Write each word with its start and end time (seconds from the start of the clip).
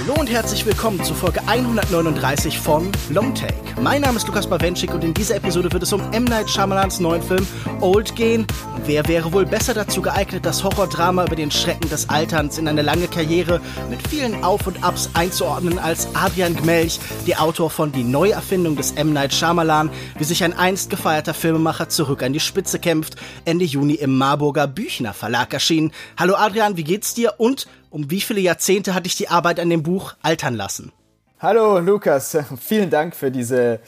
Hallo 0.00 0.14
und 0.20 0.30
herzlich 0.30 0.64
willkommen 0.64 1.02
zu 1.02 1.12
Folge 1.12 1.40
139 1.48 2.56
von 2.60 2.88
Longtake. 3.10 3.80
Mein 3.82 4.02
Name 4.02 4.16
ist 4.16 4.28
Lukas 4.28 4.48
Bawenschik 4.48 4.94
und 4.94 5.02
in 5.02 5.12
dieser 5.12 5.34
Episode 5.34 5.72
wird 5.72 5.82
es 5.82 5.92
um 5.92 6.00
M. 6.12 6.22
Night 6.22 6.48
Shyamalans 6.48 7.00
neuen 7.00 7.20
Film 7.20 7.44
Old 7.80 8.14
gehen. 8.14 8.46
Wer 8.88 9.06
wäre 9.06 9.34
wohl 9.34 9.44
besser 9.44 9.74
dazu 9.74 10.00
geeignet, 10.00 10.46
das 10.46 10.64
Horrordrama 10.64 11.26
über 11.26 11.36
den 11.36 11.50
Schrecken 11.50 11.90
des 11.90 12.08
Alterns 12.08 12.56
in 12.56 12.66
eine 12.66 12.80
lange 12.80 13.06
Karriere 13.06 13.60
mit 13.90 14.08
vielen 14.08 14.42
Auf 14.42 14.66
und 14.66 14.82
Abs 14.82 15.10
einzuordnen 15.12 15.78
als 15.78 16.08
Adrian 16.14 16.56
Gmelch, 16.56 16.98
der 17.26 17.42
Autor 17.42 17.68
von 17.68 17.92
Die 17.92 18.02
Neuerfindung 18.02 18.76
des 18.76 18.92
M. 18.92 19.12
Night 19.12 19.34
Shyamalan, 19.34 19.90
wie 20.16 20.24
sich 20.24 20.42
ein 20.42 20.54
einst 20.54 20.88
gefeierter 20.88 21.34
Filmemacher 21.34 21.90
zurück 21.90 22.22
an 22.22 22.32
die 22.32 22.40
Spitze 22.40 22.78
kämpft, 22.78 23.16
Ende 23.44 23.66
Juni 23.66 23.92
im 23.92 24.16
Marburger 24.16 24.66
Büchner 24.66 25.12
Verlag 25.12 25.52
erschienen. 25.52 25.92
Hallo 26.16 26.36
Adrian, 26.36 26.78
wie 26.78 26.84
geht's 26.84 27.12
dir 27.12 27.34
und 27.36 27.68
um 27.90 28.10
wie 28.10 28.22
viele 28.22 28.40
Jahrzehnte 28.40 28.94
hat 28.94 29.04
dich 29.04 29.16
die 29.16 29.28
Arbeit 29.28 29.60
an 29.60 29.68
dem 29.68 29.82
Buch 29.82 30.14
altern 30.22 30.54
lassen? 30.54 30.92
Hallo 31.40 31.78
Lukas, 31.78 32.38
vielen 32.58 32.88
Dank 32.88 33.14
für 33.14 33.30
diese 33.30 33.80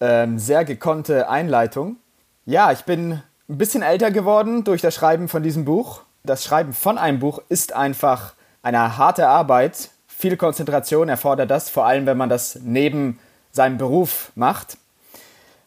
ähm, 0.00 0.36
sehr 0.40 0.64
gekonnte 0.64 1.28
Einleitung. 1.28 1.98
Ja, 2.44 2.72
ich 2.72 2.80
bin 2.80 3.22
ein 3.48 3.58
bisschen 3.58 3.82
älter 3.82 4.10
geworden 4.10 4.64
durch 4.64 4.82
das 4.82 4.94
Schreiben 4.94 5.28
von 5.28 5.42
diesem 5.42 5.64
Buch. 5.64 6.02
Das 6.22 6.44
Schreiben 6.44 6.74
von 6.74 6.98
einem 6.98 7.18
Buch 7.18 7.40
ist 7.48 7.72
einfach 7.72 8.34
eine 8.62 8.98
harte 8.98 9.28
Arbeit. 9.28 9.90
Viel 10.06 10.36
Konzentration 10.36 11.08
erfordert 11.08 11.50
das, 11.50 11.70
vor 11.70 11.86
allem 11.86 12.06
wenn 12.06 12.18
man 12.18 12.28
das 12.28 12.58
neben 12.62 13.18
seinem 13.50 13.78
Beruf 13.78 14.32
macht. 14.34 14.76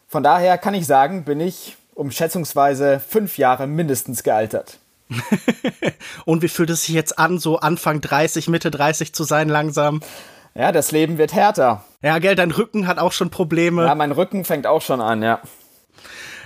Von 0.06 0.22
daher 0.22 0.58
kann 0.58 0.74
ich 0.74 0.86
sagen, 0.86 1.24
bin 1.24 1.40
ich 1.40 1.76
um 1.94 2.10
schätzungsweise 2.10 3.00
fünf 3.00 3.38
Jahre 3.38 3.66
mindestens 3.66 4.22
gealtert. 4.22 4.78
Und 6.24 6.42
wie 6.42 6.48
fühlt 6.48 6.70
es 6.70 6.84
sich 6.84 6.94
jetzt 6.94 7.18
an, 7.18 7.38
so 7.38 7.58
Anfang 7.58 8.00
30, 8.00 8.48
Mitte 8.48 8.70
30 8.70 9.12
zu 9.12 9.24
sein 9.24 9.48
langsam? 9.48 10.00
Ja, 10.54 10.70
das 10.70 10.92
Leben 10.92 11.18
wird 11.18 11.32
härter. 11.32 11.84
Ja, 12.02 12.18
gell, 12.18 12.34
dein 12.34 12.50
Rücken 12.50 12.86
hat 12.86 12.98
auch 12.98 13.12
schon 13.12 13.30
Probleme. 13.30 13.86
Ja, 13.86 13.94
mein 13.94 14.12
Rücken 14.12 14.44
fängt 14.44 14.66
auch 14.66 14.82
schon 14.82 15.00
an, 15.00 15.22
ja. 15.22 15.40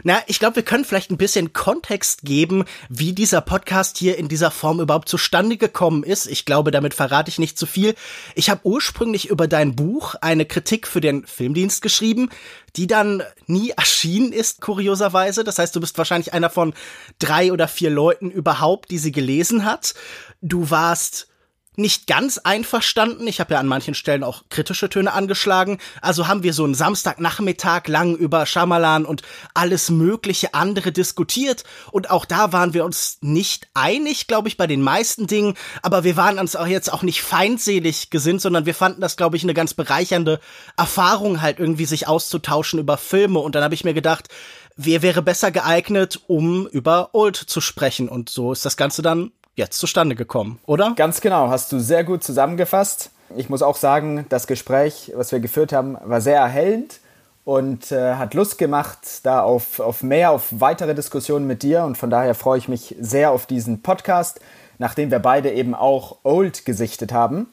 Na, 0.06 0.22
ich 0.28 0.38
glaube, 0.38 0.54
wir 0.54 0.62
können 0.62 0.84
vielleicht 0.84 1.10
ein 1.10 1.16
bisschen 1.16 1.52
Kontext 1.52 2.22
geben, 2.22 2.64
wie 2.88 3.12
dieser 3.12 3.40
Podcast 3.40 3.98
hier 3.98 4.16
in 4.18 4.28
dieser 4.28 4.52
Form 4.52 4.78
überhaupt 4.78 5.08
zustande 5.08 5.56
gekommen 5.56 6.04
ist. 6.04 6.28
Ich 6.28 6.44
glaube, 6.44 6.70
damit 6.70 6.94
verrate 6.94 7.28
ich 7.28 7.40
nicht 7.40 7.58
zu 7.58 7.66
viel. 7.66 7.96
Ich 8.36 8.48
habe 8.48 8.60
ursprünglich 8.62 9.28
über 9.28 9.48
dein 9.48 9.74
Buch 9.74 10.14
eine 10.20 10.46
Kritik 10.46 10.86
für 10.86 11.00
den 11.00 11.26
Filmdienst 11.26 11.82
geschrieben, 11.82 12.30
die 12.76 12.86
dann 12.86 13.24
nie 13.48 13.70
erschienen 13.70 14.32
ist, 14.32 14.60
kurioserweise. 14.60 15.42
Das 15.42 15.58
heißt, 15.58 15.74
du 15.74 15.80
bist 15.80 15.98
wahrscheinlich 15.98 16.32
einer 16.32 16.50
von 16.50 16.72
drei 17.18 17.52
oder 17.52 17.66
vier 17.66 17.90
Leuten 17.90 18.30
überhaupt, 18.30 18.92
die 18.92 18.98
sie 18.98 19.10
gelesen 19.10 19.64
hat. 19.64 19.94
Du 20.40 20.70
warst 20.70 21.26
nicht 21.76 22.06
ganz 22.06 22.38
einverstanden. 22.38 23.26
Ich 23.26 23.40
habe 23.40 23.54
ja 23.54 23.60
an 23.60 23.66
manchen 23.66 23.94
Stellen 23.94 24.24
auch 24.24 24.44
kritische 24.48 24.88
Töne 24.88 25.12
angeschlagen. 25.12 25.78
Also 26.00 26.26
haben 26.26 26.42
wir 26.42 26.52
so 26.52 26.64
einen 26.64 26.74
Samstagnachmittag 26.74 27.86
lang 27.86 28.16
über 28.16 28.46
Shyamalan 28.46 29.04
und 29.04 29.22
alles 29.54 29.90
mögliche 29.90 30.54
andere 30.54 30.92
diskutiert. 30.92 31.64
Und 31.90 32.10
auch 32.10 32.24
da 32.24 32.52
waren 32.52 32.74
wir 32.74 32.84
uns 32.84 33.18
nicht 33.20 33.68
einig, 33.74 34.26
glaube 34.26 34.48
ich, 34.48 34.56
bei 34.56 34.66
den 34.66 34.82
meisten 34.82 35.26
Dingen. 35.26 35.54
Aber 35.82 36.04
wir 36.04 36.16
waren 36.16 36.38
uns 36.38 36.56
auch 36.56 36.66
jetzt 36.66 36.92
auch 36.92 37.02
nicht 37.02 37.22
feindselig 37.22 38.10
gesinnt, 38.10 38.40
sondern 38.40 38.66
wir 38.66 38.74
fanden 38.74 39.00
das, 39.00 39.16
glaube 39.16 39.36
ich, 39.36 39.42
eine 39.42 39.54
ganz 39.54 39.74
bereichernde 39.74 40.40
Erfahrung, 40.76 41.42
halt 41.42 41.58
irgendwie 41.58 41.86
sich 41.86 42.08
auszutauschen 42.08 42.78
über 42.78 42.96
Filme. 42.96 43.38
Und 43.38 43.54
dann 43.54 43.62
habe 43.62 43.74
ich 43.74 43.84
mir 43.84 43.94
gedacht, 43.94 44.28
wer 44.76 45.02
wäre 45.02 45.22
besser 45.22 45.50
geeignet, 45.50 46.20
um 46.26 46.66
über 46.66 47.10
Old 47.12 47.36
zu 47.36 47.60
sprechen? 47.60 48.08
Und 48.08 48.28
so 48.28 48.52
ist 48.52 48.64
das 48.64 48.76
Ganze 48.76 49.02
dann 49.02 49.32
jetzt 49.56 49.78
zustande 49.78 50.14
gekommen, 50.14 50.60
oder? 50.66 50.92
Ganz 50.96 51.20
genau, 51.20 51.48
hast 51.48 51.72
du 51.72 51.80
sehr 51.80 52.04
gut 52.04 52.22
zusammengefasst. 52.22 53.10
Ich 53.36 53.48
muss 53.48 53.62
auch 53.62 53.76
sagen, 53.76 54.26
das 54.28 54.46
Gespräch, 54.46 55.12
was 55.16 55.32
wir 55.32 55.40
geführt 55.40 55.72
haben, 55.72 55.96
war 56.04 56.20
sehr 56.20 56.38
erhellend 56.38 57.00
und 57.44 57.90
äh, 57.90 58.14
hat 58.14 58.34
Lust 58.34 58.58
gemacht, 58.58 58.98
da 59.24 59.40
auf, 59.42 59.80
auf 59.80 60.02
mehr, 60.02 60.30
auf 60.30 60.48
weitere 60.50 60.94
Diskussionen 60.94 61.46
mit 61.46 61.62
dir. 61.62 61.84
Und 61.84 61.96
von 61.98 62.10
daher 62.10 62.34
freue 62.34 62.58
ich 62.58 62.68
mich 62.68 62.94
sehr 63.00 63.32
auf 63.32 63.46
diesen 63.46 63.82
Podcast, 63.82 64.40
nachdem 64.78 65.10
wir 65.10 65.18
beide 65.18 65.50
eben 65.50 65.74
auch 65.74 66.18
Old 66.22 66.64
gesichtet 66.64 67.12
haben. 67.12 67.48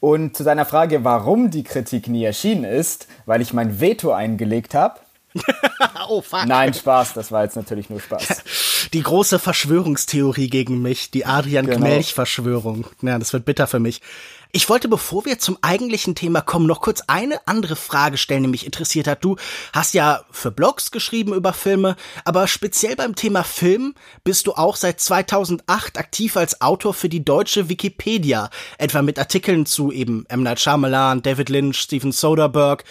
Und 0.00 0.36
zu 0.36 0.44
deiner 0.44 0.64
Frage, 0.64 1.04
warum 1.04 1.50
die 1.50 1.64
Kritik 1.64 2.08
nie 2.08 2.24
erschienen 2.24 2.64
ist, 2.64 3.06
weil 3.26 3.40
ich 3.40 3.52
mein 3.52 3.80
Veto 3.80 4.12
eingelegt 4.12 4.74
habe. 4.74 5.00
oh, 6.08 6.20
fuck. 6.20 6.46
Nein, 6.46 6.74
Spaß, 6.74 7.14
das 7.14 7.32
war 7.32 7.44
jetzt 7.44 7.56
natürlich 7.56 7.90
nur 7.90 8.00
Spaß. 8.00 8.42
Die 8.92 9.02
große 9.02 9.38
Verschwörungstheorie 9.38 10.48
gegen 10.50 10.82
mich, 10.82 11.10
die 11.10 11.24
Adrian 11.24 11.66
genau. 11.66 11.78
Gmelch-Verschwörung. 11.78 12.86
Ja, 13.00 13.18
das 13.18 13.32
wird 13.32 13.46
bitter 13.46 13.66
für 13.66 13.78
mich. 13.78 14.02
Ich 14.54 14.68
wollte, 14.68 14.88
bevor 14.88 15.24
wir 15.24 15.38
zum 15.38 15.56
eigentlichen 15.62 16.14
Thema 16.14 16.42
kommen, 16.42 16.66
noch 16.66 16.82
kurz 16.82 17.02
eine 17.06 17.40
andere 17.46 17.74
Frage 17.74 18.18
stellen, 18.18 18.42
die 18.42 18.50
mich 18.50 18.66
interessiert 18.66 19.06
hat. 19.06 19.24
Du 19.24 19.36
hast 19.72 19.94
ja 19.94 20.24
für 20.30 20.50
Blogs 20.50 20.90
geschrieben 20.90 21.32
über 21.32 21.54
Filme, 21.54 21.96
aber 22.26 22.46
speziell 22.46 22.94
beim 22.94 23.14
Thema 23.14 23.44
Film 23.44 23.94
bist 24.24 24.46
du 24.46 24.52
auch 24.52 24.76
seit 24.76 25.00
2008 25.00 25.96
aktiv 25.96 26.36
als 26.36 26.60
Autor 26.60 26.92
für 26.92 27.08
die 27.08 27.24
deutsche 27.24 27.70
Wikipedia, 27.70 28.50
etwa 28.76 29.00
mit 29.00 29.18
Artikeln 29.18 29.64
zu 29.64 29.90
eben 29.90 30.26
M. 30.28 30.42
Night 30.42 30.60
Shyamalan, 30.60 31.22
David 31.22 31.48
Lynch, 31.48 31.78
Steven 31.78 32.12
Soderbergh. 32.12 32.84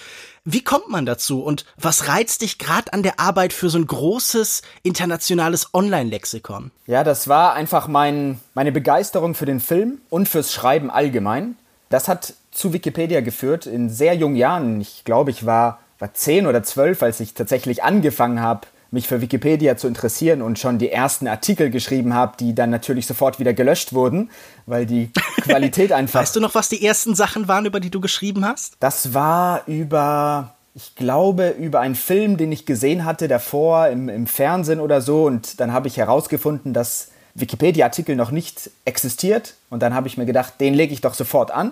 Wie 0.44 0.64
kommt 0.64 0.90
man 0.90 1.06
dazu 1.06 1.44
und 1.44 1.66
was 1.78 2.08
reizt 2.08 2.42
dich 2.42 2.58
gerade 2.58 2.94
an 2.94 3.04
der 3.04 3.20
Arbeit 3.20 3.54
für 3.54 3.70
so 3.70 3.78
ein 3.78 3.86
großes 3.86 4.64
internationales 4.82 5.72
Online-Lexikon? 5.76 6.72
Ja, 6.88 7.04
das 7.04 7.28
war 7.28 7.54
einfach 7.54 7.88
mein, 7.88 8.40
meine 8.56 8.72
Begeisterung 8.72 9.36
für 9.36 9.46
den 9.46 9.60
Film 9.60 10.02
und 10.10 10.28
fürs 10.28 10.52
Schreiben 10.52 10.90
allgemein. 10.90 11.58
Das 11.90 12.08
hat 12.08 12.34
zu 12.50 12.74
Wikipedia 12.74 13.22
geführt 13.22 13.68
in 13.68 13.92
sehr 13.92 14.16
jungen 14.16 14.36
Jahren. 14.36 14.82
Ich 14.82 15.04
glaube, 15.06 15.30
ich 15.30 15.46
war, 15.46 15.80
war 16.00 16.16
zehn 16.16 16.48
oder 16.48 16.64
zwölf, 16.64 17.04
als 17.04 17.20
ich 17.20 17.36
tatsächlich 17.36 17.84
angefangen 17.84 18.42
habe, 18.42 18.66
mich 18.92 19.08
für 19.08 19.22
Wikipedia 19.22 19.78
zu 19.78 19.88
interessieren 19.88 20.42
und 20.42 20.60
schon 20.60 20.78
die 20.78 20.92
ersten 20.92 21.28
Artikel 21.28 21.70
geschrieben 21.70 22.14
habe, 22.14 22.36
die 22.38 22.54
dann 22.54 22.70
natürlich 22.70 23.08
sofort 23.08 23.40
wieder 23.40 23.54
gelöscht 23.54 23.94
wurden, 23.94 24.30
weil 24.66 24.86
die 24.86 25.12
Qualität 25.42 25.94
einfach. 25.94 26.20
weißt 26.20 26.36
du 26.36 26.42
noch, 26.42 26.54
was 26.54 26.68
die 26.68 26.86
ersten 26.86 27.16
Sachen 27.16 27.48
waren, 27.48 27.66
über 27.66 27.80
die 27.80 27.90
du 27.90 28.02
geschrieben 28.02 28.46
hast? 28.46 28.74
Das 28.82 29.14
war 29.14 29.64
über, 29.66 30.56
ich 30.76 30.96
glaube, 30.96 31.50
über 31.50 31.80
einen 31.80 31.96
Film, 31.96 32.36
den 32.36 32.52
ich 32.52 32.66
gesehen 32.66 33.06
hatte 33.06 33.30
davor 33.30 33.88
im, 33.88 34.10
im 34.10 34.28
Fernsehen 34.28 34.82
oder 34.82 35.00
so. 35.00 35.24
Und 35.24 35.62
dann 35.62 35.72
habe 35.72 35.88
ich 35.88 35.96
herausgefunden, 35.96 36.74
dass 36.74 37.12
Wikipedia-Artikel 37.34 38.18
noch 38.18 38.32
nicht 38.32 38.72
existiert. 38.84 39.56
Und 39.70 39.82
dann 39.82 39.94
habe 39.94 40.10
ich 40.10 40.18
mir 40.18 40.26
gedacht, 40.26 40.56
den 40.60 40.74
lege 40.74 40.94
ich 40.94 41.00
doch 41.00 41.14
sofort 41.14 41.52
an. 41.52 41.72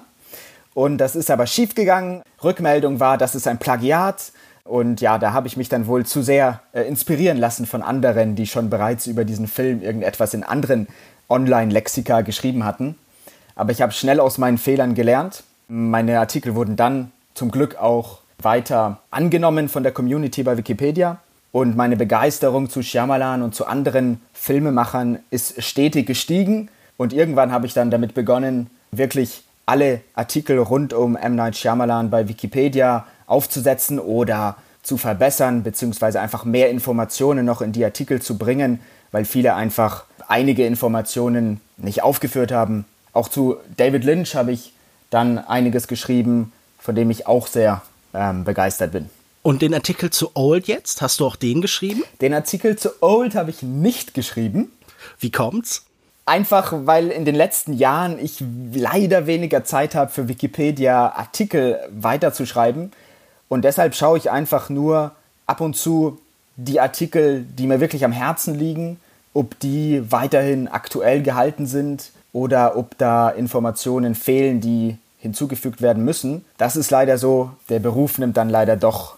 Und 0.73 0.99
das 0.99 1.17
ist 1.17 1.29
aber 1.29 1.47
schiefgegangen. 1.47 2.21
Rückmeldung 2.41 3.01
war, 3.01 3.17
das 3.17 3.35
ist 3.35 3.47
ein 3.47 3.57
Plagiat. 3.57 4.31
Und 4.63 5.01
ja, 5.01 5.17
da 5.17 5.33
habe 5.33 5.47
ich 5.47 5.57
mich 5.57 5.69
dann 5.69 5.87
wohl 5.87 6.05
zu 6.05 6.21
sehr 6.21 6.61
äh, 6.73 6.81
inspirieren 6.81 7.37
lassen 7.37 7.65
von 7.65 7.81
anderen, 7.81 8.35
die 8.35 8.45
schon 8.45 8.69
bereits 8.69 9.07
über 9.07 9.25
diesen 9.25 9.47
Film 9.47 9.81
irgendetwas 9.81 10.33
in 10.33 10.43
anderen 10.43 10.87
Online-Lexika 11.29 12.21
geschrieben 12.21 12.65
hatten. 12.65 12.95
Aber 13.55 13.71
ich 13.71 13.81
habe 13.81 13.91
schnell 13.91 14.19
aus 14.19 14.37
meinen 14.37 14.57
Fehlern 14.57 14.95
gelernt. 14.95 15.43
Meine 15.67 16.19
Artikel 16.19 16.55
wurden 16.55 16.75
dann 16.75 17.11
zum 17.33 17.51
Glück 17.51 17.75
auch 17.77 18.19
weiter 18.41 19.01
angenommen 19.11 19.69
von 19.69 19.83
der 19.83 19.91
Community 19.91 20.43
bei 20.43 20.57
Wikipedia. 20.57 21.19
Und 21.51 21.75
meine 21.75 21.97
Begeisterung 21.97 22.69
zu 22.69 22.83
Shyamalan 22.83 23.41
und 23.41 23.55
zu 23.55 23.65
anderen 23.65 24.21
Filmemachern 24.33 25.19
ist 25.31 25.61
stetig 25.63 26.05
gestiegen. 26.05 26.69
Und 26.95 27.11
irgendwann 27.11 27.51
habe 27.51 27.65
ich 27.65 27.73
dann 27.73 27.89
damit 27.91 28.13
begonnen, 28.13 28.69
wirklich 28.91 29.43
alle 29.65 30.01
Artikel 30.13 30.57
rund 30.59 30.93
um 30.93 31.15
M. 31.15 31.35
Night 31.35 31.55
Shyamalan 31.55 32.09
bei 32.09 32.27
Wikipedia 32.27 33.05
aufzusetzen 33.29 33.99
oder 33.99 34.57
zu 34.83 34.97
verbessern, 34.97 35.63
beziehungsweise 35.63 36.19
einfach 36.19 36.45
mehr 36.45 36.69
Informationen 36.69 37.45
noch 37.45 37.61
in 37.61 37.71
die 37.71 37.85
Artikel 37.85 38.21
zu 38.21 38.37
bringen, 38.37 38.79
weil 39.11 39.25
viele 39.25 39.55
einfach 39.55 40.05
einige 40.27 40.65
Informationen 40.65 41.61
nicht 41.77 42.03
aufgeführt 42.03 42.51
haben. 42.51 42.85
Auch 43.13 43.29
zu 43.29 43.57
David 43.77 44.03
Lynch 44.03 44.35
habe 44.35 44.51
ich 44.51 44.73
dann 45.09 45.37
einiges 45.37 45.87
geschrieben, 45.87 46.51
von 46.77 46.95
dem 46.95 47.09
ich 47.09 47.27
auch 47.27 47.47
sehr 47.47 47.81
ähm, 48.13 48.43
begeistert 48.43 48.91
bin. 48.91 49.09
Und 49.41 49.61
den 49.61 49.73
Artikel 49.73 50.09
zu 50.09 50.31
Old 50.35 50.67
jetzt, 50.67 51.01
hast 51.01 51.19
du 51.19 51.25
auch 51.25 51.35
den 51.35 51.61
geschrieben? 51.61 52.03
Den 52.21 52.33
Artikel 52.33 52.77
zu 52.77 53.01
Old 53.01 53.35
habe 53.35 53.49
ich 53.49 53.63
nicht 53.63 54.13
geschrieben. 54.13 54.71
Wie 55.19 55.31
kommt's? 55.31 55.85
Einfach 56.25 56.73
weil 56.85 57.07
in 57.09 57.25
den 57.25 57.35
letzten 57.35 57.73
Jahren 57.73 58.19
ich 58.23 58.43
leider 58.73 59.25
weniger 59.25 59.63
Zeit 59.63 59.95
habe, 59.95 60.11
für 60.11 60.27
Wikipedia 60.27 61.13
Artikel 61.13 61.79
weiterzuschreiben. 61.89 62.91
Und 63.49 63.65
deshalb 63.65 63.95
schaue 63.95 64.17
ich 64.17 64.31
einfach 64.31 64.69
nur 64.69 65.11
ab 65.45 65.59
und 65.59 65.75
zu 65.75 66.19
die 66.55 66.79
Artikel, 66.79 67.43
die 67.43 67.67
mir 67.67 67.79
wirklich 67.79 68.05
am 68.05 68.11
Herzen 68.11 68.55
liegen, 68.55 68.99
ob 69.33 69.59
die 69.59 70.03
weiterhin 70.11 70.67
aktuell 70.67 71.21
gehalten 71.21 71.65
sind 71.65 72.11
oder 72.31 72.77
ob 72.77 72.97
da 72.97 73.29
Informationen 73.29 74.15
fehlen, 74.15 74.61
die 74.61 74.97
hinzugefügt 75.19 75.81
werden 75.81 76.05
müssen. 76.05 76.45
Das 76.57 76.75
ist 76.75 76.91
leider 76.91 77.17
so. 77.17 77.51
Der 77.69 77.79
Beruf 77.79 78.17
nimmt 78.17 78.37
dann 78.37 78.49
leider 78.49 78.77
doch 78.77 79.17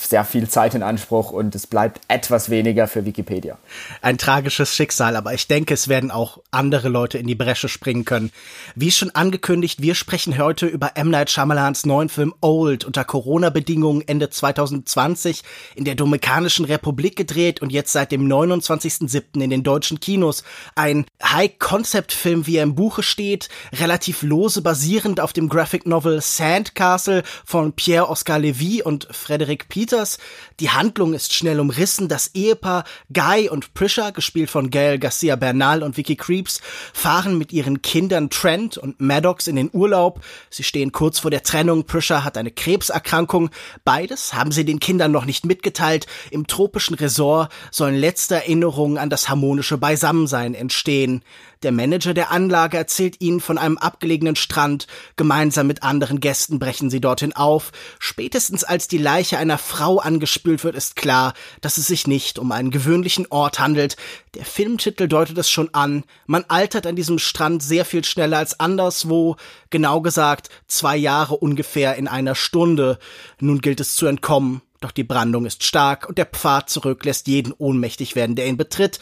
sehr 0.00 0.24
viel 0.24 0.48
Zeit 0.48 0.74
in 0.76 0.84
Anspruch 0.84 1.32
und 1.32 1.54
es 1.56 1.66
bleibt 1.66 2.00
etwas 2.06 2.50
weniger 2.50 2.86
für 2.86 3.04
Wikipedia. 3.04 3.58
Ein 4.00 4.16
tragisches 4.16 4.72
Schicksal, 4.72 5.16
aber 5.16 5.34
ich 5.34 5.48
denke, 5.48 5.74
es 5.74 5.88
werden 5.88 6.12
auch 6.12 6.38
andere 6.52 6.88
Leute 6.88 7.18
in 7.18 7.26
die 7.26 7.34
Bresche 7.34 7.68
springen 7.68 8.04
können. 8.04 8.30
Wie 8.76 8.92
schon 8.92 9.10
angekündigt, 9.10 9.82
wir 9.82 9.96
sprechen 9.96 10.38
heute 10.38 10.66
über 10.66 10.92
M. 10.94 11.10
Night 11.10 11.30
Shyamalans 11.30 11.84
neuen 11.84 12.08
Film 12.08 12.32
Old 12.40 12.84
unter 12.84 13.04
Corona-Bedingungen 13.04 14.04
Ende 14.06 14.30
2020 14.30 15.42
in 15.74 15.84
der 15.84 15.96
Dominikanischen 15.96 16.64
Republik 16.64 17.16
gedreht 17.16 17.60
und 17.60 17.72
jetzt 17.72 17.90
seit 17.90 18.12
dem 18.12 18.28
29.07. 18.28 19.42
in 19.42 19.50
den 19.50 19.64
deutschen 19.64 19.98
Kinos. 19.98 20.44
Ein 20.76 21.06
High-Concept-Film, 21.20 22.46
wie 22.46 22.58
er 22.58 22.62
im 22.62 22.76
Buche 22.76 23.02
steht, 23.02 23.48
relativ 23.72 24.22
lose 24.22 24.62
basierend 24.62 25.18
auf 25.18 25.32
dem 25.32 25.48
Graphic 25.48 25.86
Novel 25.86 26.20
Sandcastle 26.20 27.24
von 27.44 27.72
Pierre-Oscar 27.72 28.38
Levy 28.38 28.82
und 28.82 29.08
Frederick 29.56 29.68
Peters. 29.68 30.18
Die 30.60 30.70
Handlung 30.70 31.14
ist 31.14 31.32
schnell 31.32 31.60
umrissen. 31.60 32.08
Das 32.08 32.34
Ehepaar 32.34 32.84
Guy 33.12 33.48
und 33.48 33.74
Prisha, 33.74 34.10
gespielt 34.10 34.50
von 34.50 34.70
Gail 34.70 34.98
Garcia 34.98 35.36
Bernal 35.36 35.82
und 35.82 35.96
Vicky 35.96 36.16
Creeps, 36.16 36.60
fahren 36.92 37.38
mit 37.38 37.52
ihren 37.52 37.82
Kindern 37.82 38.30
Trent 38.30 38.76
und 38.76 39.00
Maddox 39.00 39.46
in 39.46 39.56
den 39.56 39.70
Urlaub. 39.72 40.20
Sie 40.50 40.62
stehen 40.62 40.92
kurz 40.92 41.18
vor 41.18 41.30
der 41.30 41.42
Trennung. 41.42 41.84
Prisha 41.84 42.24
hat 42.24 42.36
eine 42.36 42.50
Krebserkrankung. 42.50 43.50
Beides 43.84 44.34
haben 44.34 44.52
sie 44.52 44.64
den 44.64 44.80
Kindern 44.80 45.12
noch 45.12 45.24
nicht 45.24 45.46
mitgeteilt. 45.46 46.06
Im 46.30 46.46
tropischen 46.46 46.96
Resort 46.96 47.50
sollen 47.70 47.96
letzte 47.96 48.36
Erinnerungen 48.36 48.98
an 48.98 49.10
das 49.10 49.28
harmonische 49.28 49.78
Beisammensein 49.78 50.54
entstehen. 50.54 51.22
Der 51.66 51.72
Manager 51.72 52.14
der 52.14 52.30
Anlage 52.30 52.76
erzählt 52.76 53.20
ihnen 53.20 53.40
von 53.40 53.58
einem 53.58 53.76
abgelegenen 53.76 54.36
Strand. 54.36 54.86
Gemeinsam 55.16 55.66
mit 55.66 55.82
anderen 55.82 56.20
Gästen 56.20 56.60
brechen 56.60 56.90
sie 56.90 57.00
dorthin 57.00 57.32
auf. 57.32 57.72
Spätestens 57.98 58.62
als 58.62 58.86
die 58.86 58.98
Leiche 58.98 59.36
einer 59.36 59.58
Frau 59.58 59.98
angespült 59.98 60.62
wird, 60.62 60.76
ist 60.76 60.94
klar, 60.94 61.34
dass 61.62 61.76
es 61.76 61.88
sich 61.88 62.06
nicht 62.06 62.38
um 62.38 62.52
einen 62.52 62.70
gewöhnlichen 62.70 63.26
Ort 63.30 63.58
handelt. 63.58 63.96
Der 64.36 64.44
Filmtitel 64.44 65.08
deutet 65.08 65.38
es 65.38 65.50
schon 65.50 65.74
an. 65.74 66.04
Man 66.26 66.44
altert 66.46 66.86
an 66.86 66.94
diesem 66.94 67.18
Strand 67.18 67.64
sehr 67.64 67.84
viel 67.84 68.04
schneller 68.04 68.38
als 68.38 68.60
anderswo. 68.60 69.34
Genau 69.70 70.00
gesagt, 70.00 70.50
zwei 70.68 70.96
Jahre 70.96 71.34
ungefähr 71.34 71.96
in 71.96 72.06
einer 72.06 72.36
Stunde. 72.36 73.00
Nun 73.40 73.60
gilt 73.60 73.80
es 73.80 73.96
zu 73.96 74.06
entkommen. 74.06 74.62
Doch 74.80 74.92
die 74.92 75.02
Brandung 75.02 75.46
ist 75.46 75.64
stark 75.64 76.08
und 76.08 76.16
der 76.16 76.26
Pfad 76.26 76.70
zurück 76.70 77.04
lässt 77.04 77.26
jeden 77.26 77.52
ohnmächtig 77.52 78.14
werden, 78.14 78.36
der 78.36 78.46
ihn 78.46 78.56
betritt. 78.56 79.00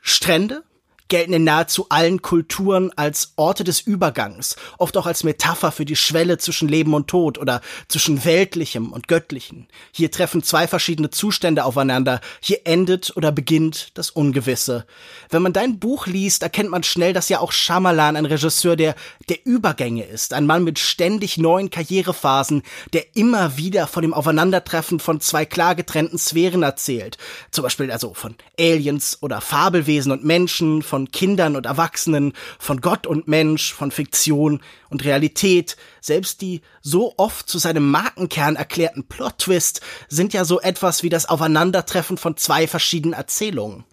Strände 0.00 0.62
gelten 1.08 1.34
in 1.34 1.44
nahezu 1.44 1.86
allen 1.90 2.22
Kulturen 2.22 2.90
als 2.96 3.32
Orte 3.36 3.64
des 3.64 3.80
Übergangs, 3.80 4.56
oft 4.78 4.96
auch 4.96 5.06
als 5.06 5.24
Metapher 5.24 5.70
für 5.72 5.84
die 5.84 5.96
Schwelle 5.96 6.38
zwischen 6.38 6.68
Leben 6.68 6.94
und 6.94 7.08
Tod 7.08 7.38
oder 7.38 7.60
zwischen 7.88 8.24
Weltlichem 8.24 8.92
und 8.92 9.08
Göttlichen. 9.08 9.68
Hier 9.92 10.10
treffen 10.10 10.42
zwei 10.42 10.66
verschiedene 10.66 11.10
Zustände 11.10 11.64
aufeinander, 11.64 12.20
hier 12.40 12.60
endet 12.64 13.16
oder 13.16 13.32
beginnt 13.32 13.90
das 13.94 14.10
Ungewisse. 14.10 14.86
Wenn 15.30 15.42
man 15.42 15.52
dein 15.52 15.78
Buch 15.78 16.06
liest, 16.06 16.42
erkennt 16.42 16.70
man 16.70 16.82
schnell, 16.82 17.12
dass 17.12 17.28
ja 17.28 17.40
auch 17.40 17.52
Shyamalan 17.52 18.16
ein 18.16 18.26
Regisseur 18.26 18.76
der, 18.76 18.94
der 19.28 19.44
Übergänge 19.44 20.04
ist, 20.04 20.32
ein 20.32 20.46
Mann 20.46 20.64
mit 20.64 20.78
ständig 20.78 21.36
neuen 21.38 21.70
Karrierephasen, 21.70 22.62
der 22.92 23.16
immer 23.16 23.56
wieder 23.56 23.86
von 23.86 24.02
dem 24.02 24.14
Aufeinandertreffen 24.14 25.00
von 25.00 25.20
zwei 25.20 25.44
klar 25.44 25.74
getrennten 25.74 26.18
Sphären 26.18 26.62
erzählt. 26.62 27.18
Zum 27.50 27.62
Beispiel 27.62 27.90
also 27.90 28.14
von 28.14 28.36
Aliens 28.58 29.18
oder 29.20 29.40
Fabelwesen 29.40 30.12
und 30.12 30.24
Menschen, 30.24 30.82
von 30.82 31.03
Kindern 31.10 31.56
und 31.56 31.66
Erwachsenen, 31.66 32.32
von 32.58 32.80
Gott 32.80 33.06
und 33.06 33.28
Mensch, 33.28 33.72
von 33.72 33.90
Fiktion 33.90 34.60
und 34.90 35.04
Realität. 35.04 35.76
Selbst 36.00 36.40
die 36.40 36.62
so 36.82 37.14
oft 37.16 37.48
zu 37.48 37.58
seinem 37.58 37.90
Markenkern 37.90 38.56
erklärten 38.56 39.06
Plot-Twist 39.06 39.80
sind 40.08 40.32
ja 40.32 40.44
so 40.44 40.60
etwas 40.60 41.02
wie 41.02 41.08
das 41.08 41.26
Aufeinandertreffen 41.26 42.18
von 42.18 42.36
zwei 42.36 42.66
verschiedenen 42.66 43.14
Erzählungen. 43.14 43.84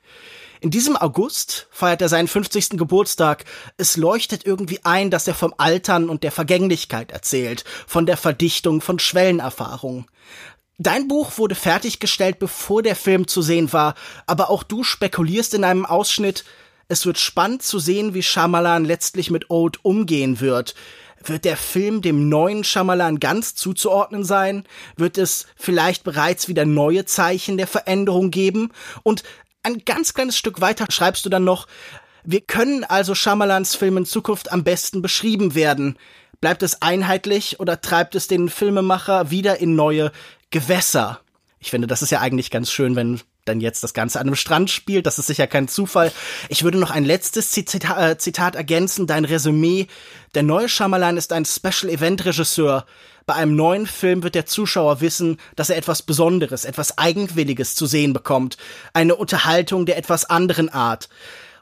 In 0.64 0.70
diesem 0.70 0.96
August 0.96 1.68
feiert 1.72 2.04
er 2.04 2.10
seinen 2.10 2.28
50. 2.28 2.78
Geburtstag. 2.78 3.46
Es 3.78 3.98
leuchtet 3.98 4.46
irgendwie 4.46 4.80
ein, 4.84 5.10
dass 5.10 5.28
er 5.28 5.34
vom 5.34 5.56
Altern 5.58 6.08
und 6.08 6.22
der 6.22 6.32
Vergänglichkeit 6.32 7.12
erzählt, 7.12 7.64
von 7.88 8.06
der 8.06 8.16
Verdichtung 8.16 8.80
von 8.80 9.00
Schwellenerfahrung. 9.00 10.06
Dein 10.78 11.08
Buch 11.08 11.38
wurde 11.38 11.56
fertiggestellt, 11.56 12.38
bevor 12.38 12.84
der 12.84 12.96
Film 12.96 13.28
zu 13.28 13.42
sehen 13.42 13.74
war, 13.74 13.96
aber 14.28 14.52
auch 14.52 14.62
du 14.62 14.84
spekulierst 14.84 15.56
in 15.56 15.64
einem 15.64 15.86
Ausschnitt, 15.86 16.44
es 16.92 17.06
wird 17.06 17.18
spannend 17.18 17.64
zu 17.64 17.80
sehen, 17.80 18.14
wie 18.14 18.22
Shyamalan 18.22 18.84
letztlich 18.84 19.32
mit 19.32 19.50
Old 19.50 19.84
umgehen 19.84 20.42
wird. 20.42 20.76
Wird 21.24 21.46
der 21.46 21.56
Film 21.56 22.02
dem 22.02 22.28
neuen 22.28 22.64
Shyamalan 22.64 23.20
ganz 23.20 23.56
zuzuordnen 23.56 24.24
sein? 24.24 24.66
Wird 24.98 25.18
es 25.18 25.46
vielleicht 25.56 26.04
bereits 26.04 26.48
wieder 26.48 26.66
neue 26.66 27.06
Zeichen 27.06 27.58
der 27.58 27.68
Veränderung 27.68 28.30
geben? 28.30 28.72
Und 29.04 29.24
ein 29.64 29.84
ganz 29.86 30.14
kleines 30.14 30.38
Stück 30.38 30.60
weiter 30.60 30.86
schreibst 30.90 31.26
du 31.26 31.30
dann 31.30 31.44
noch, 31.44 31.68
wir 32.24 32.42
können 32.42 32.84
also 32.84 33.16
Shyamalans 33.16 33.76
Film 33.76 33.98
in 33.98 34.06
Zukunft 34.06 34.52
am 34.52 34.64
besten 34.64 35.02
beschrieben 35.02 35.56
werden. 35.56 35.98
Bleibt 36.42 36.62
es 36.62 36.82
einheitlich 36.82 37.60
oder 37.60 37.80
treibt 37.80 38.16
es 38.16 38.28
den 38.28 38.50
Filmemacher 38.50 39.32
wieder 39.32 39.60
in 39.60 39.76
neue 39.76 40.12
Gewässer? 40.50 41.22
Ich 41.60 41.70
finde, 41.70 41.88
das 41.88 42.02
ist 42.02 42.10
ja 42.10 42.20
eigentlich 42.20 42.52
ganz 42.52 42.72
schön, 42.72 42.96
wenn 42.96 43.22
dann 43.52 43.62
jetzt 43.62 43.84
das 43.84 43.94
Ganze 43.94 44.20
an 44.20 44.28
einem 44.28 44.36
Strand 44.36 44.70
spielt. 44.70 45.06
Das 45.06 45.20
ist 45.20 45.28
sicher 45.28 45.48
kein 45.48 45.68
Zufall. 45.68 46.12
Ich 46.50 46.64
würde 46.64 46.80
noch 46.80 46.92
ein 46.92 47.06
letztes 47.06 47.52
Zita 47.52 48.12
äh, 48.12 48.18
Zitat 48.18 48.56
ergänzen. 48.56 49.08
Dein 49.08 49.26
Resümee. 49.26 49.88
Der 50.34 50.44
neue 50.44 50.70
Shyamalan 50.70 51.18
ist 51.18 51.34
ein 51.34 51.46
Special-Event-Regisseur. 51.46 52.86
Bei 53.26 53.36
einem 53.36 53.56
neuen 53.56 53.86
Film 53.86 54.24
wird 54.24 54.36
der 54.36 54.46
Zuschauer 54.46 55.02
wissen, 55.02 55.38
dass 55.56 55.70
er 55.70 55.78
etwas 55.78 56.02
Besonderes, 56.02 56.66
etwas 56.66 56.98
Eigenwilliges 56.98 57.76
zu 57.76 57.86
sehen 57.86 58.14
bekommt. 58.14 58.58
Eine 58.94 59.16
Unterhaltung 59.16 59.86
der 59.86 59.98
etwas 59.98 60.26
anderen 60.26 60.70
Art. 60.70 61.10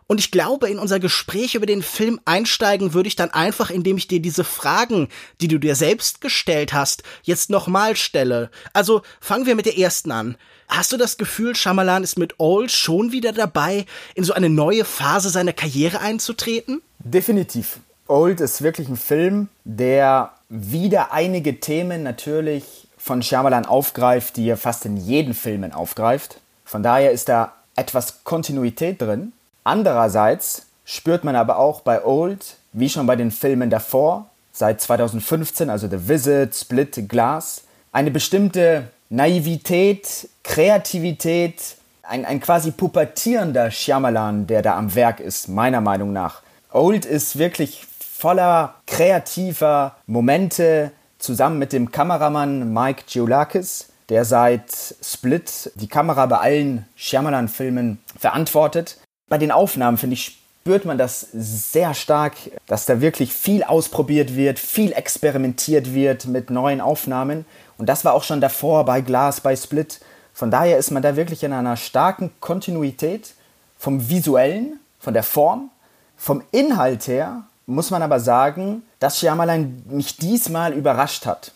Und 0.07 0.19
ich 0.19 0.31
glaube, 0.31 0.68
in 0.68 0.80
unser 0.80 1.00
Gespräch 1.00 1.53
über 1.53 1.68
den 1.68 1.83
Film 1.83 2.19
einsteigen 2.25 2.95
würde 2.95 3.07
ich 3.07 3.15
dann 3.15 3.30
einfach, 3.30 3.69
indem 3.69 3.97
ich 3.97 4.07
dir 4.07 4.19
diese 4.19 4.44
Fragen, 4.44 5.07
die 5.39 5.47
du 5.47 5.59
dir 5.59 5.75
selbst 5.75 6.19
gestellt 6.19 6.74
hast, 6.74 7.03
jetzt 7.21 7.51
nochmal 7.51 7.95
stelle. 7.95 8.50
Also 8.74 9.03
fangen 9.21 9.45
wir 9.45 9.53
mit 9.53 9.68
der 9.68 9.77
ersten 9.77 10.12
an. 10.12 10.36
Hast 10.69 10.92
du 10.92 10.98
das 10.98 11.18
Gefühl, 11.18 11.56
Shyamalan 11.56 12.04
ist 12.04 12.18
mit 12.19 12.36
Old 12.39 12.71
schon 12.71 13.12
wieder 13.12 13.31
dabei, 13.31 13.88
in 14.13 14.24
so 14.24 14.33
eine 14.33 14.50
neue 14.50 14.86
Phase 14.86 15.31
seiner 15.31 15.51
Karriere 15.51 16.00
einzutreten? 16.00 16.81
Definitiv. 17.00 17.80
Old 18.07 18.39
ist 18.39 18.62
wirklich 18.62 18.88
ein 18.88 18.95
Film, 18.95 19.50
der 19.63 20.31
wieder 20.48 21.12
einige 21.12 21.60
Themen 21.60 22.04
natürlich 22.04 22.88
von 22.98 23.24
Shyamalan 23.24 23.66
aufgreift, 23.66 24.38
die 24.38 24.48
er 24.48 24.58
fast 24.58 24.86
in 24.86 24.98
jeden 24.98 25.34
Filmen 25.34 25.74
aufgreift. 25.74 26.39
Von 26.65 26.84
daher 26.84 27.12
ist 27.12 27.29
da 27.29 27.53
etwas 27.75 28.24
Kontinuität 28.24 29.01
drin. 29.01 29.34
Andererseits 29.63 30.67
spürt 30.86 31.24
man 31.24 31.36
aber 31.36 31.58
auch 31.58 31.82
bei 31.82 32.05
Old, 32.05 32.58
wie 32.74 32.89
schon 32.89 33.08
bei 33.08 33.15
den 33.15 33.32
Filmen 33.32 33.72
davor, 33.72 34.29
seit 34.51 34.82
2015, 34.82 35.70
also 35.70 35.88
The 35.88 36.08
Visit, 36.08 36.55
Split, 36.55 37.10
Glass, 37.10 37.63
eine 37.91 38.12
bestimmte 38.12 38.89
Naivität, 39.10 40.30
Kreativität, 40.44 41.78
ein, 42.04 42.25
ein 42.25 42.39
quasi 42.39 42.72
pubertierender 42.72 43.72
Shyamalan, 43.72 44.48
der 44.48 44.62
da 44.62 44.78
am 44.78 44.94
Werk 44.96 45.20
ist, 45.20 45.48
meiner 45.48 45.82
Meinung 45.82 46.13
nach. 46.13 46.42
Old 46.72 47.06
ist 47.06 47.38
wirklich 47.38 47.86
voller 48.00 48.75
kreativer 48.86 49.96
Momente, 50.06 50.92
zusammen 51.18 51.60
mit 51.60 51.74
dem 51.74 51.92
Kameramann 51.92 52.74
Mike 52.74 53.04
Giulakis, 53.08 53.89
der 54.10 54.25
seit 54.25 54.72
Split 55.04 55.72
die 55.75 55.88
Kamera 55.88 56.25
bei 56.25 56.38
allen 56.38 56.86
Shyamalan-Filmen 56.96 58.00
verantwortet 58.18 58.98
bei 59.30 59.38
den 59.38 59.51
Aufnahmen, 59.51 59.98
finde 59.98 60.16
ich, 60.16 60.39
spürt 60.62 60.86
man 60.86 60.98
das 60.98 61.28
sehr 61.32 61.94
stark, 61.94 62.34
dass 62.68 62.86
da 62.86 63.00
wirklich 63.00 63.34
viel 63.34 63.63
ausprobiert 63.63 64.36
wird, 64.36 64.60
viel 64.60 64.92
experimentiert 64.92 65.94
wird 65.94 66.25
mit 66.25 66.50
neuen 66.50 66.82
Aufnahmen. 66.82 67.46
Und 67.79 67.88
das 67.88 68.05
war 68.05 68.13
auch 68.13 68.24
schon 68.24 68.41
davor 68.41 68.86
bei 68.86 69.01
Glass, 69.01 69.41
bei 69.41 69.55
Split. 69.55 70.00
Von 70.33 70.51
daher 70.51 70.77
ist 70.77 70.91
man 70.91 71.01
da 71.01 71.15
wirklich 71.15 71.43
in 71.43 71.53
einer 71.53 71.77
starken 71.77 72.31
Kontinuität 72.39 73.33
vom 73.77 74.09
visuellen, 74.09 74.79
von 75.00 75.15
der 75.15 75.24
Form, 75.24 75.71
vom 76.17 76.43
Inhalt 76.51 77.07
her 77.07 77.43
muss 77.65 77.91
man 77.91 78.01
aber 78.01 78.19
sagen, 78.19 78.83
dass 79.00 79.19
Shyamalan 79.19 79.83
mich 79.88 80.17
diesmal 80.17 80.74
überrascht 80.74 81.25
hat. 81.25 81.51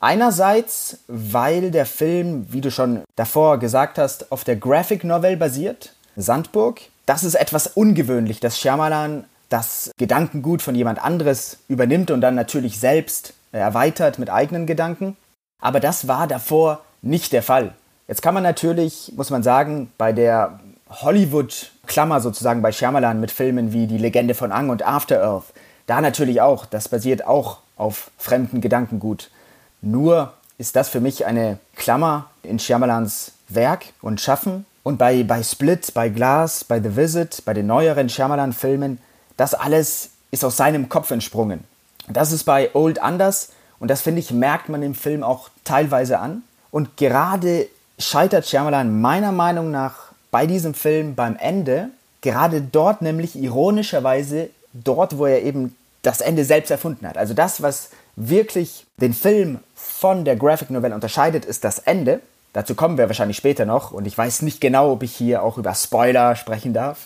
Einerseits, 0.00 0.98
weil 1.06 1.70
der 1.70 1.86
Film, 1.86 2.46
wie 2.50 2.60
du 2.60 2.70
schon 2.70 3.02
davor 3.14 3.58
gesagt 3.58 3.98
hast, 3.98 4.32
auf 4.32 4.42
der 4.42 4.56
Graphic 4.56 5.04
Novel 5.04 5.36
basiert, 5.36 5.94
Sandburg, 6.16 6.80
das 7.06 7.22
ist 7.22 7.34
etwas 7.34 7.68
ungewöhnlich, 7.68 8.40
dass 8.40 8.58
Shyamalan 8.58 9.24
das 9.48 9.92
Gedankengut 9.98 10.62
von 10.62 10.74
jemand 10.74 11.04
anderes 11.04 11.58
übernimmt 11.68 12.10
und 12.10 12.22
dann 12.22 12.34
natürlich 12.34 12.80
selbst 12.80 13.34
erweitert 13.52 14.18
mit 14.18 14.30
eigenen 14.30 14.66
Gedanken. 14.66 15.16
Aber 15.62 15.80
das 15.80 16.08
war 16.08 16.26
davor 16.26 16.80
nicht 17.00 17.32
der 17.32 17.42
Fall. 17.42 17.72
Jetzt 18.08 18.20
kann 18.20 18.34
man 18.34 18.42
natürlich, 18.42 19.12
muss 19.16 19.30
man 19.30 19.42
sagen, 19.42 19.90
bei 19.96 20.12
der 20.12 20.60
Hollywood-Klammer 20.90 22.20
sozusagen 22.20 22.60
bei 22.60 22.72
Shyamalan 22.72 23.20
mit 23.20 23.30
Filmen 23.30 23.72
wie 23.72 23.86
Die 23.86 23.96
Legende 23.96 24.34
von 24.34 24.52
Ang 24.52 24.68
und 24.68 24.84
After 24.84 25.22
Earth, 25.22 25.54
da 25.86 26.00
natürlich 26.00 26.40
auch, 26.40 26.66
das 26.66 26.88
basiert 26.88 27.26
auch 27.26 27.58
auf 27.76 28.10
fremden 28.18 28.60
Gedankengut. 28.60 29.30
Nur 29.80 30.32
ist 30.58 30.76
das 30.76 30.88
für 30.88 31.00
mich 31.00 31.26
eine 31.26 31.58
Klammer 31.76 32.26
in 32.42 32.58
Shyamalans 32.58 33.32
Werk 33.48 33.86
und 34.02 34.20
Schaffen. 34.20 34.66
Und 34.82 34.98
bei, 34.98 35.22
bei 35.22 35.42
Split, 35.42 35.94
bei 35.94 36.08
Glass, 36.08 36.64
bei 36.64 36.80
The 36.80 36.96
Visit, 36.96 37.42
bei 37.44 37.54
den 37.54 37.68
neueren 37.68 38.08
Shyamalan-Filmen, 38.08 38.98
das 39.36 39.54
alles 39.54 40.10
ist 40.32 40.44
aus 40.44 40.56
seinem 40.56 40.88
Kopf 40.88 41.12
entsprungen. 41.12 41.64
Das 42.08 42.32
ist 42.32 42.44
bei 42.44 42.74
Old 42.74 43.00
anders 43.00 43.50
und 43.82 43.88
das 43.88 44.00
finde 44.00 44.20
ich, 44.20 44.30
merkt 44.30 44.68
man 44.68 44.80
im 44.84 44.94
Film 44.94 45.24
auch 45.24 45.48
teilweise 45.64 46.20
an. 46.20 46.44
Und 46.70 46.96
gerade 46.96 47.66
scheitert 47.98 48.46
Shyamalan 48.46 49.00
meiner 49.00 49.32
Meinung 49.32 49.72
nach 49.72 50.12
bei 50.30 50.46
diesem 50.46 50.72
Film 50.72 51.16
beim 51.16 51.34
Ende, 51.34 51.88
gerade 52.20 52.60
dort 52.62 53.02
nämlich 53.02 53.34
ironischerweise, 53.34 54.50
dort, 54.72 55.18
wo 55.18 55.26
er 55.26 55.42
eben 55.42 55.74
das 56.02 56.20
Ende 56.20 56.44
selbst 56.44 56.70
erfunden 56.70 57.08
hat. 57.08 57.18
Also 57.18 57.34
das, 57.34 57.60
was 57.60 57.90
wirklich 58.14 58.86
den 58.98 59.14
Film 59.14 59.58
von 59.74 60.24
der 60.24 60.36
Graphic 60.36 60.70
Novel 60.70 60.92
unterscheidet, 60.92 61.44
ist 61.44 61.64
das 61.64 61.80
Ende. 61.80 62.20
Dazu 62.52 62.76
kommen 62.76 62.98
wir 62.98 63.08
wahrscheinlich 63.08 63.36
später 63.36 63.64
noch 63.64 63.90
und 63.90 64.06
ich 64.06 64.16
weiß 64.16 64.42
nicht 64.42 64.60
genau, 64.60 64.92
ob 64.92 65.02
ich 65.02 65.12
hier 65.12 65.42
auch 65.42 65.58
über 65.58 65.74
Spoiler 65.74 66.36
sprechen 66.36 66.72
darf. 66.72 66.98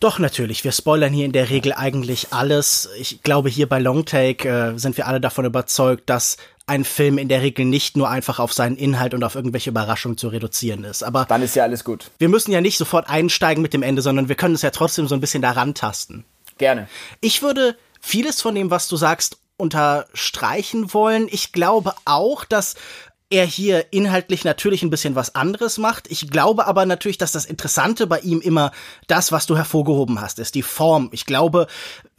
Doch, 0.00 0.18
natürlich. 0.18 0.64
Wir 0.64 0.72
spoilern 0.72 1.12
hier 1.12 1.24
in 1.24 1.32
der 1.32 1.50
Regel 1.50 1.72
eigentlich 1.72 2.32
alles. 2.32 2.88
Ich 2.98 3.22
glaube, 3.22 3.48
hier 3.48 3.68
bei 3.68 3.78
Longtake 3.78 4.48
äh, 4.48 4.78
sind 4.78 4.96
wir 4.96 5.06
alle 5.06 5.20
davon 5.20 5.44
überzeugt, 5.44 6.10
dass 6.10 6.36
ein 6.66 6.84
Film 6.84 7.18
in 7.18 7.28
der 7.28 7.42
Regel 7.42 7.66
nicht 7.66 7.96
nur 7.96 8.08
einfach 8.08 8.38
auf 8.38 8.52
seinen 8.52 8.76
Inhalt 8.76 9.12
und 9.12 9.22
auf 9.22 9.34
irgendwelche 9.34 9.70
Überraschungen 9.70 10.16
zu 10.16 10.28
reduzieren 10.28 10.84
ist. 10.84 11.02
Aber 11.02 11.26
dann 11.26 11.42
ist 11.42 11.56
ja 11.56 11.62
alles 11.62 11.84
gut. 11.84 12.10
Wir 12.18 12.28
müssen 12.28 12.52
ja 12.52 12.60
nicht 12.60 12.78
sofort 12.78 13.08
einsteigen 13.08 13.62
mit 13.62 13.74
dem 13.74 13.82
Ende, 13.82 14.02
sondern 14.02 14.28
wir 14.28 14.36
können 14.36 14.54
es 14.54 14.62
ja 14.62 14.70
trotzdem 14.70 15.06
so 15.06 15.14
ein 15.14 15.20
bisschen 15.20 15.42
daran 15.42 15.74
tasten. 15.74 16.24
Gerne. 16.56 16.88
Ich 17.20 17.42
würde 17.42 17.76
vieles 18.00 18.40
von 18.40 18.54
dem, 18.54 18.70
was 18.70 18.88
du 18.88 18.96
sagst, 18.96 19.38
unterstreichen 19.56 20.92
wollen. 20.94 21.28
Ich 21.30 21.52
glaube 21.52 21.94
auch, 22.04 22.44
dass 22.44 22.74
er 23.30 23.46
hier 23.46 23.92
inhaltlich 23.92 24.44
natürlich 24.44 24.82
ein 24.82 24.90
bisschen 24.90 25.14
was 25.14 25.34
anderes 25.34 25.78
macht. 25.78 26.10
Ich 26.10 26.28
glaube 26.28 26.66
aber 26.66 26.86
natürlich, 26.86 27.18
dass 27.18 27.32
das 27.32 27.46
Interessante 27.46 28.06
bei 28.06 28.20
ihm 28.20 28.40
immer 28.40 28.70
das, 29.06 29.32
was 29.32 29.46
du 29.46 29.56
hervorgehoben 29.56 30.20
hast, 30.20 30.38
ist 30.38 30.54
die 30.54 30.62
Form. 30.62 31.08
Ich 31.12 31.24
glaube, 31.24 31.66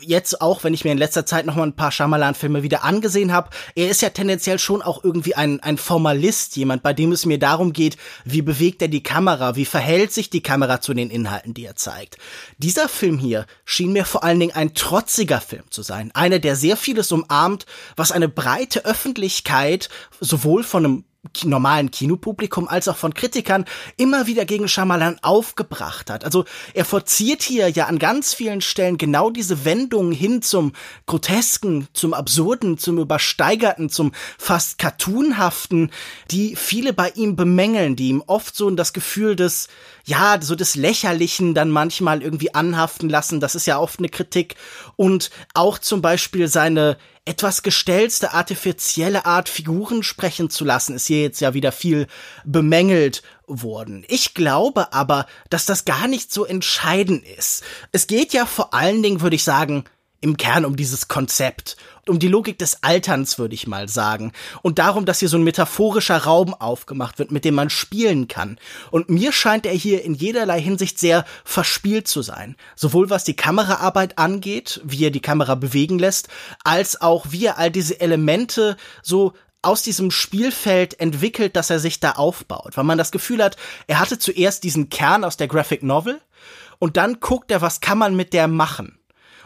jetzt 0.01 0.41
auch, 0.41 0.63
wenn 0.63 0.73
ich 0.73 0.83
mir 0.83 0.91
in 0.91 0.97
letzter 0.97 1.25
Zeit 1.25 1.45
noch 1.45 1.55
mal 1.55 1.63
ein 1.63 1.75
paar 1.75 1.91
Shyamalan-Filme 1.91 2.63
wieder 2.63 2.83
angesehen 2.83 3.31
habe, 3.31 3.49
er 3.75 3.89
ist 3.89 4.01
ja 4.01 4.09
tendenziell 4.09 4.59
schon 4.59 4.81
auch 4.81 5.03
irgendwie 5.03 5.35
ein, 5.35 5.61
ein 5.61 5.77
Formalist, 5.77 6.57
jemand, 6.57 6.83
bei 6.83 6.93
dem 6.93 7.11
es 7.11 7.25
mir 7.25 7.39
darum 7.39 7.71
geht, 7.71 7.97
wie 8.25 8.41
bewegt 8.41 8.81
er 8.81 8.87
die 8.87 9.03
Kamera, 9.03 9.55
wie 9.55 9.65
verhält 9.65 10.11
sich 10.11 10.29
die 10.29 10.43
Kamera 10.43 10.81
zu 10.81 10.93
den 10.93 11.09
Inhalten, 11.09 11.53
die 11.53 11.65
er 11.65 11.75
zeigt. 11.75 12.17
Dieser 12.57 12.89
Film 12.89 13.19
hier 13.19 13.45
schien 13.63 13.93
mir 13.93 14.05
vor 14.05 14.23
allen 14.23 14.39
Dingen 14.39 14.55
ein 14.55 14.73
trotziger 14.73 15.39
Film 15.39 15.63
zu 15.69 15.81
sein, 15.81 16.11
einer, 16.13 16.39
der 16.39 16.55
sehr 16.55 16.77
vieles 16.77 17.11
umarmt, 17.11 17.65
was 17.95 18.11
eine 18.11 18.27
breite 18.27 18.85
Öffentlichkeit 18.85 19.89
sowohl 20.19 20.63
von 20.63 20.85
einem 20.85 21.04
normalen 21.43 21.91
Kinopublikum 21.91 22.67
als 22.67 22.87
auch 22.87 22.97
von 22.97 23.13
Kritikern 23.13 23.65
immer 23.97 24.27
wieder 24.27 24.45
gegen 24.45 24.67
Shyamalan 24.67 25.17
aufgebracht 25.21 26.09
hat. 26.09 26.23
Also 26.23 26.45
er 26.73 26.85
forciert 26.85 27.41
hier 27.41 27.69
ja 27.69 27.85
an 27.87 27.99
ganz 27.99 28.33
vielen 28.33 28.61
Stellen 28.61 28.97
genau 28.97 29.29
diese 29.29 29.65
Wendungen 29.65 30.11
hin 30.11 30.41
zum 30.41 30.73
Grotesken, 31.05 31.87
zum 31.93 32.13
Absurden, 32.13 32.77
zum 32.77 32.99
Übersteigerten, 32.99 33.89
zum 33.89 34.11
fast 34.37 34.77
Cartoonhaften, 34.77 35.91
die 36.31 36.55
viele 36.55 36.93
bei 36.93 37.09
ihm 37.11 37.35
bemängeln, 37.35 37.95
die 37.95 38.09
ihm 38.09 38.23
oft 38.25 38.55
so 38.55 38.69
das 38.69 38.93
Gefühl 38.93 39.35
des, 39.35 39.67
ja, 40.05 40.37
so 40.41 40.55
des 40.55 40.75
Lächerlichen 40.75 41.53
dann 41.53 41.69
manchmal 41.69 42.21
irgendwie 42.21 42.53
anhaften 42.53 43.09
lassen. 43.09 43.39
Das 43.39 43.55
ist 43.55 43.65
ja 43.65 43.79
oft 43.79 43.99
eine 43.99 44.09
Kritik. 44.09 44.55
Und 44.95 45.29
auch 45.53 45.77
zum 45.77 46.01
Beispiel 46.01 46.47
seine 46.47 46.97
etwas 47.25 47.63
gestellte, 47.63 48.33
artifizielle 48.33 49.25
Art 49.25 49.49
Figuren 49.49 50.03
sprechen 50.03 50.49
zu 50.51 50.63
lassen, 50.63 50.95
ist 50.95 51.07
hier 51.07 51.21
jetzt 51.21 51.41
ja 51.41 51.55
wieder 51.55 51.71
viel 51.71 52.07
bemängelt 52.43 53.23
worden. 53.47 54.05
Ich 54.07 54.35
glaube 54.35 54.93
aber, 54.93 55.25
dass 55.49 55.65
das 55.65 55.85
gar 55.85 56.07
nicht 56.07 56.31
so 56.31 56.45
entscheidend 56.45 57.25
ist. 57.25 57.63
Es 57.91 58.05
geht 58.07 58.33
ja 58.33 58.45
vor 58.45 58.73
allen 58.73 59.01
Dingen, 59.01 59.21
würde 59.21 59.35
ich 59.35 59.43
sagen, 59.43 59.85
im 60.25 60.37
Kern 60.37 60.65
um 60.65 60.75
dieses 60.75 61.07
Konzept, 61.07 61.77
um 62.07 62.17
die 62.17 62.27
Logik 62.27 62.57
des 62.57 62.81
Alterns, 62.81 63.37
würde 63.37 63.53
ich 63.53 63.67
mal 63.67 63.87
sagen, 63.87 64.33
und 64.63 64.79
darum, 64.79 65.05
dass 65.05 65.19
hier 65.19 65.29
so 65.29 65.37
ein 65.37 65.43
metaphorischer 65.43 66.17
Raum 66.17 66.55
aufgemacht 66.55 67.19
wird, 67.19 67.31
mit 67.31 67.45
dem 67.45 67.53
man 67.53 67.69
spielen 67.69 68.27
kann. 68.27 68.57
Und 68.89 69.07
mir 69.07 69.31
scheint 69.31 69.67
er 69.67 69.73
hier 69.73 70.03
in 70.03 70.15
jederlei 70.15 70.59
Hinsicht 70.59 70.97
sehr 70.97 71.25
verspielt 71.43 72.07
zu 72.07 72.23
sein, 72.23 72.55
sowohl 72.75 73.11
was 73.11 73.23
die 73.23 73.35
Kameraarbeit 73.35 74.17
angeht, 74.17 74.81
wie 74.83 75.05
er 75.05 75.11
die 75.11 75.21
Kamera 75.21 75.53
bewegen 75.53 75.99
lässt, 75.99 76.27
als 76.63 76.99
auch 76.99 77.27
wie 77.29 77.45
er 77.45 77.59
all 77.59 77.69
diese 77.69 78.01
Elemente 78.01 78.77
so 79.03 79.33
aus 79.61 79.83
diesem 79.83 80.09
Spielfeld 80.09 80.99
entwickelt, 80.99 81.55
dass 81.55 81.69
er 81.69 81.79
sich 81.79 81.99
da 81.99 82.13
aufbaut, 82.13 82.77
weil 82.77 82.83
man 82.83 82.97
das 82.97 83.11
Gefühl 83.11 83.43
hat, 83.43 83.57
er 83.85 83.99
hatte 83.99 84.17
zuerst 84.17 84.63
diesen 84.63 84.89
Kern 84.89 85.23
aus 85.23 85.37
der 85.37 85.47
Graphic 85.47 85.83
Novel 85.83 86.19
und 86.79 86.97
dann 86.97 87.19
guckt 87.19 87.51
er, 87.51 87.61
was 87.61 87.79
kann 87.79 87.99
man 87.99 88.15
mit 88.15 88.33
der 88.33 88.47
machen. 88.47 88.97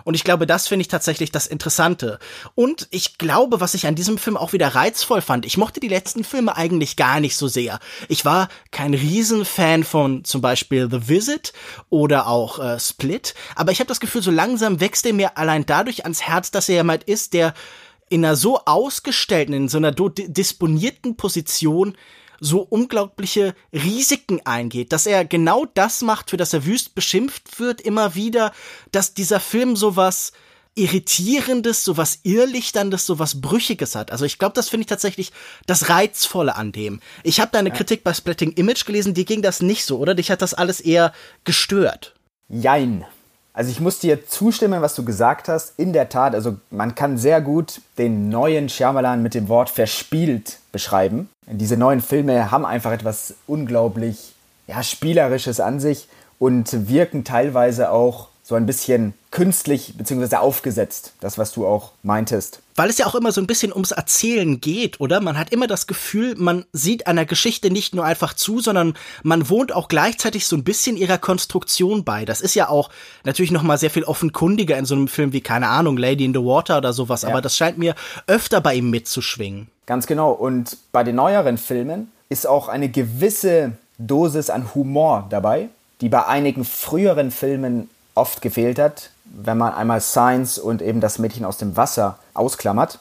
Und 0.03 0.13
ich 0.13 0.23
glaube, 0.23 0.47
das 0.47 0.67
finde 0.67 0.81
ich 0.81 0.87
tatsächlich 0.87 1.31
das 1.31 1.47
Interessante. 1.47 2.19
Und 2.55 2.87
ich 2.91 3.17
glaube, 3.17 3.61
was 3.61 3.73
ich 3.73 3.87
an 3.87 3.95
diesem 3.95 4.17
Film 4.17 4.37
auch 4.37 4.53
wieder 4.53 4.69
reizvoll 4.69 5.21
fand, 5.21 5.45
ich 5.45 5.57
mochte 5.57 5.79
die 5.79 5.87
letzten 5.87 6.23
Filme 6.23 6.55
eigentlich 6.55 6.95
gar 6.95 7.19
nicht 7.19 7.35
so 7.35 7.47
sehr. 7.47 7.79
Ich 8.07 8.25
war 8.25 8.49
kein 8.71 8.93
Riesenfan 8.93 9.83
von 9.83 10.23
zum 10.23 10.41
Beispiel 10.41 10.89
The 10.89 11.07
Visit 11.07 11.53
oder 11.89 12.27
auch 12.27 12.59
äh, 12.59 12.79
Split, 12.79 13.33
aber 13.55 13.71
ich 13.71 13.79
habe 13.79 13.87
das 13.87 13.99
Gefühl, 13.99 14.21
so 14.21 14.31
langsam 14.31 14.79
wächst 14.79 15.05
er 15.05 15.13
mir 15.13 15.37
allein 15.37 15.65
dadurch 15.65 16.03
ans 16.03 16.21
Herz, 16.21 16.51
dass 16.51 16.69
er 16.69 16.75
jemand 16.75 17.03
ist, 17.03 17.33
der 17.33 17.53
in 18.09 18.25
einer 18.25 18.35
so 18.35 18.59
ausgestellten, 18.65 19.53
in 19.53 19.69
so 19.69 19.77
einer 19.77 19.91
disponierten 19.91 21.15
Position 21.15 21.95
so 22.39 22.61
unglaubliche 22.61 23.55
Risiken 23.73 24.41
eingeht, 24.45 24.91
dass 24.91 25.05
er 25.05 25.25
genau 25.25 25.65
das 25.65 26.01
macht, 26.01 26.29
für 26.29 26.37
das 26.37 26.53
er 26.53 26.65
wüst 26.65 26.95
beschimpft 26.95 27.59
wird, 27.59 27.81
immer 27.81 28.15
wieder, 28.15 28.51
dass 28.91 29.13
dieser 29.13 29.39
Film 29.39 29.75
sowas 29.75 30.31
Irritierendes, 30.75 31.83
sowas 31.83 32.19
Irrlichterndes, 32.23 33.05
sowas 33.05 33.41
Brüchiges 33.41 33.95
hat. 33.95 34.11
Also 34.11 34.25
ich 34.25 34.37
glaube, 34.37 34.53
das 34.53 34.69
finde 34.69 34.81
ich 34.81 34.87
tatsächlich 34.87 35.31
das 35.65 35.89
Reizvolle 35.89 36.55
an 36.55 36.71
dem. 36.71 37.01
Ich 37.23 37.41
habe 37.41 37.51
deine 37.51 37.69
ja. 37.69 37.75
Kritik 37.75 38.03
bei 38.03 38.13
Splatting 38.13 38.53
Image 38.53 38.85
gelesen, 38.85 39.13
dir 39.13 39.25
ging 39.25 39.41
das 39.41 39.61
nicht 39.61 39.83
so, 39.83 39.97
oder? 39.97 40.15
Dich 40.15 40.31
hat 40.31 40.41
das 40.41 40.53
alles 40.53 40.79
eher 40.79 41.11
gestört. 41.43 42.15
Jein. 42.47 43.05
Also 43.59 43.71
ich 43.71 43.81
muss 43.81 43.99
dir 43.99 44.25
zustimmen, 44.25 44.81
was 44.81 44.95
du 44.95 45.03
gesagt 45.03 45.49
hast. 45.49 45.77
In 45.77 45.91
der 45.91 46.07
Tat, 46.07 46.33
also 46.33 46.55
man 46.71 46.95
kann 46.95 47.17
sehr 47.17 47.41
gut 47.41 47.81
den 47.97 48.29
neuen 48.29 48.69
Shyamalan 48.69 49.21
mit 49.21 49.33
dem 49.33 49.49
Wort 49.49 49.69
verspielt 49.69 50.59
beschreiben. 50.71 51.27
Diese 51.45 51.75
neuen 51.75 51.99
Filme 51.99 52.51
haben 52.51 52.65
einfach 52.65 52.93
etwas 52.93 53.33
unglaublich 53.47 54.33
ja, 54.67 54.81
spielerisches 54.81 55.59
an 55.59 55.81
sich 55.81 56.07
und 56.39 56.87
wirken 56.87 57.25
teilweise 57.25 57.91
auch 57.91 58.28
so 58.49 58.55
ein 58.55 58.65
bisschen 58.65 59.13
künstlich 59.29 59.93
bzw. 59.95 60.37
aufgesetzt, 60.37 61.13
das, 61.19 61.37
was 61.37 61.51
du 61.51 61.67
auch 61.67 61.91
meintest. 62.01 62.61
Weil 62.75 62.89
es 62.89 62.97
ja 62.97 63.05
auch 63.05 63.13
immer 63.13 63.31
so 63.31 63.39
ein 63.41 63.45
bisschen 63.45 63.71
ums 63.71 63.91
Erzählen 63.91 64.59
geht, 64.59 64.99
oder? 64.99 65.21
Man 65.21 65.37
hat 65.37 65.51
immer 65.51 65.67
das 65.67 65.85
Gefühl, 65.85 66.33
man 66.35 66.65
sieht 66.73 67.05
einer 67.05 67.25
Geschichte 67.25 67.69
nicht 67.69 67.93
nur 67.93 68.05
einfach 68.05 68.33
zu, 68.33 68.59
sondern 68.59 68.95
man 69.21 69.49
wohnt 69.49 69.71
auch 69.71 69.87
gleichzeitig 69.87 70.47
so 70.47 70.55
ein 70.55 70.63
bisschen 70.63 70.97
ihrer 70.97 71.19
Konstruktion 71.19 72.03
bei. 72.03 72.25
Das 72.25 72.41
ist 72.41 72.55
ja 72.55 72.69
auch 72.69 72.89
natürlich 73.23 73.51
noch 73.51 73.61
mal 73.61 73.77
sehr 73.77 73.91
viel 73.91 74.03
offenkundiger 74.03 74.79
in 74.79 74.85
so 74.85 74.95
einem 74.95 75.09
Film 75.09 75.31
wie, 75.31 75.41
keine 75.41 75.67
Ahnung, 75.67 75.95
Lady 75.95 76.25
in 76.25 76.33
the 76.33 76.39
Water 76.39 76.79
oder 76.79 76.91
sowas, 76.91 77.21
ja. 77.21 77.29
aber 77.29 77.41
das 77.41 77.55
scheint 77.55 77.77
mir 77.77 77.93
öfter 78.25 78.61
bei 78.61 78.73
ihm 78.73 78.89
mitzuschwingen. 78.89 79.67
Ganz 79.85 80.07
genau. 80.07 80.31
Und 80.31 80.75
bei 80.91 81.03
den 81.03 81.17
neueren 81.17 81.59
Filmen 81.59 82.11
ist 82.29 82.47
auch 82.47 82.67
eine 82.67 82.89
gewisse 82.89 83.73
Dosis 83.99 84.49
an 84.49 84.73
Humor 84.73 85.27
dabei, 85.29 85.69
die 86.01 86.09
bei 86.09 86.25
einigen 86.25 86.65
früheren 86.65 87.29
Filmen 87.29 87.91
oft 88.19 88.41
gefehlt 88.41 88.77
hat, 88.77 89.09
wenn 89.23 89.57
man 89.57 89.73
einmal 89.73 90.01
Science 90.01 90.59
und 90.59 90.81
eben 90.81 90.99
das 90.99 91.19
Mädchen 91.19 91.45
aus 91.45 91.57
dem 91.57 91.77
Wasser 91.77 92.19
ausklammert. 92.33 92.99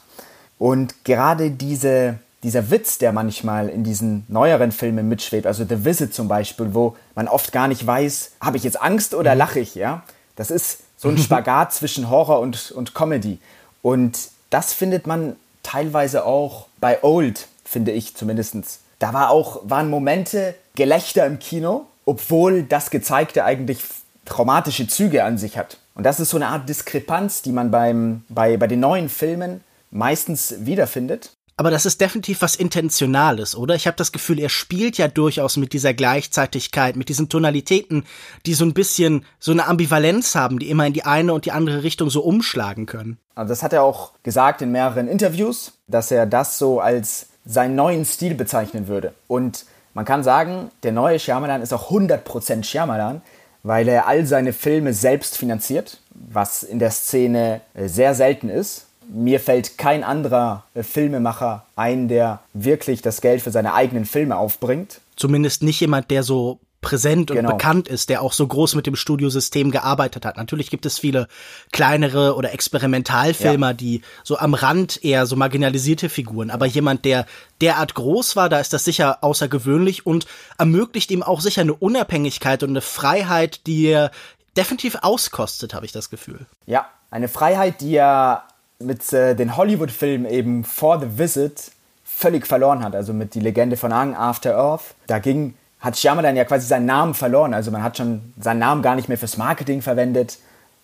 Und 0.57 1.05
gerade 1.05 1.51
diese, 1.51 2.19
dieser 2.43 2.71
Witz, 2.71 2.97
der 2.97 3.11
manchmal 3.11 3.69
in 3.69 3.83
diesen 3.83 4.25
neueren 4.27 4.71
Filmen 4.71 5.07
mitschwebt, 5.07 5.45
also 5.45 5.65
The 5.67 5.85
Visit 5.85 6.13
zum 6.13 6.27
Beispiel, 6.27 6.73
wo 6.73 6.95
man 7.15 7.27
oft 7.27 7.51
gar 7.51 7.67
nicht 7.67 7.85
weiß, 7.85 8.31
habe 8.41 8.57
ich 8.57 8.63
jetzt 8.63 8.81
Angst 8.81 9.13
oder 9.13 9.33
mhm. 9.33 9.37
lache 9.39 9.59
ich, 9.59 9.75
ja? 9.75 10.03
Das 10.35 10.51
ist 10.51 10.79
so 10.97 11.09
ein 11.09 11.17
Spagat 11.25 11.73
zwischen 11.73 12.09
Horror 12.09 12.39
und, 12.39 12.71
und 12.71 12.95
Comedy. 12.95 13.39
Und 13.81 14.17
das 14.49 14.73
findet 14.73 15.05
man 15.05 15.35
teilweise 15.63 16.25
auch 16.25 16.67
bei 16.79 17.03
Old, 17.03 17.47
finde 17.65 17.91
ich 17.91 18.15
zumindest. 18.15 18.79
Da 18.99 19.13
war 19.13 19.29
auch, 19.29 19.61
waren 19.63 19.89
Momente 19.89 20.55
Gelächter 20.75 21.25
im 21.25 21.39
Kino, 21.39 21.85
obwohl 22.05 22.63
das 22.63 22.89
Gezeigte 22.89 23.45
eigentlich 23.45 23.83
traumatische 24.29 24.87
Züge 24.87 25.23
an 25.23 25.37
sich 25.37 25.57
hat. 25.57 25.77
Und 25.95 26.05
das 26.05 26.19
ist 26.19 26.29
so 26.29 26.37
eine 26.37 26.47
Art 26.47 26.69
Diskrepanz, 26.69 27.41
die 27.41 27.51
man 27.51 27.71
beim, 27.71 28.23
bei, 28.29 28.55
bei 28.55 28.67
den 28.67 28.79
neuen 28.79 29.09
Filmen 29.09 29.61
meistens 29.91 30.55
wiederfindet. 30.59 31.31
Aber 31.57 31.71
das 31.71 31.85
ist 31.85 31.99
definitiv 31.99 32.41
was 32.41 32.55
Intentionales, 32.55 33.53
oder? 33.53 33.75
Ich 33.75 33.85
habe 33.85 33.97
das 33.97 34.13
Gefühl, 34.13 34.39
er 34.39 34.47
spielt 34.47 34.97
ja 34.97 35.09
durchaus 35.09 35.57
mit 35.57 35.73
dieser 35.73 35.93
Gleichzeitigkeit, 35.93 36.95
mit 36.95 37.09
diesen 37.09 37.27
Tonalitäten, 37.27 38.05
die 38.45 38.53
so 38.53 38.63
ein 38.63 38.73
bisschen 38.73 39.25
so 39.39 39.51
eine 39.51 39.67
Ambivalenz 39.67 40.35
haben, 40.35 40.59
die 40.59 40.69
immer 40.69 40.87
in 40.87 40.93
die 40.93 41.03
eine 41.03 41.33
und 41.33 41.43
die 41.43 41.51
andere 41.51 41.83
Richtung 41.83 42.09
so 42.09 42.21
umschlagen 42.21 42.85
können. 42.85 43.17
Also 43.35 43.49
das 43.49 43.61
hat 43.61 43.73
er 43.73 43.83
auch 43.83 44.13
gesagt 44.23 44.61
in 44.61 44.71
mehreren 44.71 45.09
Interviews, 45.09 45.73
dass 45.87 46.11
er 46.11 46.25
das 46.25 46.57
so 46.57 46.79
als 46.79 47.27
seinen 47.43 47.75
neuen 47.75 48.05
Stil 48.05 48.35
bezeichnen 48.35 48.87
würde. 48.87 49.13
Und 49.27 49.65
man 49.93 50.05
kann 50.05 50.23
sagen, 50.23 50.71
der 50.83 50.93
neue 50.93 51.19
Shyamalan 51.19 51.61
ist 51.61 51.73
auch 51.73 51.91
100% 51.91 52.63
Shyamalan, 52.63 53.21
weil 53.63 53.87
er 53.87 54.07
all 54.07 54.25
seine 54.25 54.53
Filme 54.53 54.93
selbst 54.93 55.37
finanziert, 55.37 55.99
was 56.11 56.63
in 56.63 56.79
der 56.79 56.91
Szene 56.91 57.61
äh, 57.73 57.87
sehr 57.87 58.15
selten 58.15 58.49
ist. 58.49 58.85
Mir 59.11 59.39
fällt 59.39 59.77
kein 59.77 60.03
anderer 60.03 60.63
äh, 60.73 60.83
Filmemacher 60.83 61.65
ein, 61.75 62.07
der 62.07 62.39
wirklich 62.53 63.01
das 63.01 63.21
Geld 63.21 63.41
für 63.41 63.51
seine 63.51 63.73
eigenen 63.73 64.05
Filme 64.05 64.37
aufbringt. 64.37 65.01
Zumindest 65.15 65.63
nicht 65.63 65.79
jemand, 65.79 66.11
der 66.11 66.23
so 66.23 66.59
präsent 66.81 67.29
und 67.29 67.37
genau. 67.37 67.51
bekannt 67.51 67.87
ist, 67.87 68.09
der 68.09 68.21
auch 68.21 68.31
so 68.31 68.47
groß 68.47 68.75
mit 68.75 68.87
dem 68.87 68.95
Studiosystem 68.95 69.71
gearbeitet 69.71 70.25
hat. 70.25 70.37
Natürlich 70.37 70.69
gibt 70.69 70.85
es 70.85 70.97
viele 70.97 71.27
kleinere 71.71 72.35
oder 72.35 72.53
Experimentalfilmer, 72.53 73.67
ja. 73.67 73.73
die 73.73 74.01
so 74.23 74.37
am 74.37 74.53
Rand 74.53 75.03
eher 75.03 75.25
so 75.25 75.35
marginalisierte 75.35 76.09
Figuren, 76.09 76.51
aber 76.51 76.65
jemand, 76.65 77.03
der 77.05 77.25
derart 77.61 77.95
groß 77.95 78.35
war, 78.35 78.47
da 78.47 78.59
ist 78.59 78.71
das 78.71 78.85
sicher 78.85 79.23
außergewöhnlich 79.23 80.05
und 80.05 80.25
ermöglicht 80.57 81.11
ihm 81.11 81.23
auch 81.23 81.41
sicher 81.41 81.61
eine 81.61 81.73
Unabhängigkeit 81.73 82.63
und 82.63 82.69
eine 82.69 82.81
Freiheit, 82.81 83.67
die 83.67 83.87
er 83.87 84.11
definitiv 84.55 84.95
auskostet, 85.01 85.73
habe 85.73 85.85
ich 85.85 85.91
das 85.91 86.09
Gefühl. 86.09 86.45
Ja, 86.65 86.87
eine 87.11 87.27
Freiheit, 87.27 87.81
die 87.81 87.95
er 87.95 88.43
mit 88.79 89.11
äh, 89.11 89.35
den 89.35 89.57
Hollywood-Filmen 89.57 90.29
eben 90.29 90.63
For 90.63 90.99
the 90.99 91.17
Visit 91.17 91.71
völlig 92.03 92.47
verloren 92.47 92.83
hat. 92.83 92.95
Also 92.95 93.13
mit 93.13 93.33
Die 93.33 93.39
Legende 93.39 93.77
von 93.77 93.91
Ang, 93.91 94.15
After 94.15 94.57
Earth. 94.57 94.95
Da 95.07 95.19
ging 95.19 95.53
hat 95.79 95.97
Shyamalan 95.97 96.35
ja 96.35 96.45
quasi 96.45 96.67
seinen 96.67 96.85
Namen 96.85 97.13
verloren. 97.13 97.53
Also 97.53 97.71
man 97.71 97.83
hat 97.83 97.97
schon 97.97 98.33
seinen 98.39 98.59
Namen 98.59 98.81
gar 98.81 98.95
nicht 98.95 99.07
mehr 99.07 99.17
fürs 99.17 99.37
Marketing 99.37 99.81
verwendet. 99.81 100.37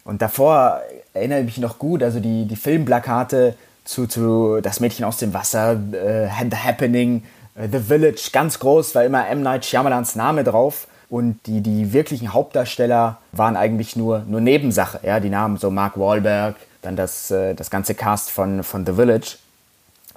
Und 0.03 0.21
davor 0.21 0.81
erinnere 1.13 1.39
ich 1.39 1.45
mich 1.45 1.57
noch 1.57 1.79
gut, 1.79 2.03
also 2.03 2.19
die, 2.19 2.45
die 2.45 2.55
Filmplakate 2.55 3.55
zu, 3.83 4.07
zu 4.07 4.61
Das 4.61 4.79
Mädchen 4.79 5.05
aus 5.05 5.17
dem 5.17 5.33
Wasser, 5.33 5.73
äh, 5.73 6.27
The 6.49 6.57
Happening, 6.57 7.23
äh, 7.55 7.67
The 7.71 7.79
Village, 7.79 8.29
ganz 8.31 8.59
groß, 8.59 8.95
war 8.95 9.03
immer 9.03 9.27
M. 9.27 9.41
Night 9.41 9.65
Shyamalans 9.65 10.15
Name 10.15 10.43
drauf. 10.43 10.87
Und 11.09 11.39
die, 11.45 11.61
die 11.61 11.93
wirklichen 11.93 12.33
Hauptdarsteller 12.33 13.19
waren 13.31 13.55
eigentlich 13.55 13.95
nur, 13.95 14.23
nur 14.27 14.41
Nebensache. 14.41 14.99
Ja, 15.03 15.19
die 15.19 15.29
Namen 15.29 15.57
so 15.57 15.69
Mark 15.69 15.99
Wahlberg, 15.99 16.55
dann 16.81 16.95
das, 16.95 17.29
äh, 17.31 17.53
das 17.53 17.69
ganze 17.69 17.95
Cast 17.95 18.31
von, 18.31 18.63
von 18.63 18.85
The 18.85 18.93
Village. 18.93 19.37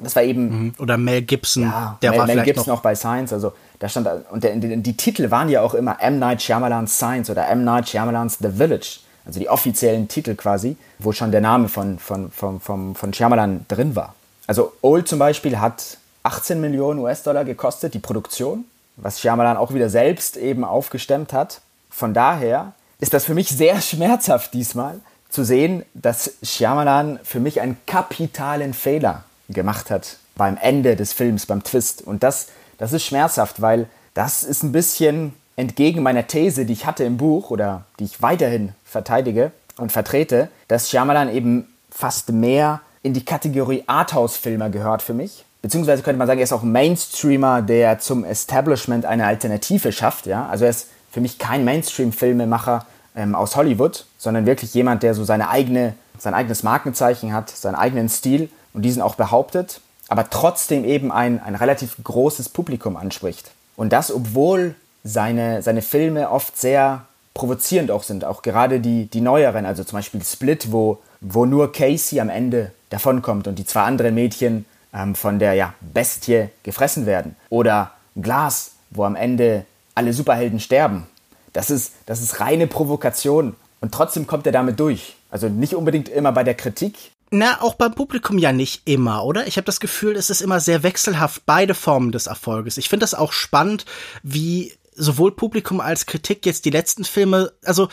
Das 0.03 0.15
war 0.17 0.23
eben. 0.23 0.65
Mhm. 0.65 0.75
Oder 0.79 0.97
Mel 0.97 1.23
Gibson. 1.23 1.65
Ja, 1.65 1.99
der 2.03 2.11
Mel, 2.11 2.21
war 2.21 2.27
Mel 2.27 2.43
Gibson 2.43 2.69
noch 2.69 2.81
bei 2.81 2.95
Science. 2.95 3.33
Also 3.33 3.53
da 3.79 3.89
stand 3.89 4.09
und 4.31 4.45
der, 4.45 4.57
die, 4.57 4.77
die, 4.77 4.97
Titel 4.97 5.31
waren 5.31 5.49
ja 5.49 5.63
auch 5.63 5.75
immer 5.75 6.01
M 6.01 6.19
Night 6.19 6.43
Shyamalan's 6.43 6.97
Science 6.97 7.31
oder 7.31 7.49
M 7.49 7.65
Night 7.65 7.89
Shyamalan's 7.89 8.39
The 8.41 8.51
Village. 8.51 9.01
Also 9.27 9.41
die 9.41 9.49
offiziellen 9.51 10.09
Titel 10.09 10.35
quasi, 10.35 10.77
wo 10.99 11.13
schon 11.13 11.31
der 11.31 11.43
Name 11.43 11.69
von, 11.69 11.99
von, 11.99 12.31
von, 12.31 12.61
von, 12.61 12.95
von 12.95 13.13
Shyamalan 13.13 13.67
drin 13.69 13.95
war. 13.95 14.15
Also 14.47 14.73
Old 14.81 15.07
zum 15.07 15.19
Beispiel 15.19 15.61
hat 15.61 15.99
18 16.23 16.61
Millionen 16.61 17.01
US-Dollar 17.01 17.45
gekostet, 17.45 17.93
die 17.93 17.99
Produktion, 17.99 18.65
was 18.97 19.21
Shyamalan 19.21 19.59
auch 19.59 19.75
wieder 19.75 19.91
selbst 19.91 20.39
eben 20.39 20.65
aufgestemmt 20.65 21.35
hat. 21.35 21.61
Von 21.91 22.15
daher 22.15 22.73
ist 23.01 23.13
das 23.13 23.27
für 23.27 23.35
mich 23.35 23.51
sehr 23.51 23.81
schmerzhaft 23.83 24.55
diesmal 24.55 25.01
zu 25.29 25.45
sehen, 25.45 25.85
dass 25.93 26.33
Shyamalan 26.43 27.21
für 27.23 27.39
mich 27.39 27.61
einen 27.61 27.77
kapitalen 27.87 28.73
Fehler 28.73 29.25
gemacht 29.49 29.91
hat 29.91 30.17
beim 30.37 30.57
Ende 30.57 30.97
des 30.97 31.13
Films, 31.13 31.47
beim 31.47 31.63
Twist. 31.65 32.03
Und 32.03 32.23
das, 32.23 32.49
das 32.79 32.93
ist 32.93 33.05
schmerzhaft, 33.05 33.61
weil 33.61 33.87
das 34.15 34.45
ist 34.45 34.63
ein 34.63 34.73
bisschen 34.73 35.35
entgegen 35.57 36.03
meiner 36.03 36.27
These, 36.27 36.65
die 36.65 36.73
ich 36.73 36.87
hatte 36.87 37.05
im 37.05 37.17
Buch 37.17 37.51
oder 37.51 37.85
die 37.99 38.05
ich 38.05 38.23
weiterhin 38.23 38.73
verteidige 38.85 39.51
und 39.77 39.93
vertrete, 39.93 40.49
dass 40.69 40.91
Shyamalan 40.91 41.35
eben 41.35 41.67
fast 41.91 42.31
mehr 42.31 42.81
in 43.03 43.13
die 43.13 43.25
Kategorie 43.25 43.85
Arthouse-Filmer 43.87 44.71
gehört 44.71 45.03
für 45.03 45.15
mich. 45.15 45.45
Beziehungsweise 45.63 46.03
könnte 46.03 46.19
man 46.19 46.29
sagen, 46.29 46.39
er 46.39 46.45
ist 46.45 46.53
auch 46.53 46.63
Mainstreamer, 46.63 47.63
der 47.63 47.99
zum 47.99 48.25
Establishment 48.25 49.05
eine 49.05 49.27
Alternative 49.27 49.91
schafft. 49.91 50.27
Ja? 50.27 50.47
Also 50.47 50.65
er 50.65 50.71
ist 50.71 50.89
für 51.11 51.21
mich 51.21 51.39
kein 51.39 51.65
Mainstream-Filmemacher 51.65 52.87
ähm, 53.17 53.35
aus 53.35 53.57
Hollywood, 53.57 54.07
sondern 54.19 54.47
wirklich 54.47 54.75
jemand, 54.75 55.03
der 55.03 55.15
so 55.15 55.25
seine 55.25 55.49
eigene, 55.49 55.95
sein 56.19 56.35
eigenes 56.35 56.63
Markenzeichen 56.63 57.33
hat, 57.33 57.51
seinen 57.51 57.75
eigenen 57.75 58.09
Stil 58.09 58.49
und 58.73 58.83
diesen 58.83 59.03
auch 59.03 59.15
behauptet, 59.15 59.81
aber 60.09 60.31
trotzdem 60.31 60.85
eben 60.85 61.13
ein, 61.13 61.43
ein 61.43 61.55
relativ 61.55 61.97
großes 62.03 62.49
Publikum 62.49 62.97
anspricht. 62.97 63.51
Und 63.77 63.93
das, 63.93 64.13
obwohl 64.13 64.75
seine, 65.05 65.63
seine 65.63 65.83
Filme 65.83 66.31
oft 66.31 66.59
sehr 66.59 67.07
provozierend 67.35 67.91
auch 67.91 68.03
sind, 68.03 68.25
auch 68.25 68.43
gerade 68.43 68.81
die, 68.81 69.07
die 69.07 69.21
neueren, 69.21 69.65
also 69.65 69.85
zum 69.85 69.99
Beispiel 69.99 70.23
Split, 70.25 70.73
wo, 70.73 70.99
wo 71.21 71.47
nur 71.47 71.73
Casey 71.73 72.21
am 72.21 72.29
Ende 72.29 72.73
davonkommt 72.91 73.47
und 73.47 73.59
die 73.59 73.65
zwei 73.65 73.83
anderen 73.83 74.15
Mädchen 74.15 74.65
ähm, 74.93 75.15
von 75.15 75.39
der 75.39 75.55
ja, 75.55 75.75
Bestie 75.81 76.49
gefressen 76.63 77.07
werden. 77.07 77.37
Oder 77.51 77.93
Glas, 78.17 78.73
wo 78.91 79.05
am 79.05 79.15
Ende 79.15 79.65
alle 79.95 80.13
Superhelden 80.13 80.61
sterben. 80.61 81.07
Das 81.53 81.71
ist, 81.71 81.93
das 82.07 82.21
ist 82.21 82.41
reine 82.41 82.67
Provokation 82.67 83.55
und 83.81 83.93
trotzdem 83.93 84.27
kommt 84.27 84.47
er 84.47 84.53
damit 84.53 84.81
durch. 84.81 85.17
Also 85.31 85.49
nicht 85.49 85.75
unbedingt 85.75 86.09
immer 86.09 86.33
bei 86.33 86.45
der 86.45 86.55
Kritik, 86.55 87.13
na, 87.31 87.61
auch 87.61 87.75
beim 87.75 87.95
Publikum 87.95 88.39
ja 88.39 88.53
nicht 88.53 88.83
immer, 88.87 89.25
oder? 89.25 89.47
Ich 89.47 89.57
habe 89.57 89.67
das 89.67 89.81
Gefühl, 89.81 90.17
es 90.17 90.31
ist 90.31 90.41
immer 90.41 90.61
sehr 90.61 90.83
wechselhaft, 90.83 91.43
beide 91.47 91.75
Formen 91.75 92.13
des 92.13 92.27
Erfolges. 92.27 92.79
Ich 92.79 92.89
finde 92.89 93.05
das 93.05 93.15
auch 93.15 93.33
spannend, 93.33 93.85
wie 94.23 94.73
sowohl 94.95 95.33
Publikum 95.33 95.81
als 95.81 96.07
Kritik 96.07 96.47
jetzt 96.47 96.65
die 96.65 96.71
letzten 96.71 97.05
Filme, 97.05 97.53
also 97.65 97.89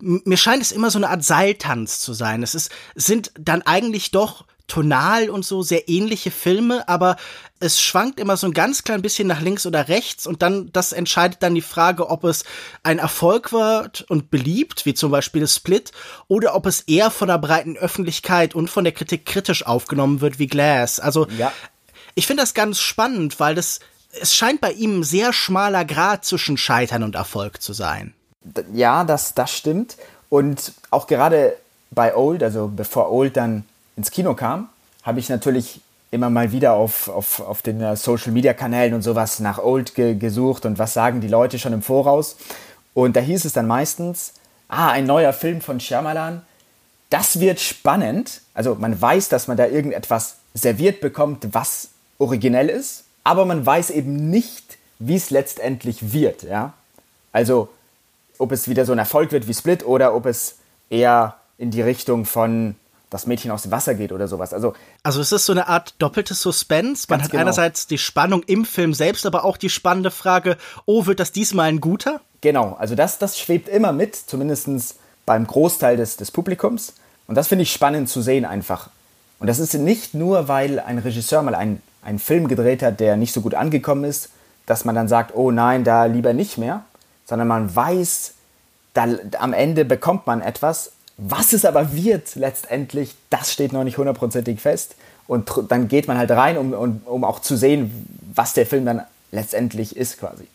mir 0.00 0.36
scheint 0.36 0.62
es 0.62 0.72
immer 0.72 0.90
so 0.90 0.98
eine 0.98 1.10
Art 1.10 1.24
Seiltanz 1.24 2.00
zu 2.00 2.12
sein. 2.12 2.42
Es 2.42 2.54
ist, 2.54 2.72
sind 2.96 3.30
dann 3.38 3.62
eigentlich 3.62 4.10
doch 4.10 4.44
tonal 4.72 5.28
und 5.28 5.44
so 5.44 5.62
sehr 5.62 5.90
ähnliche 5.90 6.30
Filme, 6.30 6.88
aber 6.88 7.16
es 7.60 7.78
schwankt 7.78 8.18
immer 8.18 8.38
so 8.38 8.46
ein 8.46 8.54
ganz 8.54 8.84
klein 8.84 9.02
bisschen 9.02 9.28
nach 9.28 9.42
links 9.42 9.66
oder 9.66 9.88
rechts 9.88 10.26
und 10.26 10.40
dann, 10.40 10.72
das 10.72 10.92
entscheidet 10.92 11.42
dann 11.42 11.54
die 11.54 11.60
Frage, 11.60 12.08
ob 12.08 12.24
es 12.24 12.44
ein 12.82 12.98
Erfolg 12.98 13.52
wird 13.52 14.00
und 14.08 14.30
beliebt, 14.30 14.86
wie 14.86 14.94
zum 14.94 15.10
Beispiel 15.10 15.46
Split, 15.46 15.92
oder 16.26 16.54
ob 16.54 16.64
es 16.64 16.80
eher 16.80 17.10
von 17.10 17.28
der 17.28 17.36
breiten 17.36 17.76
Öffentlichkeit 17.76 18.54
und 18.54 18.70
von 18.70 18.84
der 18.84 18.94
Kritik 18.94 19.26
kritisch 19.26 19.66
aufgenommen 19.66 20.22
wird, 20.22 20.38
wie 20.38 20.46
Glass. 20.46 21.00
Also, 21.00 21.26
ja. 21.36 21.52
ich 22.14 22.26
finde 22.26 22.42
das 22.42 22.54
ganz 22.54 22.80
spannend, 22.80 23.40
weil 23.40 23.54
das, 23.54 23.80
es 24.22 24.34
scheint 24.34 24.62
bei 24.62 24.72
ihm 24.72 25.00
ein 25.00 25.04
sehr 25.04 25.34
schmaler 25.34 25.84
Grad 25.84 26.24
zwischen 26.24 26.56
Scheitern 26.56 27.02
und 27.02 27.14
Erfolg 27.14 27.60
zu 27.60 27.74
sein. 27.74 28.14
Ja, 28.72 29.04
das, 29.04 29.34
das 29.34 29.54
stimmt. 29.54 29.98
Und 30.30 30.72
auch 30.90 31.06
gerade 31.06 31.58
bei 31.90 32.16
Old, 32.16 32.42
also 32.42 32.72
bevor 32.74 33.12
Old 33.12 33.36
dann 33.36 33.64
ins 33.96 34.10
Kino 34.10 34.34
kam, 34.34 34.68
habe 35.02 35.20
ich 35.20 35.28
natürlich 35.28 35.80
immer 36.10 36.30
mal 36.30 36.52
wieder 36.52 36.74
auf, 36.74 37.08
auf, 37.08 37.40
auf 37.40 37.62
den 37.62 37.80
äh, 37.80 37.96
Social 37.96 38.32
Media 38.32 38.52
Kanälen 38.52 38.94
und 38.94 39.02
sowas 39.02 39.40
nach 39.40 39.58
Old 39.58 39.94
ge 39.94 40.14
gesucht 40.14 40.66
und 40.66 40.78
was 40.78 40.92
sagen 40.92 41.20
die 41.20 41.28
Leute 41.28 41.58
schon 41.58 41.72
im 41.72 41.82
Voraus. 41.82 42.36
Und 42.94 43.16
da 43.16 43.20
hieß 43.20 43.44
es 43.46 43.54
dann 43.54 43.66
meistens, 43.66 44.34
ah, 44.68 44.90
ein 44.90 45.06
neuer 45.06 45.32
Film 45.32 45.60
von 45.60 45.80
Shyamalan, 45.80 46.42
das 47.08 47.40
wird 47.40 47.60
spannend. 47.60 48.42
Also 48.54 48.74
man 48.74 49.00
weiß, 49.00 49.30
dass 49.30 49.48
man 49.48 49.56
da 49.56 49.66
irgendetwas 49.66 50.36
serviert 50.54 51.00
bekommt, 51.00 51.48
was 51.52 51.88
originell 52.18 52.68
ist, 52.68 53.04
aber 53.24 53.44
man 53.46 53.64
weiß 53.64 53.90
eben 53.90 54.30
nicht, 54.30 54.78
wie 54.98 55.16
es 55.16 55.30
letztendlich 55.30 56.12
wird. 56.12 56.42
Ja? 56.42 56.74
Also 57.32 57.68
ob 58.38 58.52
es 58.52 58.68
wieder 58.68 58.84
so 58.84 58.92
ein 58.92 58.98
Erfolg 58.98 59.32
wird 59.32 59.48
wie 59.48 59.54
Split 59.54 59.84
oder 59.84 60.14
ob 60.14 60.26
es 60.26 60.56
eher 60.90 61.36
in 61.58 61.70
die 61.70 61.82
Richtung 61.82 62.24
von 62.24 62.74
das 63.12 63.26
Mädchen 63.26 63.50
aus 63.50 63.62
dem 63.62 63.70
Wasser 63.70 63.94
geht 63.94 64.12
oder 64.12 64.26
sowas. 64.26 64.54
Also, 64.54 64.74
also 65.02 65.20
es 65.20 65.32
ist 65.32 65.44
so 65.44 65.52
eine 65.52 65.68
Art 65.68 65.94
doppeltes 65.98 66.40
Suspense. 66.40 67.06
Man 67.08 67.22
hat 67.22 67.30
genau. 67.30 67.42
einerseits 67.42 67.86
die 67.86 67.98
Spannung 67.98 68.42
im 68.44 68.64
Film 68.64 68.94
selbst, 68.94 69.26
aber 69.26 69.44
auch 69.44 69.56
die 69.56 69.70
spannende 69.70 70.10
Frage, 70.10 70.56
oh, 70.86 71.06
wird 71.06 71.20
das 71.20 71.32
diesmal 71.32 71.68
ein 71.68 71.80
guter? 71.80 72.20
Genau, 72.40 72.74
also 72.78 72.94
das, 72.94 73.18
das 73.18 73.38
schwebt 73.38 73.68
immer 73.68 73.92
mit, 73.92 74.16
zumindest 74.16 74.96
beim 75.26 75.46
Großteil 75.46 75.96
des, 75.96 76.16
des 76.16 76.30
Publikums. 76.30 76.94
Und 77.26 77.36
das 77.36 77.48
finde 77.48 77.62
ich 77.62 77.72
spannend 77.72 78.08
zu 78.08 78.22
sehen 78.22 78.44
einfach. 78.44 78.88
Und 79.38 79.46
das 79.46 79.58
ist 79.58 79.74
nicht 79.74 80.14
nur, 80.14 80.48
weil 80.48 80.80
ein 80.80 80.98
Regisseur 80.98 81.42
mal 81.42 81.54
einen, 81.54 81.82
einen 82.02 82.18
Film 82.18 82.48
gedreht 82.48 82.82
hat, 82.82 83.00
der 83.00 83.16
nicht 83.16 83.32
so 83.32 83.42
gut 83.42 83.54
angekommen 83.54 84.04
ist, 84.04 84.30
dass 84.66 84.84
man 84.84 84.94
dann 84.94 85.08
sagt, 85.08 85.34
oh 85.34 85.50
nein, 85.50 85.84
da 85.84 86.06
lieber 86.06 86.32
nicht 86.32 86.58
mehr, 86.58 86.84
sondern 87.26 87.48
man 87.48 87.74
weiß, 87.74 88.34
da, 88.94 89.06
am 89.38 89.52
Ende 89.52 89.84
bekommt 89.84 90.26
man 90.26 90.40
etwas, 90.40 90.92
was 91.28 91.52
es 91.52 91.64
aber 91.64 91.94
wird 91.94 92.34
letztendlich, 92.34 93.14
das 93.30 93.52
steht 93.52 93.72
noch 93.72 93.84
nicht 93.84 93.98
hundertprozentig 93.98 94.60
fest. 94.60 94.96
Und 95.26 95.50
dann 95.68 95.88
geht 95.88 96.08
man 96.08 96.18
halt 96.18 96.30
rein, 96.30 96.58
um, 96.58 96.72
um, 96.72 97.00
um 97.04 97.24
auch 97.24 97.40
zu 97.40 97.56
sehen, 97.56 98.06
was 98.34 98.54
der 98.54 98.66
Film 98.66 98.84
dann 98.84 99.02
letztendlich 99.30 99.96
ist 99.96 100.18
quasi. 100.18 100.46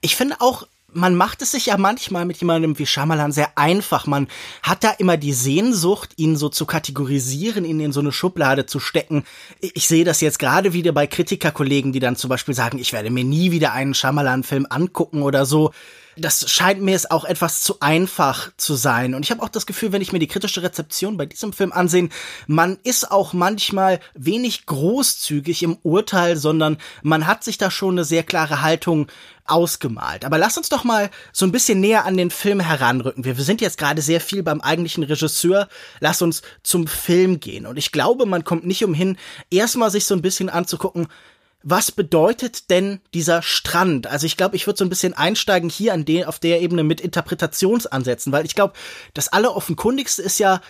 Ich 0.00 0.16
finde 0.16 0.36
auch, 0.40 0.66
man 0.92 1.14
macht 1.14 1.42
es 1.42 1.50
sich 1.50 1.66
ja 1.66 1.76
manchmal 1.76 2.24
mit 2.24 2.38
jemandem 2.38 2.78
wie 2.78 2.86
Shyamalan 2.86 3.32
sehr 3.32 3.58
einfach. 3.58 4.06
Man 4.06 4.28
hat 4.62 4.84
da 4.84 4.90
immer 4.92 5.16
die 5.16 5.32
Sehnsucht, 5.32 6.14
ihn 6.16 6.36
so 6.36 6.48
zu 6.48 6.64
kategorisieren, 6.64 7.64
ihn 7.64 7.80
in 7.80 7.92
so 7.92 8.00
eine 8.00 8.12
Schublade 8.12 8.66
zu 8.66 8.80
stecken. 8.80 9.24
Ich 9.60 9.88
sehe 9.88 10.04
das 10.04 10.20
jetzt 10.20 10.38
gerade 10.38 10.72
wieder 10.72 10.92
bei 10.92 11.06
Kritikerkollegen, 11.06 11.92
die 11.92 12.00
dann 12.00 12.16
zum 12.16 12.30
Beispiel 12.30 12.54
sagen, 12.54 12.78
ich 12.78 12.92
werde 12.92 13.10
mir 13.10 13.24
nie 13.24 13.50
wieder 13.50 13.72
einen 13.72 13.94
Shyamalan-Film 13.94 14.66
angucken 14.70 15.22
oder 15.22 15.44
so 15.44 15.72
das 16.16 16.50
scheint 16.50 16.80
mir 16.80 16.96
es 16.96 17.10
auch 17.10 17.24
etwas 17.24 17.60
zu 17.60 17.80
einfach 17.80 18.50
zu 18.56 18.74
sein. 18.74 19.14
Und 19.14 19.24
ich 19.24 19.30
habe 19.30 19.42
auch 19.42 19.48
das 19.48 19.66
Gefühl, 19.66 19.92
wenn 19.92 20.02
ich 20.02 20.12
mir 20.12 20.18
die 20.18 20.26
kritische 20.26 20.62
Rezeption 20.62 21.16
bei 21.16 21.26
diesem 21.26 21.52
Film 21.52 21.72
ansehen, 21.72 22.10
man 22.46 22.78
ist 22.84 23.10
auch 23.10 23.32
manchmal 23.32 24.00
wenig 24.14 24.66
großzügig 24.66 25.62
im 25.62 25.76
Urteil, 25.82 26.36
sondern 26.36 26.78
man 27.02 27.26
hat 27.26 27.44
sich 27.44 27.58
da 27.58 27.70
schon 27.70 27.94
eine 27.94 28.04
sehr 28.04 28.22
klare 28.22 28.62
Haltung 28.62 29.08
ausgemalt. 29.44 30.24
Aber 30.24 30.38
lass 30.38 30.56
uns 30.56 30.68
doch 30.68 30.84
mal 30.84 31.10
so 31.32 31.46
ein 31.46 31.52
bisschen 31.52 31.80
näher 31.80 32.04
an 32.04 32.16
den 32.16 32.30
Film 32.30 32.60
heranrücken. 32.60 33.24
Wir, 33.24 33.36
wir 33.36 33.44
sind 33.44 33.60
jetzt 33.60 33.78
gerade 33.78 34.02
sehr 34.02 34.20
viel 34.20 34.42
beim 34.42 34.60
eigentlichen 34.60 35.04
Regisseur. 35.04 35.68
Lass 36.00 36.22
uns 36.22 36.42
zum 36.62 36.86
Film 36.86 37.40
gehen. 37.40 37.66
Und 37.66 37.76
ich 37.76 37.92
glaube, 37.92 38.26
man 38.26 38.44
kommt 38.44 38.66
nicht 38.66 38.84
umhin, 38.84 39.16
erstmal 39.50 39.90
sich 39.90 40.06
so 40.06 40.14
ein 40.14 40.22
bisschen 40.22 40.48
anzugucken, 40.48 41.08
was 41.68 41.90
bedeutet 41.90 42.70
denn 42.70 43.00
dieser 43.12 43.42
Strand? 43.42 44.06
Also 44.06 44.24
ich 44.24 44.36
glaube, 44.36 44.54
ich 44.54 44.68
würde 44.68 44.78
so 44.78 44.84
ein 44.84 44.88
bisschen 44.88 45.14
einsteigen 45.14 45.68
hier 45.68 45.94
an 45.94 46.04
den, 46.04 46.24
auf 46.24 46.38
der 46.38 46.60
Ebene 46.60 46.84
mit 46.84 47.00
Interpretationsansätzen, 47.00 48.30
weil 48.30 48.46
ich 48.46 48.54
glaube, 48.54 48.74
das 49.14 49.32
alleroffenkundigste 49.32 50.22
ist 50.22 50.38
ja, 50.38 50.60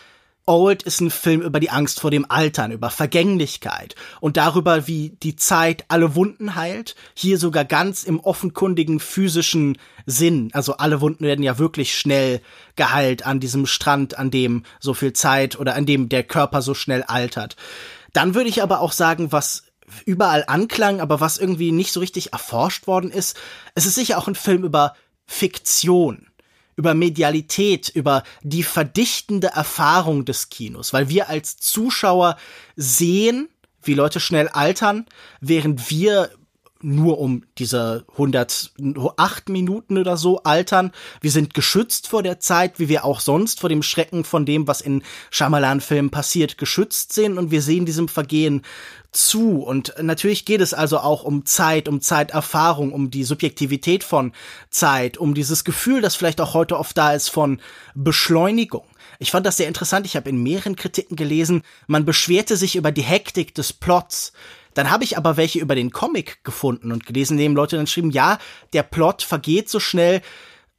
Old 0.46 0.84
ist 0.84 1.00
ein 1.00 1.10
Film 1.10 1.42
über 1.42 1.60
die 1.60 1.68
Angst 1.68 2.00
vor 2.00 2.10
dem 2.10 2.30
Altern, 2.30 2.72
über 2.72 2.88
Vergänglichkeit 2.88 3.94
und 4.20 4.38
darüber, 4.38 4.86
wie 4.86 5.10
die 5.22 5.36
Zeit 5.36 5.84
alle 5.88 6.14
Wunden 6.14 6.54
heilt. 6.54 6.94
Hier 7.12 7.36
sogar 7.36 7.66
ganz 7.66 8.02
im 8.04 8.18
offenkundigen 8.18 8.98
physischen 8.98 9.76
Sinn. 10.06 10.48
Also 10.54 10.78
alle 10.78 11.02
Wunden 11.02 11.24
werden 11.24 11.42
ja 11.42 11.58
wirklich 11.58 11.94
schnell 11.98 12.40
geheilt 12.74 13.26
an 13.26 13.38
diesem 13.38 13.66
Strand, 13.66 14.16
an 14.16 14.30
dem 14.30 14.62
so 14.80 14.94
viel 14.94 15.12
Zeit 15.12 15.60
oder 15.60 15.74
an 15.74 15.84
dem 15.84 16.08
der 16.08 16.22
Körper 16.22 16.62
so 16.62 16.72
schnell 16.72 17.02
altert. 17.02 17.56
Dann 18.14 18.34
würde 18.34 18.48
ich 18.48 18.62
aber 18.62 18.80
auch 18.80 18.92
sagen, 18.92 19.30
was 19.30 19.65
überall 20.04 20.44
anklang, 20.46 21.00
aber 21.00 21.20
was 21.20 21.38
irgendwie 21.38 21.72
nicht 21.72 21.92
so 21.92 22.00
richtig 22.00 22.32
erforscht 22.32 22.86
worden 22.86 23.10
ist, 23.10 23.36
es 23.74 23.86
ist 23.86 23.94
sicher 23.94 24.18
auch 24.18 24.28
ein 24.28 24.34
Film 24.34 24.64
über 24.64 24.94
Fiktion 25.26 26.28
über 26.76 26.94
Medialität, 26.94 27.88
über 27.88 28.22
die 28.42 28.62
verdichtende 28.62 29.48
Erfahrung 29.48 30.24
des 30.24 30.50
Kinos, 30.50 30.92
weil 30.92 31.08
wir 31.08 31.28
als 31.28 31.56
Zuschauer 31.56 32.36
sehen, 32.76 33.48
wie 33.82 33.94
Leute 33.94 34.20
schnell 34.20 34.48
altern, 34.48 35.06
während 35.40 35.90
wir 35.90 36.30
nur 36.82 37.18
um 37.18 37.44
diese 37.58 38.04
108 38.12 39.48
Minuten 39.48 39.98
oder 39.98 40.16
so 40.16 40.42
altern. 40.42 40.92
Wir 41.20 41.30
sind 41.30 41.54
geschützt 41.54 42.08
vor 42.08 42.22
der 42.22 42.40
Zeit, 42.40 42.78
wie 42.78 42.88
wir 42.88 43.04
auch 43.04 43.20
sonst 43.20 43.60
vor 43.60 43.68
dem 43.68 43.82
Schrecken 43.82 44.24
von 44.24 44.46
dem, 44.46 44.68
was 44.68 44.80
in 44.80 45.02
Shyamalan-Filmen 45.30 46.10
passiert, 46.10 46.58
geschützt 46.58 47.12
sind 47.12 47.38
und 47.38 47.50
wir 47.50 47.62
sehen 47.62 47.86
diesem 47.86 48.08
Vergehen 48.08 48.62
zu. 49.12 49.62
Und 49.62 49.94
natürlich 50.00 50.44
geht 50.44 50.60
es 50.60 50.74
also 50.74 50.98
auch 50.98 51.24
um 51.24 51.46
Zeit, 51.46 51.88
um 51.88 52.00
Zeiterfahrung, 52.00 52.92
um 52.92 53.10
die 53.10 53.24
Subjektivität 53.24 54.04
von 54.04 54.32
Zeit, 54.70 55.18
um 55.18 55.34
dieses 55.34 55.64
Gefühl, 55.64 56.00
das 56.00 56.14
vielleicht 56.14 56.40
auch 56.40 56.54
heute 56.54 56.78
oft 56.78 56.96
da 56.96 57.12
ist, 57.12 57.28
von 57.28 57.60
Beschleunigung. 57.94 58.84
Ich 59.18 59.30
fand 59.30 59.46
das 59.46 59.56
sehr 59.56 59.68
interessant. 59.68 60.06
Ich 60.06 60.16
habe 60.16 60.28
in 60.28 60.42
mehreren 60.42 60.76
Kritiken 60.76 61.16
gelesen, 61.16 61.62
man 61.86 62.04
beschwerte 62.04 62.56
sich 62.56 62.76
über 62.76 62.92
die 62.92 63.02
Hektik 63.02 63.54
des 63.54 63.72
Plots. 63.72 64.32
Dann 64.76 64.90
habe 64.90 65.04
ich 65.04 65.16
aber 65.16 65.38
welche 65.38 65.58
über 65.58 65.74
den 65.74 65.90
Comic 65.90 66.44
gefunden 66.44 66.92
und 66.92 67.06
gelesen, 67.06 67.38
in 67.38 67.44
dem 67.44 67.56
Leute 67.56 67.76
dann 67.76 67.86
schrieben, 67.86 68.10
ja, 68.10 68.36
der 68.74 68.82
Plot 68.82 69.22
vergeht 69.22 69.70
so 69.70 69.80
schnell, 69.80 70.20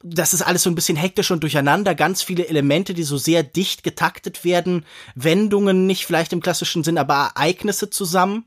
das 0.04 0.32
ist 0.34 0.42
alles 0.42 0.62
so 0.62 0.70
ein 0.70 0.76
bisschen 0.76 0.96
hektisch 0.96 1.32
und 1.32 1.42
durcheinander, 1.42 1.96
ganz 1.96 2.22
viele 2.22 2.46
Elemente, 2.46 2.94
die 2.94 3.02
so 3.02 3.16
sehr 3.16 3.42
dicht 3.42 3.82
getaktet 3.82 4.44
werden, 4.44 4.86
Wendungen 5.16 5.88
nicht 5.88 6.06
vielleicht 6.06 6.32
im 6.32 6.40
klassischen 6.40 6.84
Sinn, 6.84 6.96
aber 6.96 7.32
Ereignisse 7.34 7.90
zusammen. 7.90 8.46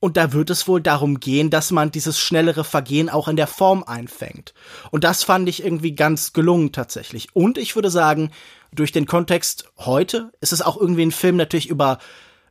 Und 0.00 0.16
da 0.16 0.32
wird 0.32 0.48
es 0.48 0.66
wohl 0.66 0.80
darum 0.80 1.20
gehen, 1.20 1.50
dass 1.50 1.70
man 1.70 1.90
dieses 1.90 2.18
schnellere 2.18 2.64
Vergehen 2.64 3.10
auch 3.10 3.28
in 3.28 3.36
der 3.36 3.46
Form 3.46 3.84
einfängt. 3.84 4.54
Und 4.90 5.04
das 5.04 5.24
fand 5.24 5.46
ich 5.46 5.62
irgendwie 5.62 5.94
ganz 5.94 6.32
gelungen 6.32 6.72
tatsächlich. 6.72 7.28
Und 7.34 7.58
ich 7.58 7.74
würde 7.74 7.90
sagen, 7.90 8.30
durch 8.72 8.92
den 8.92 9.06
Kontext 9.06 9.70
heute 9.76 10.32
ist 10.40 10.54
es 10.54 10.62
auch 10.62 10.78
irgendwie 10.78 11.04
ein 11.04 11.12
Film 11.12 11.36
natürlich 11.36 11.68
über 11.68 11.98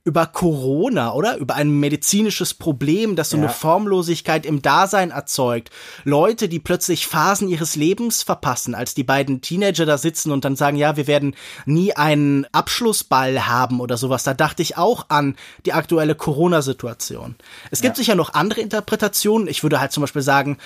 über 0.06 0.28
Corona, 0.28 1.14
oder? 1.14 1.38
Über 1.38 1.56
ein 1.56 1.72
medizinisches 1.72 2.54
Problem, 2.54 3.16
das 3.16 3.32
so 3.32 3.38
ja. 3.38 3.44
eine 3.44 3.52
Formlosigkeit 3.52 4.46
im 4.46 4.62
Dasein 4.62 5.10
erzeugt. 5.10 5.72
Leute, 6.04 6.48
die 6.48 6.60
plötzlich 6.60 7.08
Phasen 7.08 7.50
ihres 7.50 7.76
Lebens 7.76 8.22
verpassen, 8.22 8.76
als 8.76 8.94
die 8.94 9.04
beiden 9.04 9.42
Teenager 9.42 9.88
da 9.88 9.98
sitzen 9.98 10.32
und 10.32 10.46
dann 10.46 10.56
sagen, 10.56 10.78
ja, 10.78 10.96
wir 10.96 11.08
werden 11.08 11.36
nie 11.66 11.96
einen 11.96 12.46
Abschlussball 12.52 13.48
haben 13.48 13.80
oder 13.80 13.98
sowas. 13.98 14.24
Da 14.24 14.36
dachte 14.36 14.62
ich 14.62 14.78
auch 14.78 15.08
an 15.10 15.36
die 15.66 15.74
aktuelle 15.74 16.14
Corona-Situation. 16.14 17.36
Es 17.72 17.82
gibt 17.82 17.98
ja. 17.98 18.04
sicher 18.04 18.16
noch 18.16 18.36
andere 18.36 18.62
Interpretationen. 18.62 19.48
Ich 19.48 19.64
würde 19.64 19.80
halt 19.80 19.92
zum 19.92 20.02
Beispiel 20.02 20.22
sagen, 20.22 20.60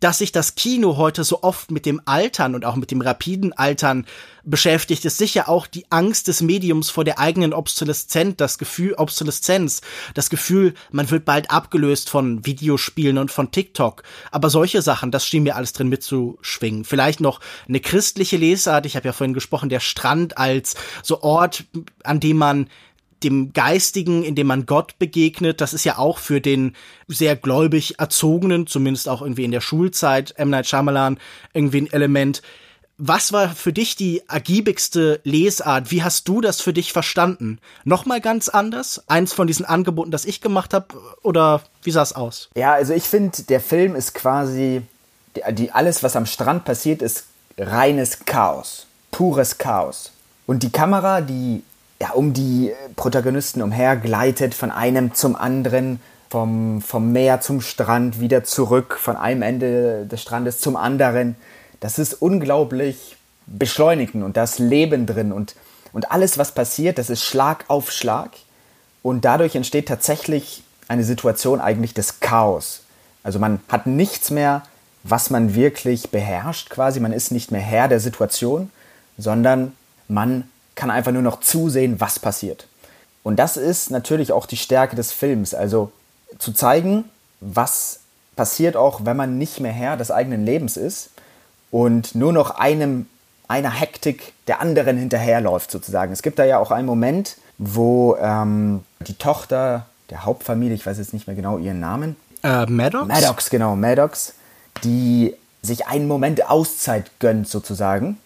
dass 0.00 0.18
sich 0.18 0.32
das 0.32 0.54
Kino 0.54 0.96
heute 0.96 1.24
so 1.24 1.42
oft 1.42 1.70
mit 1.70 1.86
dem 1.86 2.00
Altern 2.04 2.54
und 2.54 2.64
auch 2.64 2.76
mit 2.76 2.90
dem 2.90 3.00
rapiden 3.00 3.52
Altern 3.52 4.06
beschäftigt, 4.44 5.04
ist 5.04 5.18
sicher 5.18 5.48
auch 5.48 5.66
die 5.66 5.86
Angst 5.90 6.28
des 6.28 6.40
Mediums 6.40 6.90
vor 6.90 7.04
der 7.04 7.18
eigenen 7.18 7.52
Obsoleszenz, 7.52 8.36
das 8.36 8.58
Gefühl 8.58 8.94
Obsoleszenz, 8.94 9.80
das 10.14 10.30
Gefühl, 10.30 10.74
man 10.90 11.10
wird 11.10 11.24
bald 11.24 11.50
abgelöst 11.50 12.08
von 12.08 12.46
Videospielen 12.46 13.18
und 13.18 13.30
von 13.30 13.50
TikTok. 13.50 14.02
Aber 14.30 14.50
solche 14.50 14.82
Sachen, 14.82 15.10
das 15.10 15.26
schien 15.26 15.42
mir 15.42 15.56
alles 15.56 15.72
drin 15.72 15.88
mitzuschwingen. 15.88 16.84
Vielleicht 16.84 17.20
noch 17.20 17.40
eine 17.68 17.80
christliche 17.80 18.36
Lesart. 18.36 18.86
Ich 18.86 18.96
habe 18.96 19.06
ja 19.06 19.12
vorhin 19.12 19.34
gesprochen, 19.34 19.68
der 19.68 19.80
Strand 19.80 20.38
als 20.38 20.76
so 21.02 21.22
Ort, 21.22 21.64
an 22.04 22.20
dem 22.20 22.36
man 22.36 22.68
dem 23.22 23.52
Geistigen, 23.52 24.22
in 24.22 24.34
dem 24.34 24.46
man 24.46 24.66
Gott 24.66 24.98
begegnet, 24.98 25.60
das 25.60 25.74
ist 25.74 25.84
ja 25.84 25.98
auch 25.98 26.18
für 26.18 26.40
den 26.40 26.76
sehr 27.08 27.36
gläubig 27.36 27.98
Erzogenen, 27.98 28.66
zumindest 28.66 29.08
auch 29.08 29.22
irgendwie 29.22 29.44
in 29.44 29.50
der 29.50 29.60
Schulzeit, 29.60 30.34
M. 30.36 30.50
Night 30.50 30.66
Shyamalan, 30.66 31.18
irgendwie 31.54 31.82
ein 31.82 31.92
Element. 31.92 32.42
Was 32.98 33.32
war 33.32 33.50
für 33.50 33.74
dich 33.74 33.96
die 33.96 34.22
ergiebigste 34.26 35.20
Lesart? 35.22 35.90
Wie 35.90 36.02
hast 36.02 36.28
du 36.28 36.40
das 36.40 36.62
für 36.62 36.72
dich 36.72 36.92
verstanden? 36.92 37.58
Nochmal 37.84 38.22
ganz 38.22 38.48
anders? 38.48 39.04
Eins 39.06 39.34
von 39.34 39.46
diesen 39.46 39.66
Angeboten, 39.66 40.10
das 40.10 40.24
ich 40.24 40.40
gemacht 40.40 40.72
habe? 40.72 40.86
Oder 41.22 41.62
wie 41.82 41.90
sah 41.90 42.02
es 42.02 42.14
aus? 42.14 42.48
Ja, 42.54 42.72
also 42.72 42.94
ich 42.94 43.04
finde, 43.04 43.42
der 43.42 43.60
Film 43.60 43.94
ist 43.94 44.14
quasi, 44.14 44.80
die, 45.36 45.54
die, 45.54 45.72
alles, 45.72 46.02
was 46.02 46.16
am 46.16 46.24
Strand 46.24 46.64
passiert, 46.64 47.02
ist 47.02 47.24
reines 47.58 48.24
Chaos. 48.24 48.86
Pures 49.10 49.58
Chaos. 49.58 50.12
Und 50.46 50.62
die 50.62 50.70
Kamera, 50.70 51.20
die 51.20 51.62
ja, 52.00 52.10
um 52.10 52.32
die 52.32 52.72
Protagonisten 52.96 53.62
umher, 53.62 53.96
gleitet 53.96 54.54
von 54.54 54.70
einem 54.70 55.14
zum 55.14 55.36
anderen, 55.36 56.00
vom, 56.28 56.82
vom 56.82 57.12
Meer 57.12 57.40
zum 57.40 57.60
Strand, 57.60 58.20
wieder 58.20 58.44
zurück, 58.44 58.98
von 59.00 59.16
einem 59.16 59.42
Ende 59.42 60.06
des 60.06 60.20
Strandes 60.20 60.60
zum 60.60 60.76
anderen. 60.76 61.36
Das 61.80 61.98
ist 61.98 62.14
unglaublich 62.14 63.16
beschleunigend 63.46 64.24
und 64.24 64.36
das 64.36 64.58
Leben 64.58 65.06
drin 65.06 65.32
und, 65.32 65.54
und 65.92 66.10
alles, 66.10 66.36
was 66.36 66.52
passiert, 66.52 66.98
das 66.98 67.10
ist 67.10 67.22
Schlag 67.22 67.64
auf 67.68 67.90
Schlag. 67.90 68.30
Und 69.02 69.24
dadurch 69.24 69.54
entsteht 69.54 69.86
tatsächlich 69.86 70.64
eine 70.88 71.04
Situation 71.04 71.60
eigentlich 71.60 71.94
des 71.94 72.20
Chaos. 72.20 72.82
Also 73.22 73.38
man 73.38 73.60
hat 73.68 73.86
nichts 73.86 74.30
mehr, 74.30 74.62
was 75.04 75.30
man 75.30 75.54
wirklich 75.54 76.10
beherrscht 76.10 76.70
quasi. 76.70 77.00
Man 77.00 77.12
ist 77.12 77.30
nicht 77.30 77.52
mehr 77.52 77.60
Herr 77.60 77.88
der 77.88 78.00
Situation, 78.00 78.70
sondern 79.16 79.72
man 80.08 80.48
kann 80.76 80.90
einfach 80.90 81.10
nur 81.10 81.22
noch 81.22 81.40
zusehen, 81.40 82.00
was 82.00 82.20
passiert. 82.20 82.68
Und 83.24 83.36
das 83.36 83.56
ist 83.56 83.90
natürlich 83.90 84.30
auch 84.30 84.46
die 84.46 84.56
Stärke 84.56 84.94
des 84.94 85.10
Films, 85.10 85.52
also 85.52 85.90
zu 86.38 86.52
zeigen, 86.52 87.04
was 87.40 88.00
passiert 88.36 88.76
auch, 88.76 89.04
wenn 89.04 89.16
man 89.16 89.38
nicht 89.38 89.58
mehr 89.58 89.72
Herr 89.72 89.96
des 89.96 90.12
eigenen 90.12 90.44
Lebens 90.44 90.76
ist 90.76 91.10
und 91.72 92.14
nur 92.14 92.32
noch 92.32 92.50
einem 92.50 93.06
einer 93.48 93.70
Hektik 93.70 94.32
der 94.46 94.60
anderen 94.60 94.96
hinterherläuft 94.96 95.70
sozusagen. 95.70 96.12
Es 96.12 96.22
gibt 96.22 96.38
da 96.38 96.44
ja 96.44 96.58
auch 96.58 96.70
einen 96.70 96.86
Moment, 96.86 97.36
wo 97.58 98.16
ähm, 98.20 98.84
die 99.00 99.14
Tochter 99.14 99.86
der 100.10 100.24
Hauptfamilie, 100.24 100.74
ich 100.74 100.84
weiß 100.84 100.98
jetzt 100.98 101.12
nicht 101.12 101.26
mehr 101.26 101.36
genau 101.36 101.58
ihren 101.58 101.80
Namen, 101.80 102.16
äh, 102.42 102.66
Maddox? 102.66 103.08
Maddox, 103.08 103.50
genau, 103.50 103.76
Maddox, 103.76 104.34
die 104.84 105.34
sich 105.62 105.86
einen 105.86 106.06
Moment 106.06 106.48
Auszeit 106.48 107.10
gönnt 107.18 107.48
sozusagen 107.48 108.18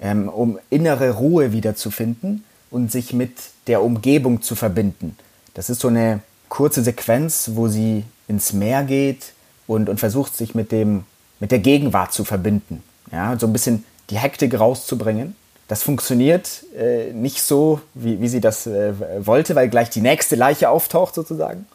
ähm, 0.00 0.28
um 0.28 0.58
innere 0.70 1.10
Ruhe 1.10 1.52
wiederzufinden 1.52 2.44
und 2.70 2.92
sich 2.92 3.12
mit 3.12 3.32
der 3.66 3.82
Umgebung 3.82 4.42
zu 4.42 4.54
verbinden. 4.54 5.16
Das 5.54 5.70
ist 5.70 5.80
so 5.80 5.88
eine 5.88 6.20
kurze 6.48 6.82
Sequenz, 6.82 7.50
wo 7.54 7.68
sie 7.68 8.04
ins 8.26 8.52
Meer 8.52 8.84
geht 8.84 9.32
und, 9.66 9.88
und 9.88 9.98
versucht, 9.98 10.36
sich 10.36 10.54
mit, 10.54 10.72
dem, 10.72 11.04
mit 11.40 11.50
der 11.50 11.58
Gegenwart 11.58 12.12
zu 12.12 12.24
verbinden. 12.24 12.82
Ja, 13.12 13.38
so 13.38 13.46
ein 13.46 13.52
bisschen 13.52 13.84
die 14.10 14.18
Hektik 14.18 14.58
rauszubringen. 14.58 15.34
Das 15.66 15.82
funktioniert 15.82 16.64
äh, 16.78 17.12
nicht 17.12 17.42
so, 17.42 17.80
wie, 17.94 18.20
wie 18.20 18.28
sie 18.28 18.40
das 18.40 18.66
äh, 18.66 18.92
wollte, 19.26 19.54
weil 19.54 19.68
gleich 19.68 19.90
die 19.90 20.00
nächste 20.00 20.36
Leiche 20.36 20.70
auftaucht 20.70 21.14
sozusagen. 21.14 21.66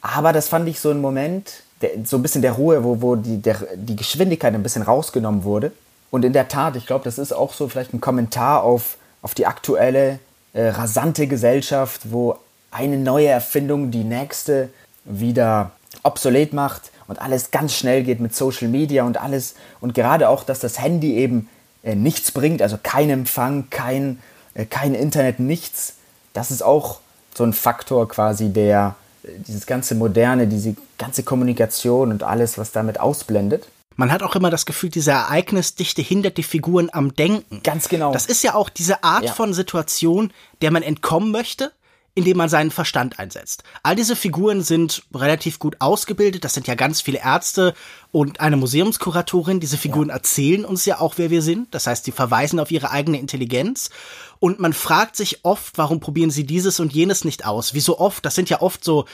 Aber 0.00 0.32
das 0.32 0.48
fand 0.48 0.68
ich 0.68 0.80
so 0.80 0.90
ein 0.90 1.00
Moment, 1.00 1.62
der, 1.82 1.90
so 2.04 2.16
ein 2.16 2.22
bisschen 2.22 2.42
der 2.42 2.52
Ruhe, 2.52 2.82
wo, 2.82 3.00
wo 3.02 3.14
die, 3.14 3.40
der, 3.40 3.58
die 3.76 3.94
Geschwindigkeit 3.94 4.54
ein 4.54 4.62
bisschen 4.62 4.82
rausgenommen 4.82 5.44
wurde 5.44 5.72
und 6.10 6.24
in 6.24 6.32
der 6.32 6.48
Tat, 6.48 6.76
ich 6.76 6.86
glaube, 6.86 7.04
das 7.04 7.18
ist 7.18 7.32
auch 7.32 7.52
so 7.52 7.68
vielleicht 7.68 7.92
ein 7.92 8.00
Kommentar 8.00 8.62
auf, 8.62 8.96
auf 9.22 9.34
die 9.34 9.46
aktuelle 9.46 10.18
äh, 10.52 10.68
rasante 10.68 11.26
Gesellschaft, 11.26 12.12
wo 12.12 12.36
eine 12.70 12.96
neue 12.96 13.28
Erfindung 13.28 13.90
die 13.90 14.04
nächste 14.04 14.70
wieder 15.04 15.72
obsolet 16.02 16.52
macht 16.52 16.90
und 17.06 17.20
alles 17.20 17.50
ganz 17.50 17.74
schnell 17.74 18.04
geht 18.04 18.20
mit 18.20 18.34
Social 18.34 18.68
Media 18.68 19.04
und 19.04 19.20
alles. 19.20 19.54
Und 19.80 19.94
gerade 19.94 20.28
auch, 20.28 20.44
dass 20.44 20.60
das 20.60 20.78
Handy 20.78 21.14
eben 21.14 21.48
äh, 21.82 21.94
nichts 21.94 22.32
bringt, 22.32 22.62
also 22.62 22.78
kein 22.82 23.10
Empfang, 23.10 23.68
kein, 23.70 24.18
äh, 24.54 24.64
kein 24.64 24.94
Internet, 24.94 25.40
nichts. 25.40 25.94
Das 26.32 26.50
ist 26.50 26.62
auch 26.62 27.00
so 27.34 27.44
ein 27.44 27.52
Faktor 27.52 28.08
quasi, 28.08 28.50
der 28.50 28.96
äh, 29.24 29.28
dieses 29.46 29.66
ganze 29.66 29.94
Moderne, 29.94 30.46
diese 30.46 30.76
ganze 30.98 31.22
Kommunikation 31.22 32.10
und 32.10 32.22
alles, 32.22 32.58
was 32.58 32.72
damit 32.72 33.00
ausblendet. 33.00 33.68
Man 33.98 34.12
hat 34.12 34.22
auch 34.22 34.36
immer 34.36 34.48
das 34.48 34.64
Gefühl, 34.64 34.90
diese 34.90 35.10
Ereignisdichte 35.10 36.02
hindert 36.02 36.36
die 36.36 36.44
Figuren 36.44 36.88
am 36.92 37.16
Denken. 37.16 37.64
Ganz 37.64 37.88
genau. 37.88 38.12
Das 38.12 38.26
ist 38.26 38.44
ja 38.44 38.54
auch 38.54 38.68
diese 38.68 39.02
Art 39.02 39.24
ja. 39.24 39.32
von 39.32 39.52
Situation, 39.52 40.32
der 40.62 40.70
man 40.70 40.84
entkommen 40.84 41.32
möchte, 41.32 41.72
indem 42.14 42.36
man 42.36 42.48
seinen 42.48 42.70
Verstand 42.70 43.18
einsetzt. 43.18 43.64
All 43.82 43.96
diese 43.96 44.14
Figuren 44.14 44.62
sind 44.62 45.02
relativ 45.12 45.58
gut 45.58 45.80
ausgebildet. 45.80 46.44
Das 46.44 46.54
sind 46.54 46.68
ja 46.68 46.76
ganz 46.76 47.00
viele 47.00 47.18
Ärzte 47.18 47.74
und 48.12 48.38
eine 48.38 48.56
Museumskuratorin. 48.56 49.58
Diese 49.58 49.76
Figuren 49.76 50.10
ja. 50.10 50.14
erzählen 50.14 50.64
uns 50.64 50.84
ja 50.84 51.00
auch, 51.00 51.14
wer 51.16 51.30
wir 51.30 51.42
sind. 51.42 51.74
Das 51.74 51.88
heißt, 51.88 52.04
sie 52.04 52.12
verweisen 52.12 52.60
auf 52.60 52.70
ihre 52.70 52.92
eigene 52.92 53.18
Intelligenz. 53.18 53.90
Und 54.38 54.60
man 54.60 54.74
fragt 54.74 55.16
sich 55.16 55.44
oft, 55.44 55.76
warum 55.76 55.98
probieren 55.98 56.30
sie 56.30 56.46
dieses 56.46 56.78
und 56.78 56.92
jenes 56.92 57.24
nicht 57.24 57.44
aus? 57.44 57.74
Wie 57.74 57.80
so 57.80 57.98
oft? 57.98 58.24
Das 58.24 58.36
sind 58.36 58.48
ja 58.48 58.62
oft 58.62 58.84
so 58.84 59.06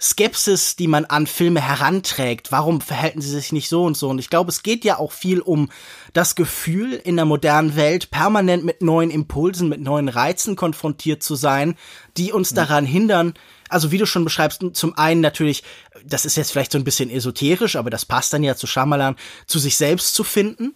Skepsis, 0.00 0.76
die 0.76 0.86
man 0.86 1.04
an 1.04 1.26
Filme 1.26 1.60
heranträgt. 1.60 2.52
Warum 2.52 2.80
verhalten 2.80 3.20
sie 3.20 3.30
sich 3.30 3.52
nicht 3.52 3.68
so 3.68 3.84
und 3.84 3.96
so? 3.96 4.08
Und 4.08 4.18
ich 4.18 4.30
glaube, 4.30 4.50
es 4.50 4.62
geht 4.62 4.84
ja 4.84 4.98
auch 4.98 5.12
viel 5.12 5.40
um 5.40 5.70
das 6.12 6.34
Gefühl, 6.34 6.92
in 6.92 7.16
der 7.16 7.24
modernen 7.24 7.76
Welt 7.76 8.10
permanent 8.10 8.64
mit 8.64 8.82
neuen 8.82 9.10
Impulsen, 9.10 9.68
mit 9.68 9.80
neuen 9.80 10.08
Reizen 10.08 10.56
konfrontiert 10.56 11.22
zu 11.22 11.34
sein, 11.34 11.76
die 12.16 12.32
uns 12.32 12.52
mhm. 12.52 12.56
daran 12.56 12.86
hindern, 12.86 13.34
also 13.68 13.90
wie 13.90 13.98
du 13.98 14.06
schon 14.06 14.24
beschreibst, 14.24 14.62
zum 14.74 14.96
einen 14.96 15.20
natürlich, 15.20 15.62
das 16.04 16.24
ist 16.24 16.36
jetzt 16.36 16.52
vielleicht 16.52 16.72
so 16.72 16.78
ein 16.78 16.84
bisschen 16.84 17.10
esoterisch, 17.10 17.76
aber 17.76 17.90
das 17.90 18.04
passt 18.04 18.32
dann 18.32 18.42
ja 18.42 18.56
zu 18.56 18.66
Shyamalan, 18.66 19.16
zu 19.46 19.58
sich 19.58 19.76
selbst 19.76 20.14
zu 20.14 20.22
finden 20.24 20.74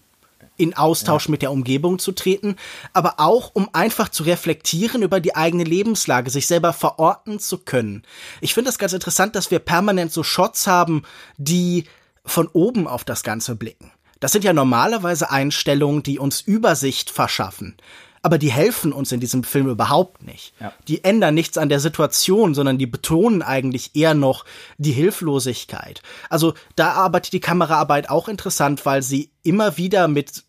in 0.57 0.77
Austausch 0.77 1.27
ja. 1.27 1.31
mit 1.31 1.43
der 1.43 1.53
Umgebung 1.53 1.99
zu 1.99 2.13
treten, 2.13 2.57
aber 2.93 3.15
auch 3.19 3.51
um 3.55 3.69
einfach 3.73 4.09
zu 4.09 4.25
reflektieren 4.25 5.03
über 5.03 5.21
die 5.21 5.37
eigene 5.37 5.65
Lebenslage, 5.65 6.31
sich 6.31 6.47
selber 6.47 6.73
verorten 6.73 7.39
zu 7.39 7.59
können. 7.59 8.03
Ich 8.41 8.55
finde 8.55 8.71
es 8.71 8.79
ganz 8.79 8.93
interessant, 8.93 9.37
dass 9.37 9.51
wir 9.51 9.61
permanent 9.61 10.13
so 10.13 10.23
Shots 10.23 10.67
haben, 10.67 11.03
die 11.37 11.85
von 12.25 12.49
oben 12.49 12.87
auf 12.87 13.05
das 13.05 13.23
Ganze 13.23 13.57
blicken. 13.57 13.93
Das 14.21 14.33
sind 14.33 14.45
ja 14.45 14.53
normalerweise 14.53 15.31
Einstellungen, 15.31 16.03
die 16.03 16.19
uns 16.19 16.41
Übersicht 16.41 17.11
verschaffen. 17.11 17.77
Aber 18.23 18.39
die 18.39 18.51
helfen 18.51 18.93
uns 18.93 19.13
in 19.13 19.21
diesem 19.21 19.45
Film 19.45 19.69
überhaupt 19.69 20.25
nicht. 20.25 20.53
Ja. 20.61 20.73
Die 20.89 21.05
ändern 21.05 21.35
nichts 21.35 21.59
an 21.59 21.69
der 21.69 21.81
Situation, 21.81 22.55
sondern 22.55 22.79
die 22.79 22.87
betonen 22.87 23.43
eigentlich 23.43 23.95
eher 23.95 24.15
noch 24.15 24.45
die 24.77 24.93
Hilflosigkeit. 24.93 26.03
Also 26.29 26.55
da 26.77 26.93
arbeitet 26.93 27.33
die 27.33 27.41
Kameraarbeit 27.41 28.11
auch 28.11 28.29
interessant, 28.29 28.85
weil 28.87 29.03
sie 29.03 29.31
immer 29.43 29.77
wieder 29.77 30.09
mit 30.09 30.45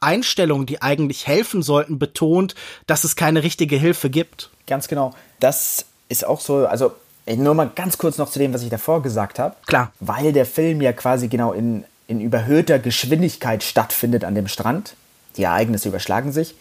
Einstellungen, 0.00 0.66
die 0.66 0.82
eigentlich 0.82 1.26
helfen 1.26 1.62
sollten, 1.62 1.98
betont, 1.98 2.54
dass 2.86 3.04
es 3.04 3.16
keine 3.16 3.42
richtige 3.42 3.76
Hilfe 3.76 4.10
gibt. 4.10 4.50
Ganz 4.66 4.88
genau. 4.88 5.14
Das 5.40 5.86
ist 6.08 6.26
auch 6.26 6.40
so, 6.40 6.66
also 6.66 6.92
nur 7.26 7.54
mal 7.54 7.70
ganz 7.74 7.98
kurz 7.98 8.18
noch 8.18 8.30
zu 8.30 8.38
dem, 8.38 8.52
was 8.52 8.62
ich 8.62 8.68
davor 8.68 9.02
gesagt 9.02 9.38
habe. 9.38 9.56
Klar. 9.66 9.92
Weil 10.00 10.32
der 10.32 10.46
Film 10.46 10.80
ja 10.80 10.92
quasi 10.92 11.28
genau 11.28 11.52
in, 11.52 11.84
in 12.06 12.20
überhöhter 12.20 12.78
Geschwindigkeit 12.78 13.62
stattfindet 13.62 14.24
an 14.24 14.34
dem 14.34 14.48
Strand. 14.48 14.94
Die 15.36 15.44
Ereignisse 15.44 15.88
überschlagen 15.88 16.32
sich. 16.32 16.54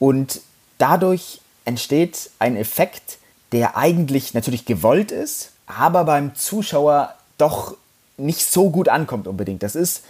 Und 0.00 0.40
dadurch 0.78 1.40
entsteht 1.64 2.30
ein 2.40 2.56
Effekt, 2.56 3.18
der 3.52 3.76
eigentlich 3.76 4.34
natürlich 4.34 4.64
gewollt 4.64 5.12
ist, 5.12 5.52
aber 5.66 6.02
beim 6.02 6.34
Zuschauer 6.34 7.14
doch 7.38 7.76
nicht 8.16 8.44
so 8.44 8.70
gut 8.70 8.88
ankommt 8.88 9.28
unbedingt. 9.28 9.62
Das 9.62 9.76
ist 9.76 10.02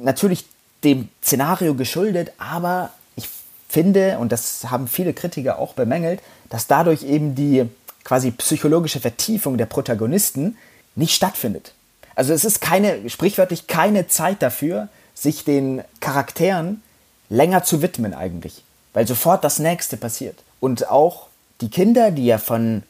natürlich 0.00 0.46
dem 0.82 1.08
Szenario 1.22 1.74
geschuldet, 1.74 2.32
aber 2.38 2.90
ich 3.16 3.28
finde, 3.68 4.18
und 4.18 4.32
das 4.32 4.70
haben 4.70 4.88
viele 4.88 5.12
Kritiker 5.12 5.58
auch 5.58 5.74
bemängelt, 5.74 6.20
dass 6.48 6.66
dadurch 6.66 7.02
eben 7.02 7.34
die 7.34 7.68
quasi 8.04 8.30
psychologische 8.30 9.00
Vertiefung 9.00 9.58
der 9.58 9.66
Protagonisten 9.66 10.56
nicht 10.94 11.14
stattfindet. 11.14 11.74
Also 12.14 12.32
es 12.32 12.44
ist 12.44 12.60
keine, 12.60 13.10
sprichwörtlich 13.10 13.66
keine 13.66 14.06
Zeit 14.06 14.42
dafür, 14.42 14.88
sich 15.14 15.44
den 15.44 15.82
Charakteren 16.00 16.82
länger 17.28 17.64
zu 17.64 17.82
widmen 17.82 18.14
eigentlich, 18.14 18.62
weil 18.94 19.06
sofort 19.06 19.44
das 19.44 19.58
nächste 19.58 19.98
passiert. 19.98 20.38
Und 20.60 20.88
auch 20.88 21.26
die 21.60 21.68
Kinder, 21.68 22.10
die 22.10 22.26
ja 22.26 22.38
von, 22.38 22.82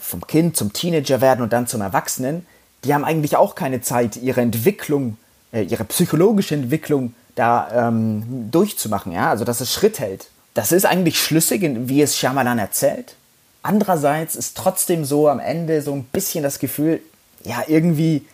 vom 0.00 0.26
Kind 0.26 0.56
zum 0.56 0.72
Teenager 0.72 1.20
werden 1.20 1.42
und 1.42 1.52
dann 1.52 1.66
zum 1.66 1.80
Erwachsenen, 1.80 2.46
die 2.84 2.94
haben 2.94 3.04
eigentlich 3.04 3.36
auch 3.36 3.54
keine 3.54 3.80
Zeit, 3.80 4.16
ihre 4.16 4.40
Entwicklung, 4.40 5.16
äh, 5.52 5.62
ihre 5.62 5.84
psychologische 5.84 6.54
Entwicklung 6.54 7.14
da 7.34 7.88
ähm, 7.88 8.48
durchzumachen, 8.50 9.12
ja, 9.12 9.30
also 9.30 9.44
dass 9.44 9.60
es 9.60 9.72
Schritt 9.72 9.98
hält. 9.98 10.28
Das 10.54 10.72
ist 10.72 10.86
eigentlich 10.86 11.20
schlüssig, 11.20 11.62
wie 11.88 12.02
es 12.02 12.16
Shyamalan 12.16 12.58
erzählt. 12.58 13.14
Andererseits 13.62 14.36
ist 14.36 14.56
trotzdem 14.56 15.04
so 15.04 15.28
am 15.28 15.38
Ende 15.40 15.82
so 15.82 15.92
ein 15.92 16.04
bisschen 16.04 16.42
das 16.42 16.58
Gefühl, 16.58 17.00
ja, 17.44 17.62
irgendwie 17.66 18.26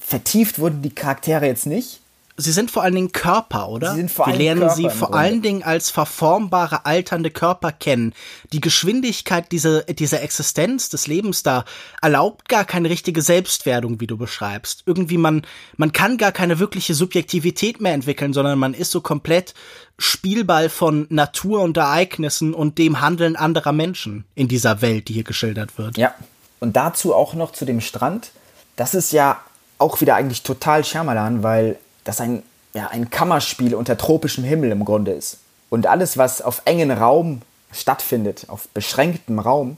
vertieft 0.00 0.58
wurden 0.58 0.82
die 0.82 0.94
Charaktere 0.94 1.46
jetzt 1.46 1.66
nicht 1.66 2.00
sie 2.40 2.52
sind 2.52 2.70
vor 2.70 2.82
allen 2.82 2.94
Dingen 2.94 3.12
Körper, 3.12 3.68
oder? 3.68 3.92
Sie 3.92 3.98
sind 3.98 4.10
vor 4.10 4.26
Wir 4.26 4.34
lernen 4.34 4.60
Körper 4.60 4.74
sie 4.74 4.90
vor 4.90 5.14
allen 5.14 5.42
Dingen 5.42 5.62
als 5.62 5.90
verformbare, 5.90 6.86
alternde 6.86 7.30
Körper 7.30 7.72
kennen. 7.72 8.14
Die 8.52 8.60
Geschwindigkeit 8.60 9.52
dieser, 9.52 9.82
dieser 9.84 10.22
Existenz 10.22 10.88
des 10.88 11.06
Lebens 11.06 11.42
da 11.42 11.64
erlaubt 12.02 12.48
gar 12.48 12.64
keine 12.64 12.90
richtige 12.90 13.22
Selbstwerdung, 13.22 14.00
wie 14.00 14.06
du 14.06 14.16
beschreibst. 14.16 14.82
Irgendwie 14.86 15.18
man, 15.18 15.42
man 15.76 15.92
kann 15.92 16.18
gar 16.18 16.32
keine 16.32 16.58
wirkliche 16.58 16.94
Subjektivität 16.94 17.80
mehr 17.80 17.94
entwickeln, 17.94 18.32
sondern 18.32 18.58
man 18.58 18.74
ist 18.74 18.90
so 18.90 19.00
komplett 19.00 19.54
Spielball 19.98 20.68
von 20.68 21.06
Natur 21.10 21.60
und 21.60 21.76
Ereignissen 21.76 22.54
und 22.54 22.78
dem 22.78 23.00
Handeln 23.00 23.36
anderer 23.36 23.72
Menschen 23.72 24.24
in 24.34 24.48
dieser 24.48 24.80
Welt, 24.80 25.08
die 25.08 25.12
hier 25.12 25.24
geschildert 25.24 25.78
wird. 25.78 25.98
Ja. 25.98 26.14
Und 26.58 26.76
dazu 26.76 27.14
auch 27.14 27.34
noch 27.34 27.52
zu 27.52 27.64
dem 27.64 27.80
Strand. 27.80 28.32
Das 28.76 28.94
ist 28.94 29.12
ja 29.12 29.40
auch 29.78 30.00
wieder 30.00 30.14
eigentlich 30.14 30.42
total 30.42 30.84
Shyamalan, 30.84 31.42
weil 31.42 31.78
das 32.10 32.20
ein, 32.20 32.42
ja, 32.74 32.88
ein 32.88 33.08
Kammerspiel 33.08 33.72
unter 33.72 33.96
tropischem 33.96 34.42
Himmel 34.42 34.72
im 34.72 34.84
Grunde 34.84 35.12
ist. 35.12 35.38
Und 35.68 35.86
alles, 35.86 36.18
was 36.18 36.42
auf 36.42 36.62
engen 36.64 36.90
Raum 36.90 37.42
stattfindet, 37.70 38.46
auf 38.48 38.66
beschränktem 38.70 39.38
Raum, 39.38 39.76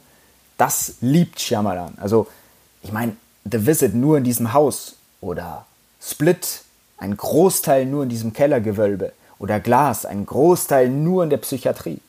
das 0.57 0.95
liebt 1.03 1.41
Shyamalan. 1.41 1.99
Also, 2.01 2.27
ich 2.83 2.91
meine, 2.91 3.17
The 3.45 3.67
Visit 3.67 3.95
nur 3.95 4.17
in 4.17 4.25
diesem 4.25 4.55
Haus 4.55 4.97
oder 5.21 5.67
Split, 6.01 6.63
ein 6.97 7.15
Großteil 7.19 7.85
nur 7.85 8.05
in 8.05 8.09
diesem 8.09 8.33
Kellergewölbe 8.33 9.13
oder 9.39 9.61
Glas, 9.61 10.07
ein 10.07 10.25
Großteil 10.25 10.89
nur 10.89 11.25
in 11.25 11.31
der 11.31 11.37
Psychiatrie 11.37 12.01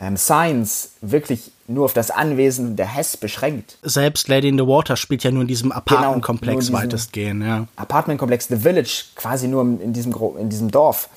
ähm, 0.00 0.16
Science 0.16 0.92
wirklich 1.02 1.52
nur 1.70 1.84
auf 1.84 1.92
das 1.92 2.10
Anwesen 2.10 2.76
der 2.76 2.86
Hess 2.86 3.16
beschränkt. 3.16 3.78
Selbst 3.82 4.28
Lady 4.28 4.48
in 4.48 4.58
the 4.58 4.66
Water 4.66 4.96
spielt 4.96 5.22
ja 5.22 5.30
nur 5.30 5.42
in 5.42 5.48
diesem 5.48 5.72
Apartmentkomplex 5.72 6.66
genau, 6.66 6.78
weitestgehend, 6.78 7.44
ja. 7.44 7.66
Apartmentkomplex 7.76 8.48
The 8.48 8.56
Village, 8.56 9.04
quasi 9.14 9.48
nur 9.48 9.62
in 9.62 9.92
diesem, 9.92 10.14
in 10.38 10.50
diesem 10.50 10.70
Dorf. 10.70 11.08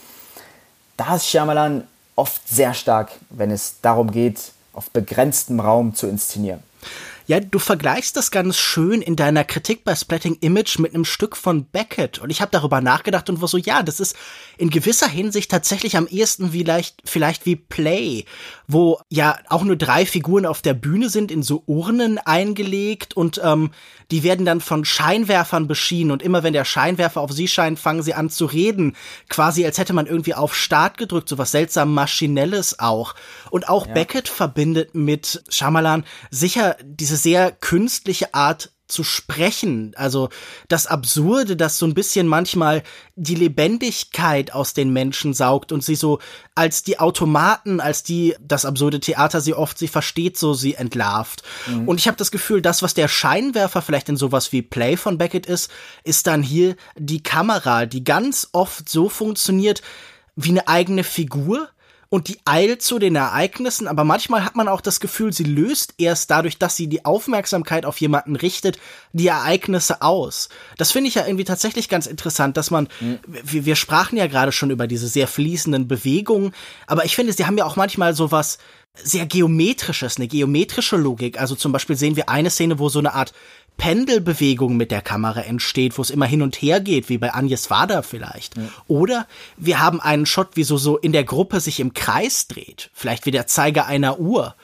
Da 0.97 1.15
ist 1.15 1.27
Shyamalan 1.27 1.83
oft 2.15 2.47
sehr 2.47 2.73
stark, 2.73 3.11
wenn 3.29 3.51
es 3.51 3.77
darum 3.81 4.11
geht, 4.11 4.51
auf 4.73 4.89
begrenztem 4.91 5.59
Raum 5.59 5.95
zu 5.95 6.07
inszenieren. 6.07 6.61
Ja, 7.25 7.39
du 7.39 7.57
vergleichst 7.57 8.17
das 8.17 8.31
ganz 8.31 8.57
schön 8.57 9.01
in 9.01 9.15
deiner 9.15 9.45
Kritik 9.45 9.85
bei 9.85 9.95
Splatting 9.95 10.37
Image 10.41 10.77
mit 10.79 10.93
einem 10.93 11.05
Stück 11.05 11.37
von 11.37 11.65
Beckett. 11.65 12.19
Und 12.19 12.29
ich 12.29 12.41
habe 12.41 12.51
darüber 12.51 12.81
nachgedacht 12.81 13.29
und 13.29 13.39
war 13.39 13.47
so, 13.47 13.57
ja, 13.57 13.81
das 13.81 14.01
ist 14.01 14.17
in 14.57 14.69
gewisser 14.69 15.07
Hinsicht 15.07 15.49
tatsächlich 15.49 15.95
am 15.95 16.07
ehesten 16.07 16.51
vielleicht, 16.51 16.97
vielleicht 17.05 17.45
wie 17.45 17.55
Play, 17.55 18.25
wo 18.67 18.99
ja 19.09 19.37
auch 19.47 19.63
nur 19.63 19.77
drei 19.77 20.05
Figuren 20.05 20.45
auf 20.45 20.61
der 20.61 20.73
Bühne 20.73 21.09
sind, 21.09 21.31
in 21.31 21.43
so 21.43 21.63
Urnen 21.65 22.17
eingelegt 22.17 23.15
und 23.15 23.39
ähm, 23.41 23.71
die 24.11 24.23
werden 24.23 24.45
dann 24.45 24.61
von 24.61 24.85
Scheinwerfern 24.85 25.67
beschienen 25.67 26.11
und 26.11 26.21
immer 26.21 26.43
wenn 26.43 26.53
der 26.53 26.65
Scheinwerfer 26.65 27.21
auf 27.21 27.31
sie 27.31 27.47
scheint, 27.47 27.79
fangen 27.79 28.03
sie 28.03 28.13
an 28.13 28.29
zu 28.29 28.45
reden. 28.45 28.95
Quasi 29.29 29.65
als 29.65 29.77
hätte 29.77 29.93
man 29.93 30.05
irgendwie 30.05 30.35
auf 30.35 30.55
Start 30.55 30.97
gedrückt, 30.97 31.29
so 31.29 31.37
was 31.37 31.51
seltsam 31.51 31.93
Maschinelles 31.93 32.79
auch. 32.79 33.15
Und 33.49 33.69
auch 33.69 33.87
ja. 33.87 33.93
Beckett 33.93 34.27
verbindet 34.27 34.93
mit 34.93 35.43
Shyamalan 35.49 36.03
sicher 36.29 36.77
diese 36.83 37.12
sehr 37.17 37.51
künstliche 37.51 38.33
Art 38.33 38.71
zu 38.93 39.03
sprechen. 39.03 39.93
Also 39.95 40.29
das 40.67 40.87
Absurde, 40.87 41.55
das 41.55 41.77
so 41.77 41.85
ein 41.85 41.93
bisschen 41.93 42.27
manchmal 42.27 42.83
die 43.15 43.35
Lebendigkeit 43.35 44.53
aus 44.53 44.73
den 44.73 44.93
Menschen 44.93 45.33
saugt 45.33 45.71
und 45.71 45.83
sie 45.83 45.95
so 45.95 46.19
als 46.53 46.83
die 46.83 46.99
Automaten, 46.99 47.79
als 47.79 48.03
die 48.03 48.35
das 48.39 48.65
absurde 48.65 48.99
Theater 48.99 49.41
sie 49.41 49.55
oft 49.55 49.77
sie 49.79 49.87
versteht, 49.87 50.37
so 50.37 50.53
sie 50.53 50.75
entlarvt. 50.75 51.43
Mhm. 51.67 51.87
Und 51.87 51.99
ich 51.99 52.07
habe 52.07 52.17
das 52.17 52.29
Gefühl, 52.29 52.61
das, 52.61 52.83
was 52.83 52.93
der 52.93 53.07
Scheinwerfer 53.07 53.81
vielleicht 53.81 54.09
in 54.09 54.17
sowas 54.17 54.51
wie 54.51 54.61
Play 54.61 54.95
von 54.95 55.17
Beckett 55.17 55.47
ist, 55.47 55.71
ist 56.03 56.27
dann 56.27 56.43
hier 56.43 56.75
die 56.95 57.23
Kamera, 57.23 57.85
die 57.85 58.03
ganz 58.03 58.49
oft 58.51 58.87
so 58.87 59.09
funktioniert 59.09 59.81
wie 60.35 60.49
eine 60.49 60.67
eigene 60.67 61.03
Figur 61.03 61.69
und 62.13 62.27
die 62.27 62.37
eilt 62.45 62.83
zu 62.83 62.99
den 62.99 63.15
Ereignissen, 63.15 63.87
aber 63.87 64.03
manchmal 64.03 64.45
hat 64.45 64.55
man 64.55 64.67
auch 64.67 64.81
das 64.81 64.99
Gefühl, 64.99 65.33
sie 65.33 65.45
löst 65.45 65.95
erst 65.97 66.29
dadurch, 66.29 66.59
dass 66.59 66.75
sie 66.75 66.85
die 66.85 67.05
Aufmerksamkeit 67.05 67.87
auf 67.87 67.99
jemanden 67.99 68.35
richtet, 68.35 68.77
die 69.13 69.25
Ereignisse 69.25 70.03
aus. 70.03 70.49
Das 70.77 70.91
finde 70.91 71.07
ich 71.07 71.15
ja 71.15 71.25
irgendwie 71.25 71.43
tatsächlich 71.43 71.89
ganz 71.89 72.05
interessant, 72.05 72.55
dass 72.55 72.69
man, 72.69 72.87
mhm. 72.99 73.17
wir, 73.25 73.65
wir 73.65 73.75
sprachen 73.75 74.15
ja 74.15 74.27
gerade 74.27 74.51
schon 74.51 74.69
über 74.69 74.85
diese 74.85 75.07
sehr 75.07 75.27
fließenden 75.27 75.87
Bewegungen, 75.87 76.53
aber 76.85 77.03
ich 77.03 77.15
finde, 77.15 77.33
sie 77.33 77.47
haben 77.47 77.57
ja 77.57 77.65
auch 77.65 77.77
manchmal 77.77 78.13
so 78.13 78.31
was 78.31 78.59
sehr 78.95 79.25
geometrisches, 79.25 80.17
eine 80.17 80.27
geometrische 80.27 80.97
Logik. 80.97 81.39
Also 81.39 81.55
zum 81.55 81.71
Beispiel 81.71 81.95
sehen 81.95 82.15
wir 82.15 82.29
eine 82.29 82.49
Szene, 82.49 82.77
wo 82.79 82.89
so 82.89 82.99
eine 82.99 83.13
Art 83.13 83.33
Pendelbewegung 83.77 84.77
mit 84.77 84.91
der 84.91 85.01
Kamera 85.01 85.41
entsteht, 85.41 85.97
wo 85.97 86.03
es 86.03 86.11
immer 86.11 86.27
hin 86.27 86.43
und 86.43 86.55
her 86.55 86.79
geht, 86.79 87.09
wie 87.09 87.17
bei 87.17 87.33
Agnes 87.33 87.65
Vater 87.65 88.03
vielleicht. 88.03 88.55
Ja. 88.55 88.63
Oder 88.87 89.27
wir 89.57 89.79
haben 89.79 89.99
einen 89.99 90.27
Shot, 90.27 90.49
wie 90.55 90.63
so, 90.63 90.77
so 90.77 90.97
in 90.97 91.11
der 91.11 91.23
Gruppe 91.23 91.59
sich 91.59 91.79
im 91.79 91.93
Kreis 91.93 92.47
dreht. 92.47 92.91
Vielleicht 92.93 93.25
wie 93.25 93.31
der 93.31 93.47
Zeiger 93.47 93.87
einer 93.87 94.19
Uhr. 94.19 94.55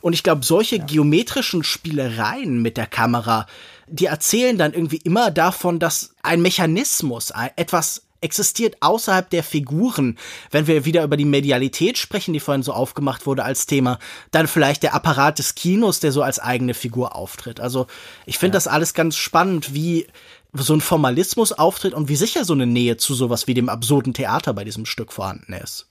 Und 0.00 0.14
ich 0.14 0.24
glaube, 0.24 0.44
solche 0.44 0.76
ja. 0.76 0.84
geometrischen 0.84 1.62
Spielereien 1.62 2.60
mit 2.60 2.76
der 2.76 2.86
Kamera, 2.86 3.46
die 3.86 4.06
erzählen 4.06 4.58
dann 4.58 4.72
irgendwie 4.72 5.00
immer 5.04 5.30
davon, 5.30 5.78
dass 5.78 6.14
ein 6.24 6.42
Mechanismus, 6.42 7.32
etwas 7.54 8.05
existiert 8.20 8.76
außerhalb 8.80 9.28
der 9.30 9.42
Figuren. 9.42 10.18
Wenn 10.50 10.66
wir 10.66 10.84
wieder 10.84 11.04
über 11.04 11.16
die 11.16 11.24
Medialität 11.24 11.98
sprechen, 11.98 12.32
die 12.32 12.40
vorhin 12.40 12.62
so 12.62 12.72
aufgemacht 12.72 13.26
wurde 13.26 13.44
als 13.44 13.66
Thema, 13.66 13.98
dann 14.30 14.48
vielleicht 14.48 14.82
der 14.82 14.94
Apparat 14.94 15.38
des 15.38 15.54
Kinos, 15.54 16.00
der 16.00 16.12
so 16.12 16.22
als 16.22 16.38
eigene 16.38 16.74
Figur 16.74 17.14
auftritt. 17.14 17.60
Also 17.60 17.86
ich 18.24 18.38
finde 18.38 18.54
ja. 18.54 18.58
das 18.58 18.68
alles 18.68 18.94
ganz 18.94 19.16
spannend, 19.16 19.74
wie 19.74 20.06
so 20.54 20.74
ein 20.74 20.80
Formalismus 20.80 21.52
auftritt 21.52 21.94
und 21.94 22.08
wie 22.08 22.16
sicher 22.16 22.44
so 22.44 22.54
eine 22.54 22.66
Nähe 22.66 22.96
zu 22.96 23.14
sowas 23.14 23.46
wie 23.46 23.54
dem 23.54 23.68
absurden 23.68 24.14
Theater 24.14 24.54
bei 24.54 24.64
diesem 24.64 24.86
Stück 24.86 25.12
vorhanden 25.12 25.52
ist. 25.52 25.86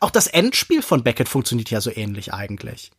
Auch 0.00 0.10
das 0.10 0.26
Endspiel 0.26 0.82
von 0.82 1.02
Beckett 1.02 1.28
funktioniert 1.28 1.70
ja 1.70 1.80
so 1.80 1.90
ähnlich 1.94 2.34
eigentlich. 2.34 2.90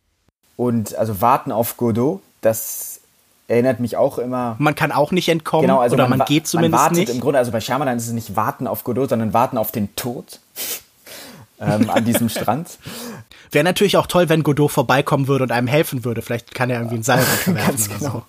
Und 0.56 0.94
also 0.94 1.20
Warten 1.20 1.52
auf 1.52 1.76
Godot, 1.76 2.20
das 2.40 3.01
erinnert 3.48 3.80
mich 3.80 3.96
auch 3.96 4.18
immer. 4.18 4.56
Man 4.58 4.74
kann 4.74 4.92
auch 4.92 5.12
nicht 5.12 5.28
entkommen 5.28 5.66
genau, 5.66 5.80
also 5.80 5.94
oder 5.94 6.08
man, 6.08 6.18
man 6.18 6.26
geht 6.26 6.46
zumindest 6.46 6.72
man 6.72 6.80
wartet 6.80 6.98
nicht. 6.98 7.14
Im 7.14 7.20
Grunde, 7.20 7.38
also 7.38 7.52
bei 7.52 7.60
Shyamalan 7.60 7.96
ist 7.96 8.06
es 8.06 8.12
nicht 8.12 8.36
Warten 8.36 8.66
auf 8.66 8.84
Godot, 8.84 9.10
sondern 9.10 9.32
Warten 9.32 9.58
auf 9.58 9.72
den 9.72 9.94
Tod 9.96 10.40
ähm, 11.60 11.90
an 11.90 12.04
diesem 12.04 12.28
Strand. 12.28 12.78
Wäre 13.50 13.64
natürlich 13.64 13.96
auch 13.96 14.06
toll, 14.06 14.28
wenn 14.28 14.42
Godot 14.42 14.70
vorbeikommen 14.70 15.28
würde 15.28 15.44
und 15.44 15.52
einem 15.52 15.66
helfen 15.66 16.04
würde. 16.04 16.22
Vielleicht 16.22 16.54
kann 16.54 16.70
er 16.70 16.78
irgendwie 16.78 16.96
ein 16.96 17.02
Seil 17.02 17.24
Ganz 17.46 17.88
genau. 17.88 18.22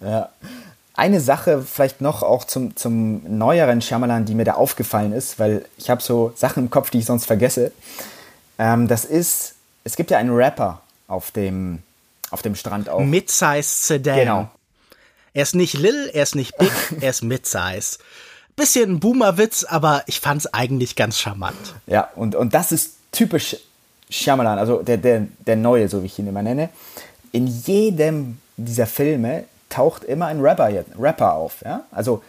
So. 0.00 0.06
Ja. 0.06 0.28
Eine 0.94 1.20
Sache 1.20 1.62
vielleicht 1.62 2.00
noch 2.00 2.22
auch 2.22 2.44
zum, 2.44 2.76
zum 2.76 3.22
neueren 3.38 3.80
Shyamalan, 3.80 4.24
die 4.24 4.34
mir 4.34 4.44
da 4.44 4.54
aufgefallen 4.54 5.12
ist, 5.12 5.38
weil 5.38 5.64
ich 5.76 5.90
habe 5.90 6.02
so 6.02 6.32
Sachen 6.34 6.64
im 6.64 6.70
Kopf, 6.70 6.90
die 6.90 6.98
ich 6.98 7.06
sonst 7.06 7.26
vergesse. 7.26 7.72
Ähm, 8.58 8.88
das 8.88 9.04
ist, 9.04 9.54
es 9.84 9.96
gibt 9.96 10.10
ja 10.10 10.18
einen 10.18 10.34
Rapper 10.34 10.80
auf 11.06 11.30
dem 11.30 11.82
auf 12.30 12.42
dem 12.42 12.54
Strand 12.54 12.88
auch. 12.88 13.00
Midsize 13.00 13.62
Sedan. 13.62 14.18
Genau. 14.18 14.50
Er 15.34 15.42
ist 15.42 15.54
nicht 15.54 15.74
Lil, 15.74 16.10
er 16.12 16.22
ist 16.22 16.34
nicht 16.34 16.56
Big, 16.58 16.72
er 17.00 17.10
ist 17.10 17.22
Midsize. 17.22 17.98
Bisschen 18.56 18.90
ein 18.90 19.00
Boomerwitz, 19.00 19.64
aber 19.64 20.02
ich 20.06 20.20
fand's 20.20 20.46
eigentlich 20.52 20.96
ganz 20.96 21.18
charmant. 21.18 21.74
Ja, 21.86 22.08
und, 22.16 22.34
und 22.34 22.54
das 22.54 22.72
ist 22.72 22.94
typisch 23.12 23.56
Shyamalan, 24.10 24.58
also 24.58 24.82
der, 24.82 24.96
der, 24.96 25.26
der 25.46 25.56
Neue, 25.56 25.88
so 25.88 26.02
wie 26.02 26.06
ich 26.06 26.18
ihn 26.18 26.26
immer 26.26 26.42
nenne. 26.42 26.70
In 27.30 27.46
jedem 27.46 28.38
dieser 28.56 28.86
Filme 28.86 29.44
taucht 29.68 30.02
immer 30.04 30.26
ein 30.26 30.40
Rapper, 30.40 30.70
Rapper 30.98 31.34
auf. 31.34 31.56
Ja? 31.64 31.84
Also 31.90 32.22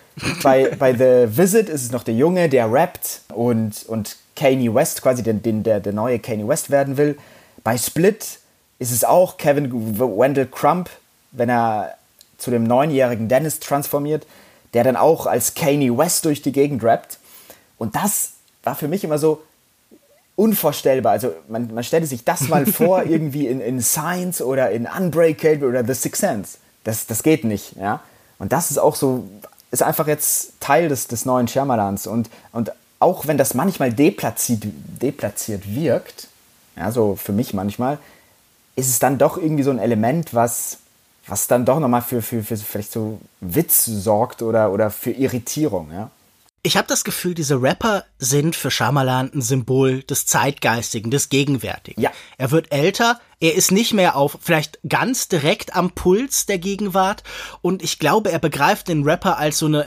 bei, 0.44 0.76
bei 0.80 0.94
The 0.94 1.38
Visit 1.38 1.70
ist 1.70 1.84
es 1.84 1.92
noch 1.92 2.04
der 2.04 2.16
Junge, 2.16 2.50
der 2.50 2.72
rappt 2.72 3.22
und, 3.34 3.86
und 3.88 4.18
Kanye 4.36 4.74
West, 4.74 5.02
quasi 5.02 5.24
den, 5.24 5.42
den, 5.42 5.64
der, 5.64 5.80
der 5.80 5.94
neue 5.94 6.20
Kanye 6.20 6.48
West 6.48 6.70
werden 6.70 6.98
will. 6.98 7.18
Bei 7.64 7.78
Split 7.78 8.40
ist 8.80 8.92
es 8.92 9.04
auch 9.04 9.38
Kevin 9.38 10.00
Wendell 10.00 10.48
Crump, 10.48 10.90
wenn 11.32 11.50
er 11.50 11.96
zu 12.38 12.50
dem 12.50 12.64
neunjährigen 12.64 13.28
Dennis 13.28 13.60
transformiert, 13.60 14.26
der 14.74 14.84
dann 14.84 14.96
auch 14.96 15.26
als 15.26 15.54
Kanye 15.54 15.96
West 15.98 16.26
durch 16.26 16.42
die 16.42 16.52
Gegend 16.52 16.84
rappt. 16.84 17.20
Und 17.78 17.96
das 17.96 18.32
war 18.64 18.76
für 18.76 18.88
mich 18.88 19.04
immer 19.04 19.18
so 19.18 19.44
unvorstellbar. 20.36 21.12
Also 21.12 21.34
man, 21.50 21.74
man 21.74 21.84
stellte 21.84 22.08
sich 22.08 22.24
das 22.24 22.48
mal 22.48 22.66
vor, 22.66 23.04
irgendwie 23.04 23.48
in, 23.48 23.60
in 23.60 23.82
Science 23.82 24.42
oder 24.42 24.72
in 24.72 24.88
Unbreakable 24.88 25.68
oder 25.68 25.86
The 25.86 25.94
Sixth 25.94 26.22
Sense. 26.22 26.58
Das, 26.86 27.06
das 27.08 27.24
geht 27.24 27.44
nicht, 27.44 27.76
ja. 27.76 28.02
Und 28.38 28.54
das 28.54 28.72
ist 28.72 28.78
auch 28.78 28.96
so, 28.96 29.28
ist 29.70 29.84
einfach 29.84 30.08
jetzt 30.08 30.54
Teil 30.62 30.88
des, 30.88 31.08
des 31.08 31.26
neuen 31.26 31.50
Shyamalans. 31.50 32.08
Und, 32.08 32.30
und 32.54 32.72
auch 33.00 33.28
wenn 33.28 33.38
das 33.38 33.54
manchmal 33.54 33.92
deplatziert, 33.92 34.64
deplatziert 35.02 35.76
wirkt, 35.76 36.28
ja, 36.78 36.92
so 36.92 37.18
für 37.18 37.34
mich 37.34 37.54
manchmal, 37.54 37.98
ist 38.80 38.90
es 38.90 39.00
dann 39.00 39.18
doch 39.18 39.38
irgendwie 39.38 39.64
so 39.64 39.72
ein 39.72 39.80
Element, 39.80 40.34
was, 40.34 40.78
was 41.28 41.48
dann 41.48 41.66
doch 41.66 41.80
nochmal 41.80 42.02
für, 42.02 42.22
für, 42.22 42.44
für 42.44 42.58
vielleicht 42.58 42.92
so 42.92 43.20
Witz 43.42 43.86
sorgt 43.86 44.42
oder, 44.42 44.72
oder 44.72 44.90
für 44.90 45.12
Irritierung, 45.12 45.92
ja. 45.92 46.10
Ich 46.62 46.76
habe 46.76 46.90
das 46.90 47.06
Gefühl, 47.06 47.36
diese 47.36 47.62
Rapper 47.62 48.04
sind 48.18 48.54
für 48.54 48.70
Shyamalan 48.70 49.32
ein 49.34 49.42
Symbol 49.42 50.04
des 50.04 50.26
Zeitgeistigen, 50.26 51.10
des 51.10 51.30
Gegenwärtigen. 51.30 52.02
Ja. 52.02 52.12
Er 52.38 52.52
wird 52.52 52.74
älter, 52.74 53.22
er 53.40 53.56
ist 53.56 53.72
nicht 53.72 53.94
mehr 53.94 54.18
auf, 54.18 54.38
vielleicht 54.42 54.78
ganz 54.88 55.30
direkt 55.30 55.74
am 55.74 55.92
Puls 55.92 56.48
der 56.48 56.58
Gegenwart 56.58 57.24
und 57.62 57.82
ich 57.82 57.98
glaube, 57.98 58.32
er 58.32 58.40
begreift 58.40 58.90
den 58.90 59.04
Rapper 59.04 59.38
als 59.38 59.60
so 59.60 59.68
eine 59.68 59.86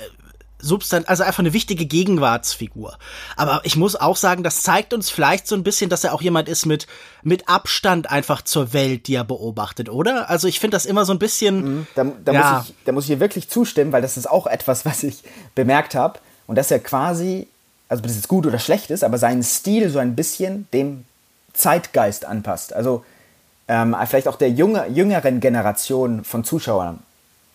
Substan 0.63 1.05
also 1.07 1.25
einfach 1.25 1.41
eine 1.41 1.53
wichtige 1.53 1.85
Gegenwartsfigur. 1.85 2.97
Aber 3.37 3.61
ich 3.65 3.77
muss 3.77 3.97
auch 3.97 4.17
sagen, 4.17 4.43
das 4.43 4.63
zeigt 4.63 4.95
uns 4.95 5.11
vielleicht 5.11 5.47
so 5.47 5.55
ein 5.55 5.65
bisschen, 5.65 5.91
dass 5.91 6.05
er 6.05 6.15
auch 6.15 6.23
jemand 6.23 6.49
ist 6.49 6.65
mit, 6.65 6.87
mit 7.23 7.49
Abstand 7.49 8.11
einfach 8.11 8.43
zur 8.43 8.73
Welt, 8.73 9.09
die 9.09 9.17
er 9.17 9.25
beobachtet, 9.25 9.89
oder? 9.89 10.31
Also 10.31 10.49
ich 10.49 10.61
finde 10.61 10.77
das 10.77 10.87
immer 10.87 11.05
so 11.05 11.13
ein 11.13 11.19
bisschen. 11.19 11.65
Mhm, 11.65 11.87
da, 11.95 12.05
da, 12.25 12.33
ja. 12.33 12.53
muss 12.53 12.69
ich, 12.69 12.75
da 12.85 12.93
muss 12.93 13.05
ich 13.05 13.09
hier 13.09 13.21
wirklich 13.21 13.51
zustimmen, 13.51 13.93
weil 13.93 14.03
das 14.03 14.17
ist 14.17 14.31
auch 14.31 14.47
etwas, 14.47 14.87
was 14.87 15.03
ich 15.03 15.23
bemerkt 15.55 15.95
habe. 15.95 16.21
Und 16.47 16.57
dass 16.57 16.71
er 16.71 16.79
quasi, 16.79 17.49
also 17.89 18.01
ob 18.01 18.07
das 18.07 18.17
jetzt 18.17 18.29
gut 18.29 18.47
oder 18.47 18.59
schlecht 18.59 18.91
ist, 18.91 19.05
aber 19.05 19.19
seinen 19.19 19.43
Stil 19.43 19.91
so 19.91 19.99
ein 19.99 20.15
bisschen 20.15 20.69
dem 20.73 21.05
Zeitgeist 21.53 22.25
anpasst. 22.25 22.73
Also 22.73 23.05
ähm, 23.69 23.97
vielleicht 24.07 24.29
auch 24.29 24.37
der 24.37 24.51
junge, 24.51 24.87
jüngeren 24.89 25.41
Generation 25.41 26.25
von 26.25 26.45
Zuschauern. 26.45 27.01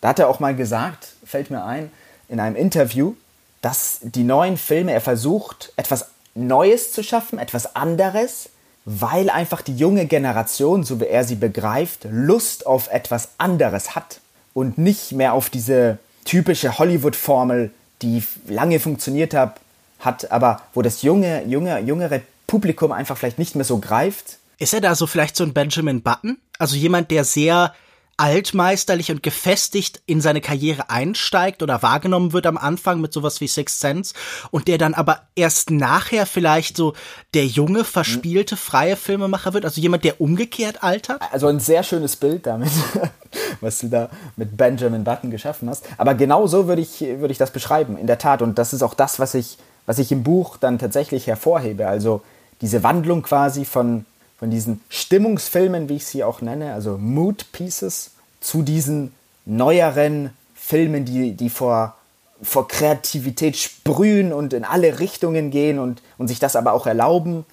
Da 0.00 0.08
hat 0.08 0.18
er 0.18 0.28
auch 0.28 0.40
mal 0.40 0.54
gesagt, 0.54 1.08
fällt 1.24 1.50
mir 1.50 1.64
ein, 1.64 1.90
in 2.28 2.40
einem 2.40 2.56
Interview, 2.56 3.14
dass 3.60 3.98
die 4.02 4.24
neuen 4.24 4.56
Filme, 4.56 4.92
er 4.92 5.00
versucht, 5.00 5.72
etwas 5.76 6.06
Neues 6.34 6.92
zu 6.92 7.02
schaffen, 7.02 7.38
etwas 7.38 7.74
anderes, 7.74 8.50
weil 8.84 9.28
einfach 9.28 9.60
die 9.60 9.76
junge 9.76 10.06
Generation, 10.06 10.84
so 10.84 11.00
wie 11.00 11.06
er 11.06 11.24
sie 11.24 11.34
begreift, 11.34 12.06
Lust 12.10 12.66
auf 12.66 12.88
etwas 12.90 13.30
anderes 13.38 13.94
hat 13.94 14.20
und 14.54 14.78
nicht 14.78 15.12
mehr 15.12 15.34
auf 15.34 15.50
diese 15.50 15.98
typische 16.24 16.78
Hollywood-Formel, 16.78 17.70
die 18.02 18.22
lange 18.46 18.80
funktioniert 18.80 19.34
hat, 19.34 19.60
hat, 19.98 20.30
aber 20.30 20.62
wo 20.74 20.82
das 20.82 21.02
junge, 21.02 21.44
junge, 21.44 21.78
jüngere 21.80 22.20
Publikum 22.46 22.92
einfach 22.92 23.16
vielleicht 23.16 23.38
nicht 23.38 23.56
mehr 23.56 23.64
so 23.64 23.78
greift. 23.78 24.38
Ist 24.58 24.72
er 24.72 24.80
da 24.80 24.94
so 24.94 25.06
vielleicht 25.06 25.36
so 25.36 25.44
ein 25.44 25.52
Benjamin 25.52 26.02
Button? 26.02 26.38
Also 26.58 26.76
jemand, 26.76 27.10
der 27.10 27.24
sehr 27.24 27.74
altmeisterlich 28.18 29.10
und 29.12 29.22
gefestigt 29.22 30.02
in 30.04 30.20
seine 30.20 30.40
Karriere 30.40 30.90
einsteigt 30.90 31.62
oder 31.62 31.82
wahrgenommen 31.82 32.32
wird 32.32 32.46
am 32.46 32.58
Anfang 32.58 33.00
mit 33.00 33.12
sowas 33.12 33.40
wie 33.40 33.46
Sixth 33.46 33.78
Sense 33.78 34.12
und 34.50 34.68
der 34.68 34.76
dann 34.76 34.92
aber 34.92 35.22
erst 35.36 35.70
nachher 35.70 36.26
vielleicht 36.26 36.76
so 36.76 36.94
der 37.32 37.46
junge, 37.46 37.84
verspielte, 37.84 38.56
freie 38.56 38.96
Filmemacher 38.96 39.54
wird, 39.54 39.64
also 39.64 39.80
jemand, 39.80 40.02
der 40.02 40.20
umgekehrt 40.20 40.82
altert? 40.82 41.22
Also 41.32 41.46
ein 41.46 41.60
sehr 41.60 41.84
schönes 41.84 42.16
Bild 42.16 42.44
damit, 42.46 42.72
was 43.60 43.78
du 43.78 43.88
da 43.88 44.10
mit 44.36 44.56
Benjamin 44.56 45.04
Button 45.04 45.30
geschaffen 45.30 45.70
hast. 45.70 45.84
Aber 45.96 46.14
genau 46.14 46.48
so 46.48 46.66
würde 46.66 46.82
ich, 46.82 47.00
würde 47.00 47.30
ich 47.30 47.38
das 47.38 47.52
beschreiben, 47.52 47.96
in 47.96 48.08
der 48.08 48.18
Tat. 48.18 48.42
Und 48.42 48.58
das 48.58 48.72
ist 48.72 48.82
auch 48.82 48.94
das, 48.94 49.20
was 49.20 49.34
ich, 49.34 49.58
was 49.86 50.00
ich 50.00 50.10
im 50.10 50.24
Buch 50.24 50.56
dann 50.56 50.80
tatsächlich 50.80 51.28
hervorhebe. 51.28 51.86
Also 51.86 52.22
diese 52.60 52.82
Wandlung 52.82 53.22
quasi 53.22 53.64
von 53.64 54.04
von 54.38 54.50
diesen 54.50 54.80
Stimmungsfilmen, 54.88 55.88
wie 55.88 55.96
ich 55.96 56.06
sie 56.06 56.24
auch 56.24 56.40
nenne, 56.40 56.72
also 56.72 56.96
Mood 56.96 57.50
Pieces, 57.52 58.12
zu 58.40 58.62
diesen 58.62 59.12
neueren 59.44 60.30
Filmen, 60.54 61.04
die, 61.04 61.32
die 61.32 61.50
vor, 61.50 61.96
vor 62.40 62.68
Kreativität 62.68 63.56
sprühen 63.56 64.32
und 64.32 64.52
in 64.52 64.64
alle 64.64 65.00
Richtungen 65.00 65.50
gehen 65.50 65.78
und, 65.78 66.02
und 66.18 66.28
sich 66.28 66.38
das 66.38 66.54
aber 66.54 66.72
auch 66.72 66.86
erlauben 66.86 67.44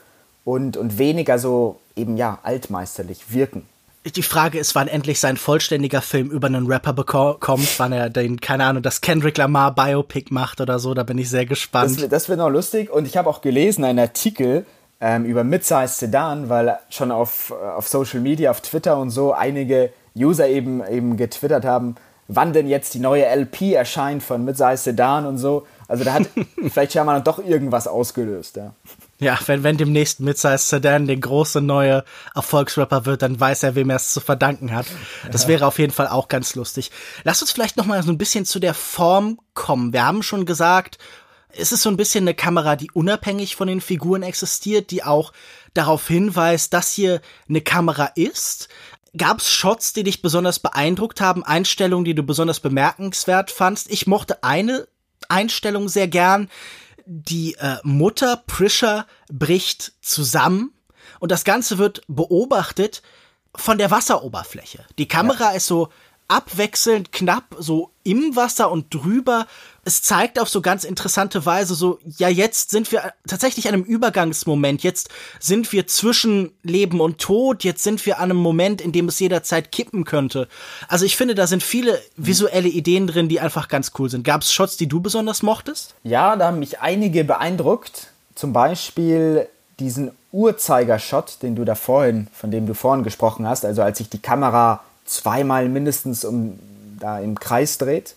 und, 0.43 0.77
und 0.77 0.97
weniger 0.99 1.39
so 1.39 1.79
eben 1.95 2.17
ja 2.17 2.39
altmeisterlich 2.43 3.33
wirken. 3.33 3.65
Die 4.15 4.21
Frage 4.21 4.59
ist, 4.59 4.75
wann 4.75 4.87
endlich 4.87 5.19
sein 5.19 5.35
vollständiger 5.35 5.99
Film 5.99 6.29
über 6.29 6.45
einen 6.45 6.67
Rapper 6.67 6.93
bekommt, 6.93 7.79
wann 7.79 7.91
er 7.91 8.11
den, 8.11 8.39
keine 8.39 8.65
Ahnung, 8.65 8.83
das 8.83 9.01
Kendrick 9.01 9.35
Lamar 9.37 9.73
Biopic 9.73 10.31
macht 10.31 10.61
oder 10.61 10.77
so, 10.77 10.93
da 10.93 11.01
bin 11.01 11.17
ich 11.17 11.31
sehr 11.31 11.47
gespannt. 11.47 11.99
Das, 11.99 12.09
das 12.09 12.29
wird 12.29 12.37
noch 12.37 12.49
lustig 12.49 12.91
und 12.91 13.07
ich 13.07 13.17
habe 13.17 13.27
auch 13.27 13.41
gelesen, 13.41 13.83
einen 13.83 13.97
Artikel, 13.97 14.67
ähm, 15.01 15.25
über 15.25 15.43
Midsize 15.43 15.87
Sedan, 15.87 16.49
weil 16.49 16.79
schon 16.89 17.11
auf, 17.11 17.51
auf 17.51 17.87
Social 17.87 18.21
Media, 18.21 18.51
auf 18.51 18.61
Twitter 18.61 18.97
und 18.97 19.09
so 19.09 19.33
einige 19.33 19.91
User 20.15 20.47
eben, 20.47 20.85
eben 20.87 21.17
getwittert 21.17 21.65
haben, 21.65 21.95
wann 22.27 22.53
denn 22.53 22.67
jetzt 22.67 22.93
die 22.93 22.99
neue 22.99 23.25
LP 23.25 23.73
erscheint 23.73 24.23
von 24.23 24.45
Midsize 24.45 24.77
Sedan 24.77 25.25
und 25.25 25.37
so. 25.37 25.67
Also 25.87 26.03
da 26.03 26.13
hat 26.13 26.23
vielleicht 26.69 26.93
Shyamalan 26.93 27.23
doch 27.23 27.39
irgendwas 27.39 27.87
ausgelöst, 27.87 28.55
ja. 28.55 28.73
Ja, 29.19 29.37
wenn, 29.45 29.63
wenn 29.63 29.77
demnächst 29.77 30.19
Midsize 30.19 30.57
Sedan 30.57 31.07
der 31.07 31.17
große 31.17 31.61
neue 31.61 32.03
Erfolgsrapper 32.33 33.05
wird, 33.05 33.21
dann 33.21 33.39
weiß 33.39 33.63
er, 33.63 33.75
wem 33.75 33.89
er 33.89 33.95
es 33.97 34.11
zu 34.11 34.19
verdanken 34.19 34.75
hat. 34.75 34.87
Das 35.31 35.47
wäre 35.47 35.67
auf 35.67 35.79
jeden 35.79 35.93
Fall 35.93 36.07
auch 36.07 36.27
ganz 36.27 36.55
lustig. 36.55 36.91
Lass 37.23 37.41
uns 37.41 37.51
vielleicht 37.51 37.77
noch 37.77 37.85
mal 37.85 38.03
so 38.03 38.11
ein 38.11 38.17
bisschen 38.17 38.45
zu 38.45 38.59
der 38.59 38.73
Form 38.73 39.39
kommen. 39.53 39.93
Wir 39.93 40.05
haben 40.05 40.21
schon 40.21 40.45
gesagt, 40.45 40.97
es 41.57 41.71
ist 41.71 41.81
so 41.81 41.89
ein 41.89 41.97
bisschen 41.97 42.23
eine 42.23 42.33
Kamera, 42.33 42.75
die 42.75 42.91
unabhängig 42.91 43.55
von 43.55 43.67
den 43.67 43.81
Figuren 43.81 44.23
existiert, 44.23 44.91
die 44.91 45.03
auch 45.03 45.33
darauf 45.73 46.07
hinweist, 46.07 46.73
dass 46.73 46.91
hier 46.91 47.21
eine 47.49 47.61
Kamera 47.61 48.11
ist. 48.15 48.69
Gab 49.17 49.39
es 49.39 49.49
Shots, 49.49 49.93
die 49.93 50.03
dich 50.03 50.21
besonders 50.21 50.59
beeindruckt 50.59 51.21
haben, 51.21 51.43
Einstellungen, 51.43 52.05
die 52.05 52.15
du 52.15 52.23
besonders 52.23 52.59
bemerkenswert 52.59 53.51
fandst? 53.51 53.89
Ich 53.89 54.07
mochte 54.07 54.43
eine 54.43 54.87
Einstellung 55.29 55.87
sehr 55.87 56.07
gern. 56.07 56.49
Die 57.05 57.55
äh, 57.55 57.77
Mutter 57.83 58.43
Prisha 58.47 59.05
bricht 59.31 59.93
zusammen 60.01 60.73
und 61.19 61.31
das 61.31 61.43
Ganze 61.43 61.77
wird 61.77 62.01
beobachtet 62.07 63.01
von 63.55 63.77
der 63.77 63.91
Wasseroberfläche. 63.91 64.85
Die 64.97 65.07
Kamera 65.07 65.51
ja. 65.51 65.51
ist 65.51 65.67
so 65.67 65.89
abwechselnd 66.27 67.11
knapp 67.11 67.55
so 67.59 67.91
im 68.03 68.35
Wasser 68.35 68.71
und 68.71 68.93
drüber. 68.93 69.47
Es 69.83 70.01
zeigt 70.01 70.39
auf 70.39 70.49
so 70.49 70.61
ganz 70.61 70.83
interessante 70.83 71.45
Weise 71.45 71.75
so, 71.75 71.99
ja, 72.17 72.27
jetzt 72.27 72.71
sind 72.71 72.91
wir 72.91 73.13
tatsächlich 73.27 73.67
an 73.67 73.75
einem 73.75 73.83
Übergangsmoment. 73.83 74.81
Jetzt 74.83 75.09
sind 75.39 75.71
wir 75.71 75.85
zwischen 75.87 76.51
Leben 76.63 77.01
und 77.01 77.19
Tod. 77.19 77.63
Jetzt 77.63 77.83
sind 77.83 78.05
wir 78.05 78.17
an 78.17 78.31
einem 78.31 78.39
Moment, 78.39 78.81
in 78.81 78.91
dem 78.91 79.07
es 79.07 79.19
jederzeit 79.19 79.71
kippen 79.71 80.03
könnte. 80.05 80.47
Also 80.87 81.05
ich 81.05 81.15
finde, 81.15 81.35
da 81.35 81.45
sind 81.45 81.61
viele 81.61 82.01
visuelle 82.15 82.69
Ideen 82.69 83.05
drin, 83.05 83.29
die 83.29 83.39
einfach 83.39 83.67
ganz 83.67 83.91
cool 83.99 84.09
sind. 84.09 84.23
Gab 84.23 84.41
es 84.41 84.51
Shots, 84.51 84.77
die 84.77 84.87
du 84.87 85.01
besonders 85.01 85.43
mochtest? 85.43 85.93
Ja, 86.03 86.35
da 86.35 86.47
haben 86.47 86.59
mich 86.59 86.79
einige 86.79 87.23
beeindruckt. 87.23 88.07
Zum 88.33 88.53
Beispiel 88.53 89.47
diesen 89.79 90.11
Uhrzeigershot, 90.31 91.41
den 91.43 91.55
du 91.55 91.63
da 91.63 91.75
vorhin, 91.75 92.27
von 92.33 92.51
dem 92.51 92.65
du 92.65 92.73
vorhin 92.73 93.03
gesprochen 93.03 93.47
hast, 93.47 93.65
also 93.65 93.81
als 93.81 93.99
sich 93.99 94.09
die 94.09 94.19
Kamera 94.19 94.83
zweimal 95.05 95.69
mindestens 95.69 96.25
um 96.25 96.59
da 96.99 97.19
im 97.19 97.39
Kreis 97.39 97.77
dreht, 97.77 98.15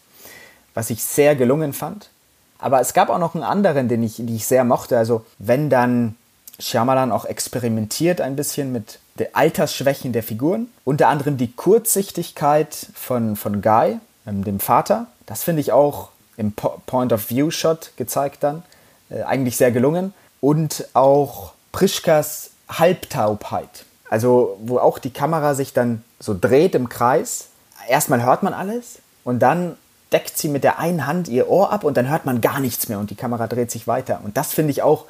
was 0.75 0.91
ich 0.91 1.03
sehr 1.03 1.37
gelungen 1.37 1.73
fand. 1.73 2.11
Aber 2.59 2.81
es 2.81 2.93
gab 2.93 3.09
auch 3.09 3.19
noch 3.19 3.35
einen 3.35 3.45
anderen, 3.45 3.89
den 3.89 4.03
ich, 4.03 4.17
den 4.17 4.35
ich 4.35 4.47
sehr 4.47 4.65
mochte. 4.65 4.99
Also 4.99 5.25
wenn 5.39 5.71
dann 5.71 6.17
Shyamalan 6.59 7.13
auch 7.13 7.25
experimentiert 7.25 8.21
ein 8.21 8.35
bisschen 8.35 8.73
mit 8.73 8.99
den 9.19 9.35
Altersschwächen 9.35 10.13
der 10.13 10.23
Figuren, 10.23 10.69
unter 10.85 11.09
anderem 11.09 11.37
die 11.37 11.53
Kurzsichtigkeit 11.53 12.89
von, 12.95 13.37
von 13.37 13.63
Guy, 13.63 13.99
ähm, 14.27 14.45
dem 14.45 14.61
Vater. 14.61 15.07
Das 15.27 15.45
finde 15.45 15.61
ich 15.61 15.73
auch 15.73 16.11
im 16.37 16.53
Point-of-View-Shot 16.53 17.93
gezeigt 17.97 18.43
dann. 18.43 18.63
Äh, 19.11 19.23
eigentlich 19.23 19.57
sehr 19.57 19.71
gelungen. 19.71 20.15
Und 20.41 20.89
auch 20.95 21.53
Prischkas 21.73 22.51
Halbtaubheit. 22.69 23.85
Also 24.11 24.59
wo 24.63 24.79
auch 24.79 24.99
die 24.99 25.11
Kamera 25.11 25.55
sich 25.55 25.73
dann 25.73 26.03
so 26.19 26.37
dreht 26.39 26.75
im 26.75 26.89
Kreis. 26.89 27.49
Erstmal 27.89 28.23
hört 28.23 28.43
man 28.43 28.55
alles 28.55 28.99
und 29.25 29.41
dann 29.41 29.77
deckt 30.13 30.39
sie 30.39 30.49
mit 30.49 30.65
der 30.65 30.79
einen 30.79 31.07
Hand 31.07 31.29
ihr 31.29 31.49
Ohr 31.49 31.71
ab 31.73 31.85
und 31.85 31.97
dann 31.97 32.09
hört 32.09 32.25
man 32.25 32.41
gar 32.41 32.61
nichts 32.61 32.89
mehr 32.89 32.99
und 32.99 33.11
die 33.11 33.15
Kamera 33.15 33.47
dreht 33.47 33.71
sich 33.71 33.87
weiter. 33.87 34.21
Und 34.25 34.37
das 34.37 34.53
finde 34.53 34.71
ich 34.71 34.83
auch 34.83 35.05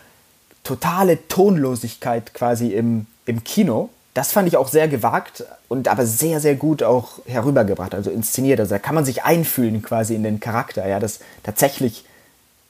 totale 0.64 1.28
Tonlosigkeit 1.28 2.34
quasi 2.34 2.68
im, 2.68 3.06
im 3.26 3.44
Kino. 3.44 3.90
Das 4.14 4.32
fand 4.32 4.48
ich 4.48 4.56
auch 4.56 4.68
sehr 4.68 4.88
gewagt 4.88 5.44
und 5.68 5.86
aber 5.86 6.04
sehr, 6.04 6.40
sehr 6.40 6.56
gut 6.56 6.82
auch 6.82 7.20
herübergebracht, 7.26 7.94
also 7.94 8.10
inszeniert. 8.10 8.58
Also 8.58 8.74
da 8.74 8.78
kann 8.80 8.96
man 8.96 9.04
sich 9.04 9.22
einfühlen 9.22 9.82
quasi 9.82 10.14
in 10.14 10.24
den 10.24 10.40
Charakter, 10.40 10.86
ja, 10.88 10.98
das 10.98 11.20
tatsächlich 11.44 12.04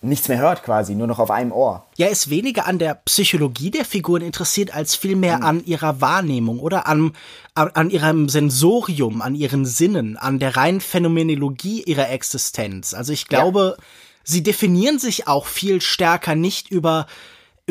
nichts 0.01 0.29
mehr 0.29 0.39
hört 0.39 0.63
quasi, 0.63 0.95
nur 0.95 1.07
noch 1.07 1.19
auf 1.19 1.31
einem 1.31 1.53
Ohr. 1.53 1.87
Ja, 1.97 2.07
ist 2.07 2.31
weniger 2.31 2.67
an 2.67 2.79
der 2.79 2.95
Psychologie 2.95 3.71
der 3.71 3.85
Figuren 3.85 4.23
interessiert, 4.23 4.75
als 4.75 4.95
vielmehr 4.95 5.39
mhm. 5.39 5.45
an 5.45 5.65
ihrer 5.65 6.01
Wahrnehmung 6.01 6.61
oder 6.61 6.87
an, 6.87 7.13
an, 7.55 7.71
an, 7.75 7.91
ihrem 7.91 8.29
Sensorium, 8.29 9.23
an 9.23 9.35
ihren 9.35 9.67
Sinnen, 9.67 10.17
an 10.17 10.39
der 10.39 10.57
reinen 10.57 10.81
Phänomenologie 10.81 11.83
ihrer 11.83 12.11
Existenz. 12.11 12.95
Also 12.95 13.13
ich 13.13 13.27
glaube, 13.27 13.77
ja. 13.77 13.85
sie 14.23 14.43
definieren 14.43 14.99
sich 14.99 15.27
auch 15.27 15.47
viel 15.47 15.81
stärker 15.81 16.37
nicht 16.37 16.71
über 16.71 17.07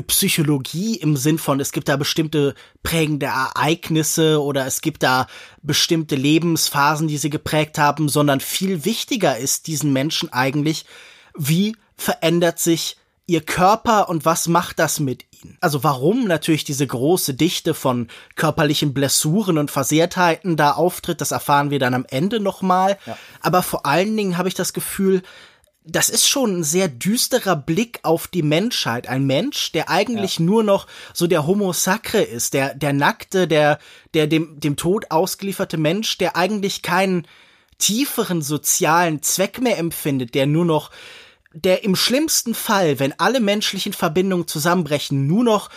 Psychologie 0.03 0.95
im 0.95 1.17
Sinn 1.17 1.39
von, 1.39 1.59
es 1.59 1.71
gibt 1.71 1.89
da 1.89 1.95
bestimmte 1.95 2.53
prägende 2.83 3.27
Ereignisse 3.27 4.41
oder 4.41 4.67
es 4.67 4.81
gibt 4.81 5.01
da 5.01 5.27
bestimmte 5.63 6.15
Lebensphasen, 6.15 7.07
die 7.07 7.17
sie 7.17 7.31
geprägt 7.31 7.79
haben, 7.79 8.07
sondern 8.09 8.39
viel 8.39 8.85
wichtiger 8.85 9.37
ist 9.37 9.65
diesen 9.65 9.93
Menschen 9.93 10.31
eigentlich, 10.31 10.85
wie 11.35 11.75
verändert 11.97 12.59
sich 12.59 12.97
ihr 13.25 13.41
Körper 13.41 14.07
und 14.09 14.23
was 14.23 14.47
macht 14.47 14.79
das 14.79 14.99
mit 14.99 15.25
ihnen? 15.31 15.57
Also 15.59 15.83
warum 15.83 16.25
natürlich 16.25 16.63
diese 16.63 16.87
große 16.87 17.33
Dichte 17.33 17.73
von 17.73 18.07
körperlichen 18.35 18.93
Blessuren 18.93 19.57
und 19.57 19.69
Versehrtheiten 19.69 20.55
da 20.55 20.71
auftritt, 20.71 21.19
das 21.19 21.31
erfahren 21.31 21.69
wir 21.69 21.79
dann 21.79 21.93
am 21.93 22.05
Ende 22.09 22.39
nochmal. 22.39 22.97
Ja. 23.05 23.17
Aber 23.41 23.63
vor 23.63 23.85
allen 23.85 24.15
Dingen 24.15 24.37
habe 24.37 24.47
ich 24.47 24.55
das 24.55 24.73
Gefühl, 24.73 25.23
das 25.89 26.09
ist 26.09 26.27
schon 26.27 26.59
ein 26.59 26.63
sehr 26.63 26.89
düsterer 26.89 27.55
Blick 27.55 27.99
auf 28.03 28.27
die 28.27 28.43
Menschheit. 28.43 29.07
Ein 29.07 29.25
Mensch, 29.25 29.71
der 29.71 29.89
eigentlich 29.89 30.39
ja. 30.39 30.45
nur 30.45 30.63
noch 30.63 30.85
so 31.13 31.27
der 31.27 31.47
Homo 31.47 31.71
sacre 31.73 32.21
ist, 32.21 32.53
der, 32.53 32.75
der 32.75 32.93
nackte, 32.93 33.47
der, 33.47 33.79
der 34.13 34.27
dem, 34.27 34.59
dem 34.59 34.75
Tod 34.75 35.11
ausgelieferte 35.11 35.77
Mensch, 35.77 36.17
der 36.17 36.35
eigentlich 36.35 36.81
keinen 36.81 37.25
tieferen 37.77 38.41
sozialen 38.41 39.21
Zweck 39.21 39.61
mehr 39.61 39.77
empfindet, 39.77 40.35
der 40.35 40.45
nur 40.45 40.65
noch 40.65 40.91
der 41.63 41.83
im 41.83 41.95
schlimmsten 41.95 42.53
Fall, 42.53 42.99
wenn 42.99 43.17
alle 43.19 43.39
menschlichen 43.39 43.93
Verbindungen 43.93 44.47
zusammenbrechen, 44.47 45.27
nur 45.27 45.43
noch 45.43 45.69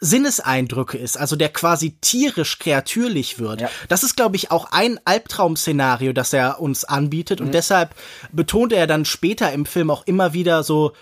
Sinneseindrücke 0.00 0.98
ist, 0.98 1.16
also 1.16 1.36
der 1.36 1.48
quasi 1.48 1.96
tierisch 2.00 2.58
kreatürlich 2.58 3.38
wird. 3.38 3.62
Ja. 3.62 3.70
Das 3.88 4.02
ist, 4.02 4.14
glaube 4.14 4.36
ich, 4.36 4.50
auch 4.50 4.70
ein 4.70 5.00
Albtraum-Szenario, 5.04 6.12
das 6.12 6.32
er 6.32 6.60
uns 6.60 6.84
anbietet. 6.84 7.40
Mhm. 7.40 7.46
Und 7.46 7.52
deshalb 7.52 7.94
betont 8.30 8.72
er 8.72 8.86
dann 8.86 9.04
später 9.04 9.52
im 9.52 9.64
Film 9.64 9.90
auch 9.90 10.06
immer 10.06 10.34
wieder 10.34 10.62
so 10.62 10.92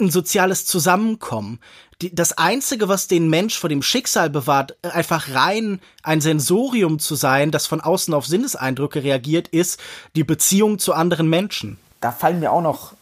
ein 0.00 0.10
soziales 0.10 0.66
Zusammenkommen. 0.66 1.60
Die, 2.00 2.14
das 2.14 2.32
Einzige, 2.38 2.88
was 2.88 3.08
den 3.08 3.28
Mensch 3.28 3.58
vor 3.58 3.68
dem 3.68 3.82
Schicksal 3.82 4.30
bewahrt, 4.30 4.76
einfach 4.82 5.34
rein 5.34 5.80
ein 6.02 6.20
Sensorium 6.20 6.98
zu 6.98 7.14
sein, 7.14 7.50
das 7.50 7.66
von 7.66 7.80
außen 7.80 8.14
auf 8.14 8.26
Sinneseindrücke 8.26 9.02
reagiert, 9.02 9.48
ist 9.48 9.80
die 10.14 10.24
Beziehung 10.24 10.78
zu 10.78 10.92
anderen 10.92 11.28
Menschen. 11.28 11.78
Da 12.00 12.12
fallen 12.12 12.40
mir 12.40 12.52
auch 12.52 12.62
noch 12.62 12.92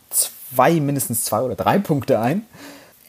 zwei, 0.55 0.81
mindestens 0.81 1.25
zwei 1.25 1.41
oder 1.41 1.55
drei 1.55 1.79
Punkte 1.79 2.21
ein. 2.21 2.47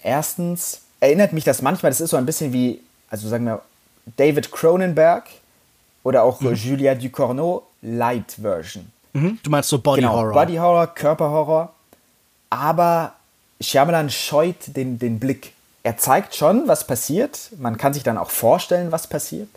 Erstens 0.03 0.81
erinnert 0.99 1.33
mich 1.33 1.43
das 1.43 1.61
manchmal, 1.61 1.91
das 1.91 2.01
ist 2.01 2.11
so 2.11 2.17
ein 2.17 2.25
bisschen 2.25 2.53
wie, 2.53 2.81
also 3.09 3.27
sagen 3.27 3.45
wir, 3.45 3.61
David 4.17 4.51
Cronenberg 4.51 5.25
oder 6.03 6.23
auch 6.23 6.41
mhm. 6.41 6.53
Julia 6.53 6.95
Ducournau 6.95 7.63
Light 7.81 8.37
Version. 8.41 8.91
Mhm. 9.13 9.39
Du 9.43 9.49
meinst 9.49 9.69
so 9.69 9.79
Body 9.79 10.01
genau, 10.01 10.13
Horror? 10.13 10.33
Body 10.33 10.55
Horror, 10.55 10.87
Körperhorror. 10.87 11.73
Aber 12.49 13.13
Shyamalan 13.61 14.09
scheut 14.09 14.75
den, 14.75 14.99
den 14.99 15.19
Blick. 15.19 15.53
Er 15.83 15.97
zeigt 15.97 16.35
schon, 16.35 16.67
was 16.67 16.87
passiert. 16.87 17.51
Man 17.57 17.77
kann 17.77 17.93
sich 17.93 18.03
dann 18.03 18.17
auch 18.17 18.29
vorstellen, 18.29 18.91
was 18.91 19.07
passiert. 19.07 19.49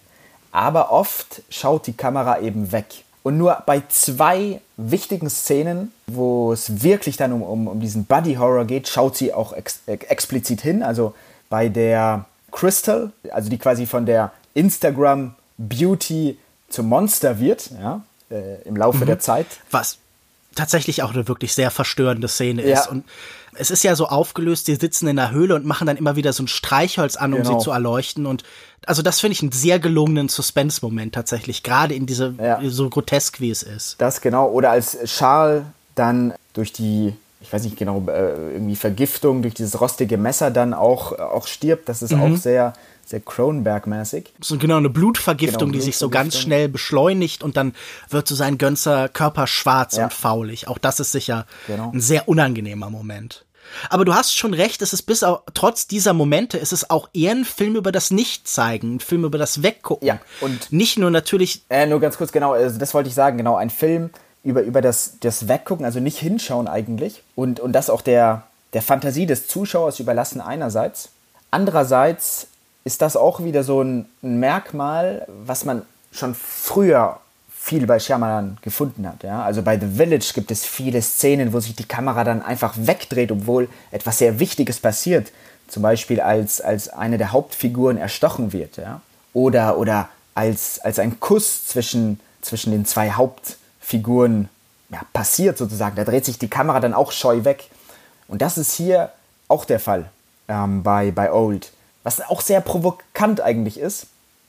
Aber 0.52 0.90
oft 0.90 1.42
schaut 1.50 1.86
die 1.86 1.92
Kamera 1.92 2.40
eben 2.40 2.72
weg. 2.72 3.04
Und 3.26 3.38
nur 3.38 3.60
bei 3.66 3.82
zwei 3.88 4.60
wichtigen 4.76 5.28
Szenen, 5.28 5.90
wo 6.06 6.52
es 6.52 6.84
wirklich 6.84 7.16
dann 7.16 7.32
um, 7.32 7.42
um, 7.42 7.66
um 7.66 7.80
diesen 7.80 8.04
Buddy 8.04 8.36
Horror 8.36 8.64
geht, 8.66 8.86
schaut 8.86 9.16
sie 9.16 9.34
auch 9.34 9.52
ex 9.52 9.80
explizit 9.88 10.60
hin. 10.60 10.84
Also 10.84 11.12
bei 11.48 11.68
der 11.68 12.26
Crystal, 12.52 13.10
also 13.32 13.50
die 13.50 13.58
quasi 13.58 13.86
von 13.86 14.06
der 14.06 14.30
Instagram 14.54 15.34
Beauty 15.58 16.38
zum 16.68 16.88
Monster 16.88 17.40
wird, 17.40 17.72
ja, 17.82 18.04
äh, 18.30 18.62
im 18.62 18.76
Laufe 18.76 18.98
mhm. 18.98 19.06
der 19.06 19.18
Zeit. 19.18 19.46
Was 19.72 19.98
tatsächlich 20.54 21.02
auch 21.02 21.12
eine 21.12 21.26
wirklich 21.26 21.52
sehr 21.52 21.72
verstörende 21.72 22.28
Szene 22.28 22.64
ja. 22.64 22.78
ist. 22.78 22.86
Und 22.86 23.02
es 23.54 23.72
ist 23.72 23.82
ja 23.82 23.96
so 23.96 24.06
aufgelöst, 24.06 24.68
die 24.68 24.76
sitzen 24.76 25.08
in 25.08 25.16
der 25.16 25.32
Höhle 25.32 25.56
und 25.56 25.66
machen 25.66 25.88
dann 25.88 25.96
immer 25.96 26.14
wieder 26.14 26.32
so 26.32 26.44
ein 26.44 26.48
Streichholz 26.48 27.16
an, 27.16 27.34
um 27.34 27.42
genau. 27.42 27.58
sie 27.58 27.64
zu 27.64 27.72
erleuchten. 27.72 28.24
Und 28.24 28.44
also 28.84 29.02
das 29.02 29.20
finde 29.20 29.32
ich 29.32 29.42
einen 29.42 29.52
sehr 29.52 29.78
gelungenen 29.78 30.28
Suspense-Moment 30.28 31.14
tatsächlich, 31.14 31.62
gerade 31.62 31.94
in 31.94 32.06
diese, 32.06 32.34
ja. 32.38 32.60
so 32.68 32.88
grotesk 32.88 33.40
wie 33.40 33.50
es 33.50 33.62
ist. 33.62 33.96
Das 33.98 34.20
genau. 34.20 34.48
Oder 34.48 34.70
als 34.70 34.98
Charles 35.04 35.64
dann 35.94 36.34
durch 36.52 36.72
die, 36.72 37.14
ich 37.40 37.52
weiß 37.52 37.64
nicht 37.64 37.76
genau, 37.76 38.04
äh, 38.08 38.52
irgendwie 38.52 38.76
Vergiftung, 38.76 39.42
durch 39.42 39.54
dieses 39.54 39.80
rostige 39.80 40.18
Messer 40.18 40.50
dann 40.50 40.74
auch, 40.74 41.18
auch 41.18 41.46
stirbt, 41.46 41.88
das 41.88 42.02
ist 42.02 42.12
mhm. 42.12 42.22
auch 42.22 42.36
sehr, 42.36 42.74
sehr 43.06 43.20
Cronenberg-mäßig. 43.20 44.26
So 44.40 44.58
genau 44.58 44.76
eine 44.76 44.90
Blutvergiftung, 44.90 45.70
genau, 45.70 45.78
die 45.78 45.80
sich 45.80 45.96
so 45.96 46.08
ganz 46.10 46.38
schnell 46.38 46.68
beschleunigt 46.68 47.42
und 47.42 47.56
dann 47.56 47.74
wird 48.10 48.28
so 48.28 48.34
sein 48.34 48.58
ganzer 48.58 49.08
Körper 49.08 49.46
schwarz 49.46 49.96
ja. 49.96 50.04
und 50.04 50.12
faulig. 50.12 50.68
Auch 50.68 50.78
das 50.78 51.00
ist 51.00 51.12
sicher 51.12 51.46
genau. 51.66 51.92
ein 51.92 52.00
sehr 52.00 52.28
unangenehmer 52.28 52.90
Moment. 52.90 53.45
Aber 53.90 54.04
du 54.04 54.14
hast 54.14 54.36
schon 54.36 54.54
recht, 54.54 54.82
es 54.82 54.92
ist 54.92 55.02
bis 55.02 55.22
auch, 55.22 55.42
trotz 55.54 55.86
dieser 55.86 56.12
Momente, 56.12 56.58
es 56.58 56.72
ist 56.72 56.90
auch 56.90 57.08
eher 57.12 57.32
ein 57.32 57.44
Film 57.44 57.76
über 57.76 57.92
das 57.92 58.10
Nicht-Zeigen, 58.10 58.96
ein 58.96 59.00
Film 59.00 59.24
über 59.24 59.38
das 59.38 59.62
Weggucken. 59.62 60.06
Ja, 60.06 60.18
und 60.40 60.72
nicht 60.72 60.98
nur 60.98 61.10
natürlich. 61.10 61.62
Äh, 61.68 61.86
nur 61.86 62.00
ganz 62.00 62.16
kurz, 62.16 62.32
genau, 62.32 62.52
also 62.52 62.78
das 62.78 62.94
wollte 62.94 63.08
ich 63.08 63.14
sagen, 63.14 63.36
genau, 63.36 63.56
ein 63.56 63.70
Film 63.70 64.10
über, 64.44 64.62
über 64.62 64.80
das, 64.80 65.14
das 65.20 65.48
Weggucken, 65.48 65.84
also 65.84 66.00
nicht 66.00 66.18
hinschauen 66.18 66.68
eigentlich. 66.68 67.22
Und, 67.34 67.60
und 67.60 67.72
das 67.72 67.90
auch 67.90 68.00
der, 68.00 68.44
der 68.72 68.82
Fantasie 68.82 69.26
des 69.26 69.48
Zuschauers 69.48 70.00
überlassen 70.00 70.40
einerseits. 70.40 71.10
Andererseits 71.50 72.48
ist 72.84 73.02
das 73.02 73.16
auch 73.16 73.42
wieder 73.42 73.64
so 73.64 73.82
ein 73.82 74.06
Merkmal, 74.22 75.26
was 75.44 75.64
man 75.64 75.82
schon 76.12 76.34
früher 76.34 77.18
viel 77.66 77.84
bei 77.84 77.98
Shyamalan 77.98 78.58
gefunden 78.62 79.08
hat. 79.08 79.24
Ja? 79.24 79.42
Also 79.42 79.60
bei 79.60 79.76
The 79.76 79.88
Village 79.88 80.30
gibt 80.34 80.52
es 80.52 80.64
viele 80.64 81.02
Szenen, 81.02 81.52
wo 81.52 81.58
sich 81.58 81.74
die 81.74 81.84
Kamera 81.84 82.22
dann 82.22 82.40
einfach 82.40 82.74
wegdreht, 82.76 83.32
obwohl 83.32 83.68
etwas 83.90 84.18
sehr 84.18 84.38
Wichtiges 84.38 84.78
passiert. 84.78 85.32
Zum 85.66 85.82
Beispiel 85.82 86.20
als, 86.20 86.60
als 86.60 86.88
eine 86.88 87.18
der 87.18 87.32
Hauptfiguren 87.32 87.96
erstochen 87.96 88.52
wird. 88.52 88.76
Ja? 88.76 89.00
Oder, 89.32 89.78
oder 89.78 90.08
als, 90.36 90.78
als 90.78 91.00
ein 91.00 91.18
Kuss 91.18 91.66
zwischen, 91.66 92.20
zwischen 92.40 92.70
den 92.70 92.86
zwei 92.86 93.10
Hauptfiguren 93.10 94.48
ja, 94.90 95.00
passiert 95.12 95.58
sozusagen. 95.58 95.96
Da 95.96 96.04
dreht 96.04 96.24
sich 96.24 96.38
die 96.38 96.48
Kamera 96.48 96.78
dann 96.78 96.94
auch 96.94 97.10
scheu 97.10 97.42
weg. 97.42 97.64
Und 98.28 98.42
das 98.42 98.58
ist 98.58 98.74
hier 98.74 99.10
auch 99.48 99.64
der 99.64 99.80
Fall 99.80 100.08
ähm, 100.46 100.84
bei, 100.84 101.10
bei 101.10 101.32
Old. 101.32 101.72
Was 102.04 102.20
auch 102.20 102.42
sehr 102.42 102.60
provokant 102.60 103.40
eigentlich 103.40 103.80
ist, 103.80 104.06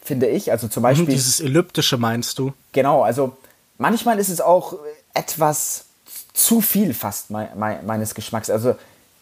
finde 0.07 0.27
ich. 0.27 0.51
Also 0.51 0.67
zum 0.67 0.81
mhm, 0.81 0.85
Beispiel. 0.85 1.05
Dieses 1.07 1.39
Elliptische 1.39 1.97
meinst 1.97 2.39
du? 2.39 2.53
Genau, 2.71 3.03
also 3.03 3.37
manchmal 3.77 4.17
ist 4.19 4.29
es 4.29 4.41
auch 4.41 4.73
etwas 5.13 5.85
zu 6.33 6.61
viel 6.61 6.93
fast 6.93 7.31
me 7.31 7.49
me 7.55 7.79
meines 7.85 8.15
Geschmacks. 8.15 8.49
Also 8.49 8.75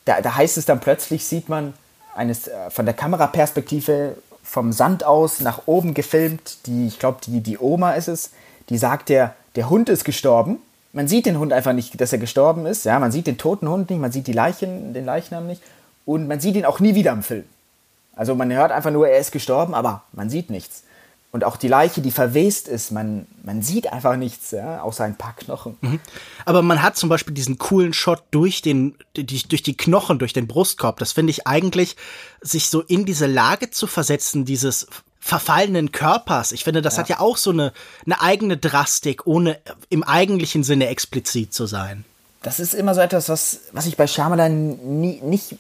da, 0.06 0.22
da 0.22 0.36
heißt 0.36 0.58
es 0.58 0.66
dann 0.66 0.80
plötzlich, 0.80 1.26
sieht 1.26 1.50
man 1.50 1.74
eines 2.16 2.48
äh, 2.48 2.70
von 2.70 2.86
der 2.86 2.94
Kameraperspektive 2.94 4.18
vom 4.44 4.72
Sand 4.72 5.04
aus 5.04 5.40
nach 5.42 5.64
oben 5.66 5.94
gefilmt, 5.94 6.58
die, 6.68 6.88
ich 6.88 7.00
glaube, 7.00 7.18
die, 7.26 7.42
die 7.42 7.58
Oma 7.58 7.94
ist 7.94 8.08
es, 8.08 8.30
die 8.70 8.78
sagt, 8.78 9.10
der, 9.10 9.36
der 9.56 9.70
Hund 9.70 9.90
ist 9.90 10.06
gestorben. 10.06 10.60
Man 10.94 11.08
sieht 11.08 11.26
den 11.26 11.40
Hund 11.40 11.52
einfach 11.52 11.74
nicht, 11.74 12.00
dass 12.00 12.14
er 12.14 12.20
gestorben 12.20 12.66
ist. 12.66 12.86
Ja, 12.86 13.00
man 13.00 13.12
sieht 13.12 13.28
den 13.28 13.38
toten 13.38 13.68
Hund 13.68 13.90
nicht, 13.90 14.00
man 14.00 14.12
sieht 14.12 14.28
die 14.28 14.34
Leichen, 14.34 14.94
den 14.94 15.04
Leichnam 15.04 15.48
nicht. 15.48 15.62
Und 16.06 16.28
man 16.28 16.40
sieht 16.40 16.56
ihn 16.56 16.66
auch 16.66 16.80
nie 16.80 16.96
wieder 16.96 17.12
im 17.12 17.24
Film. 17.24 17.44
Also 18.16 18.36
man 18.36 18.52
hört 18.52 18.72
einfach 18.72 18.92
nur, 18.92 19.08
er 19.08 19.20
ist 19.20 19.32
gestorben, 19.32 19.74
aber 19.74 20.04
man 20.14 20.30
sieht 20.30 20.50
nichts. 20.50 20.84
Und 21.36 21.44
auch 21.44 21.58
die 21.58 21.68
Leiche, 21.68 22.00
die 22.00 22.12
verwest 22.12 22.70
ist, 22.70 22.92
man, 22.92 23.28
man 23.44 23.62
sieht 23.62 23.92
einfach 23.92 24.16
nichts, 24.16 24.52
ja, 24.52 24.82
außer 24.82 25.04
ein 25.04 25.18
paar 25.18 25.36
Knochen. 25.36 25.76
Mhm. 25.82 26.00
Aber 26.46 26.62
man 26.62 26.82
hat 26.82 26.96
zum 26.96 27.10
Beispiel 27.10 27.34
diesen 27.34 27.58
coolen 27.58 27.92
Shot 27.92 28.24
durch 28.32 28.62
den, 28.62 28.96
die, 29.18 29.26
durch 29.26 29.62
die 29.62 29.76
Knochen, 29.76 30.18
durch 30.18 30.32
den 30.32 30.48
Brustkorb. 30.48 30.98
Das 30.98 31.12
finde 31.12 31.32
ich 31.32 31.46
eigentlich, 31.46 31.98
sich 32.40 32.70
so 32.70 32.80
in 32.80 33.06
diese 33.06 33.28
Lage 33.28 33.70
zu 33.70 33.86
versetzen, 33.86 34.46
dieses 34.46 34.88
verfallenen 35.20 35.92
Körpers. 35.92 36.54
Ich 36.54 36.64
finde, 36.64 36.82
das 36.82 36.96
ja. 36.96 37.00
hat 37.02 37.10
ja 37.10 37.20
auch 37.20 37.36
so 37.36 37.50
eine, 37.50 37.74
eine 38.06 38.22
eigene 38.22 38.56
Drastik, 38.56 39.28
ohne 39.28 39.60
im 39.90 40.04
eigentlichen 40.04 40.64
Sinne 40.64 40.88
explizit 40.88 41.54
zu 41.54 41.66
sein. 41.66 42.06
Das 42.44 42.62
ist 42.62 42.74
immer 42.74 42.96
so 42.96 43.02
etwas, 43.02 43.28
was, 43.28 43.60
was 43.74 43.88
ich 43.88 43.98
bei 43.98 44.08
Shyamalan 44.08 45.02
nie, 45.02 45.20
nicht 45.22 45.58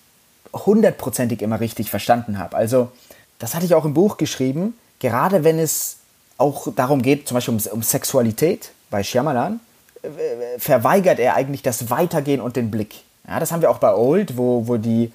hundertprozentig 0.55 1.41
immer 1.41 1.59
richtig 1.59 1.89
verstanden 1.89 2.39
habe. 2.39 2.55
Also, 2.55 2.91
das 3.39 3.53
hatte 3.53 3.65
ich 3.65 3.75
auch 3.75 3.85
im 3.85 3.93
Buch 3.93 4.17
geschrieben, 4.17 4.73
gerade 4.99 5.43
wenn 5.43 5.59
es 5.59 5.97
auch 6.37 6.67
darum 6.75 7.01
geht, 7.01 7.27
zum 7.27 7.35
Beispiel 7.35 7.53
um, 7.53 7.61
um 7.71 7.83
Sexualität 7.83 8.71
bei 8.89 9.03
Shyamalan, 9.03 9.59
äh, 10.03 10.59
verweigert 10.59 11.19
er 11.19 11.35
eigentlich 11.35 11.61
das 11.61 11.89
Weitergehen 11.89 12.41
und 12.41 12.55
den 12.55 12.71
Blick. 12.71 13.03
Ja, 13.27 13.39
das 13.39 13.51
haben 13.51 13.61
wir 13.61 13.69
auch 13.69 13.79
bei 13.79 13.93
Old, 13.93 14.37
wo, 14.37 14.67
wo 14.67 14.77
die, 14.77 15.11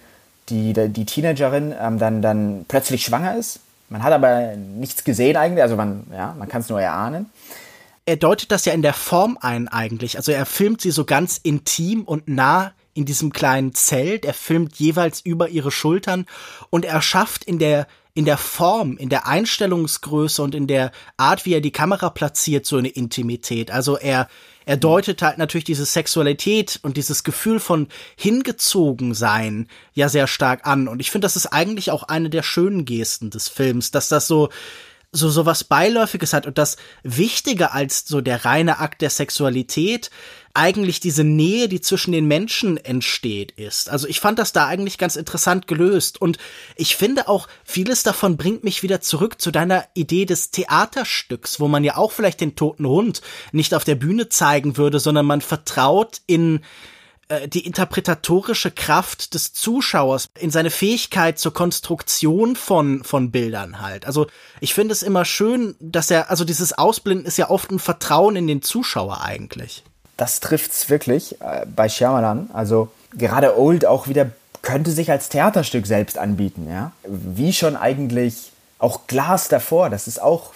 die, 0.48 0.72
die 0.72 1.04
Teenagerin 1.04 1.74
ähm, 1.80 1.98
dann, 1.98 2.22
dann 2.22 2.64
plötzlich 2.68 3.04
schwanger 3.04 3.36
ist. 3.36 3.60
Man 3.88 4.02
hat 4.02 4.12
aber 4.12 4.56
nichts 4.56 5.04
gesehen 5.04 5.36
eigentlich, 5.36 5.62
also 5.62 5.76
man, 5.76 6.06
ja, 6.12 6.34
man 6.38 6.48
kann 6.48 6.60
es 6.60 6.68
nur 6.68 6.80
erahnen. 6.80 7.26
Er 8.06 8.16
deutet 8.16 8.50
das 8.50 8.64
ja 8.64 8.72
in 8.72 8.82
der 8.82 8.94
Form 8.94 9.38
ein 9.40 9.68
eigentlich. 9.68 10.16
Also 10.16 10.32
er 10.32 10.46
filmt 10.46 10.80
sie 10.80 10.90
so 10.90 11.04
ganz 11.04 11.38
intim 11.38 12.02
und 12.02 12.28
nah 12.28 12.72
in 12.94 13.04
diesem 13.04 13.32
kleinen 13.32 13.74
Zelt. 13.74 14.24
Er 14.24 14.34
filmt 14.34 14.76
jeweils 14.76 15.20
über 15.20 15.48
ihre 15.48 15.70
Schultern 15.70 16.26
und 16.70 16.84
er 16.84 17.02
schafft 17.02 17.44
in 17.44 17.58
der 17.58 17.86
in 18.12 18.24
der 18.24 18.38
Form, 18.38 18.96
in 18.96 19.08
der 19.08 19.26
Einstellungsgröße 19.26 20.42
und 20.42 20.54
in 20.54 20.66
der 20.66 20.90
Art, 21.16 21.46
wie 21.46 21.54
er 21.54 21.60
die 21.60 21.70
Kamera 21.70 22.10
platziert, 22.10 22.66
so 22.66 22.76
eine 22.76 22.88
Intimität. 22.88 23.70
Also 23.70 23.96
er, 23.96 24.28
er 24.66 24.76
deutet 24.76 25.22
halt 25.22 25.38
natürlich 25.38 25.64
diese 25.64 25.84
Sexualität 25.84 26.80
und 26.82 26.96
dieses 26.96 27.22
Gefühl 27.22 27.60
von 27.60 27.86
hingezogen 28.16 29.14
sein 29.14 29.68
ja 29.94 30.08
sehr 30.08 30.26
stark 30.26 30.66
an. 30.66 30.88
Und 30.88 31.00
ich 31.00 31.10
finde, 31.10 31.24
das 31.24 31.36
ist 31.36 31.46
eigentlich 31.46 31.92
auch 31.92 32.02
eine 32.02 32.30
der 32.30 32.42
schönen 32.42 32.84
Gesten 32.84 33.30
des 33.30 33.48
Films, 33.48 33.92
dass 33.92 34.08
das 34.08 34.26
so, 34.26 34.48
so 35.12 35.28
so 35.28 35.44
was 35.44 35.64
beiläufiges 35.64 36.32
hat 36.32 36.46
und 36.46 36.56
das 36.56 36.76
wichtiger 37.02 37.74
als 37.74 38.06
so 38.06 38.20
der 38.20 38.44
reine 38.44 38.78
Akt 38.78 39.02
der 39.02 39.10
Sexualität 39.10 40.10
eigentlich 40.52 40.98
diese 40.98 41.22
Nähe, 41.22 41.68
die 41.68 41.80
zwischen 41.80 42.10
den 42.12 42.26
Menschen 42.26 42.76
entsteht, 42.76 43.52
ist. 43.52 43.88
Also 43.88 44.08
ich 44.08 44.18
fand 44.18 44.38
das 44.38 44.52
da 44.52 44.66
eigentlich 44.66 44.98
ganz 44.98 45.14
interessant 45.14 45.68
gelöst 45.68 46.20
und 46.20 46.38
ich 46.76 46.96
finde 46.96 47.28
auch 47.28 47.48
vieles 47.64 48.02
davon 48.02 48.36
bringt 48.36 48.64
mich 48.64 48.82
wieder 48.82 49.00
zurück 49.00 49.40
zu 49.40 49.50
deiner 49.50 49.84
Idee 49.94 50.26
des 50.26 50.50
Theaterstücks, 50.50 51.60
wo 51.60 51.68
man 51.68 51.84
ja 51.84 51.96
auch 51.96 52.12
vielleicht 52.12 52.40
den 52.40 52.56
toten 52.56 52.86
Hund 52.86 53.20
nicht 53.52 53.74
auf 53.74 53.84
der 53.84 53.94
Bühne 53.94 54.28
zeigen 54.28 54.76
würde, 54.76 54.98
sondern 54.98 55.26
man 55.26 55.40
vertraut 55.40 56.20
in 56.26 56.60
äh, 57.30 57.48
die 57.48 57.64
interpretatorische 57.64 58.72
Kraft 58.72 59.34
des 59.34 59.52
Zuschauers, 59.52 60.28
in 60.38 60.50
seine 60.50 60.70
Fähigkeit 60.70 61.38
zur 61.38 61.54
Konstruktion 61.54 62.56
von, 62.56 63.04
von 63.04 63.30
Bildern 63.30 63.80
halt. 63.80 64.04
Also 64.04 64.26
ich 64.60 64.74
finde 64.74 64.92
es 64.92 65.04
immer 65.04 65.24
schön, 65.24 65.76
dass 65.78 66.10
er, 66.10 66.28
also 66.30 66.44
dieses 66.44 66.76
Ausblenden 66.76 67.24
ist 67.24 67.38
ja 67.38 67.48
oft 67.48 67.70
ein 67.70 67.78
Vertrauen 67.78 68.34
in 68.34 68.48
den 68.48 68.62
Zuschauer 68.62 69.22
eigentlich. 69.22 69.84
Das 70.16 70.40
trifft's 70.40 70.90
wirklich 70.90 71.40
äh, 71.40 71.64
bei 71.64 71.88
Shyamalan. 71.88 72.50
Also 72.52 72.90
gerade 73.12 73.56
Old 73.56 73.86
auch 73.86 74.08
wieder 74.08 74.30
könnte 74.62 74.90
sich 74.90 75.10
als 75.10 75.28
Theaterstück 75.28 75.86
selbst 75.86 76.18
anbieten, 76.18 76.68
ja. 76.68 76.92
Wie 77.06 77.52
schon 77.52 77.76
eigentlich 77.76 78.50
auch 78.78 79.06
Glas 79.06 79.48
davor, 79.48 79.88
das 79.88 80.08
ist 80.08 80.20
auch 80.20 80.52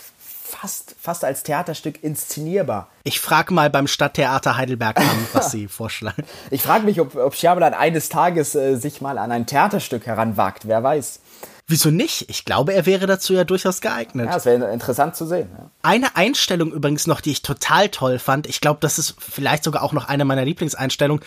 fast, 0.61 0.94
fast 1.00 1.24
als 1.24 1.42
Theaterstück 1.42 2.02
inszenierbar. 2.02 2.88
Ich 3.02 3.20
frage 3.20 3.52
mal 3.52 3.70
beim 3.70 3.86
Stadttheater 3.86 4.57
Heidelberg 4.57 4.98
an, 4.98 5.07
was 5.32 5.50
Sie 5.50 5.68
vorschlagen. 5.68 6.24
Ich 6.50 6.62
frage 6.62 6.84
mich, 6.84 7.00
ob, 7.00 7.16
ob 7.16 7.34
Shyamalan 7.34 7.74
eines 7.74 8.09
Tages 8.09 8.55
äh, 8.55 8.76
sich 8.76 9.00
mal 9.00 9.18
an 9.18 9.32
ein 9.32 9.46
Theaterstück 9.46 10.07
heranwagt, 10.07 10.66
wer 10.66 10.82
weiß. 10.82 11.20
Wieso 11.66 11.90
nicht? 11.90 12.28
Ich 12.28 12.44
glaube, 12.44 12.74
er 12.74 12.84
wäre 12.84 13.07
dazu 13.07 13.32
ja 13.32 13.44
durchaus 13.44 13.80
geeignet. 13.80 14.26
Ja, 14.26 14.36
es 14.36 14.44
wäre 14.44 14.70
interessant 14.70 15.16
zu 15.16 15.24
sehen. 15.26 15.48
Ja. 15.57 15.70
Eine 15.82 16.14
Einstellung 16.14 16.72
übrigens 16.72 17.07
noch, 17.07 17.22
die 17.22 17.30
ich 17.30 17.40
total 17.40 17.88
toll 17.88 18.18
fand. 18.18 18.46
Ich 18.46 18.61
glaube, 18.61 18.80
das 18.80 18.98
ist 18.98 19.14
vielleicht 19.18 19.64
sogar 19.64 19.82
auch 19.82 19.94
noch 19.94 20.07
eine 20.07 20.26
meiner 20.26 20.44
Lieblingseinstellungen. 20.44 21.24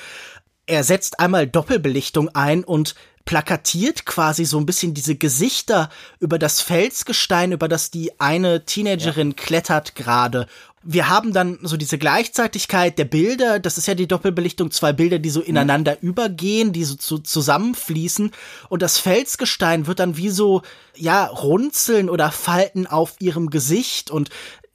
Er 0.67 0.83
setzt 0.83 1.19
einmal 1.19 1.47
Doppelbelichtung 1.47 2.29
ein 2.35 2.63
und 2.63 2.93
plakatiert 3.27 4.05
quasi 4.05 4.45
so 4.45 4.57
ein 4.57 4.65
bisschen 4.65 4.93
diese 4.93 5.15
Gesichter 5.15 5.89
über 6.19 6.39
das 6.39 6.61
Felsgestein, 6.61 7.51
über 7.51 7.67
das 7.67 7.91
die 7.91 8.19
eine 8.19 8.65
Teenagerin 8.65 9.31
ja. 9.31 9.35
klettert 9.35 9.95
gerade. 9.95 10.47
Wir 10.81 11.09
haben 11.09 11.33
dann 11.33 11.59
so 11.61 11.75
diese 11.75 11.97
Gleichzeitigkeit 11.97 12.97
der 12.97 13.03
Bilder, 13.03 13.59
das 13.59 13.77
ist 13.77 13.85
ja 13.85 13.95
die 13.95 14.07
Doppelbelichtung, 14.07 14.71
zwei 14.71 14.93
Bilder, 14.93 15.19
die 15.19 15.29
so 15.29 15.41
mhm. 15.41 15.47
ineinander 15.47 15.97
mhm. 15.99 16.07
übergehen, 16.07 16.71
die 16.71 16.85
so 16.85 16.95
zu, 16.95 17.19
zusammenfließen 17.19 18.31
und 18.69 18.81
das 18.81 18.97
Felsgestein 18.97 19.87
wird 19.87 19.99
dann 19.99 20.15
wie 20.15 20.29
so, 20.29 20.61
ja, 20.95 21.25
Runzeln 21.25 22.09
oder 22.09 22.31
Falten 22.31 22.87
auf 22.87 23.15
ihrem 23.19 23.49
Gesicht 23.49 24.09
und 24.09 24.29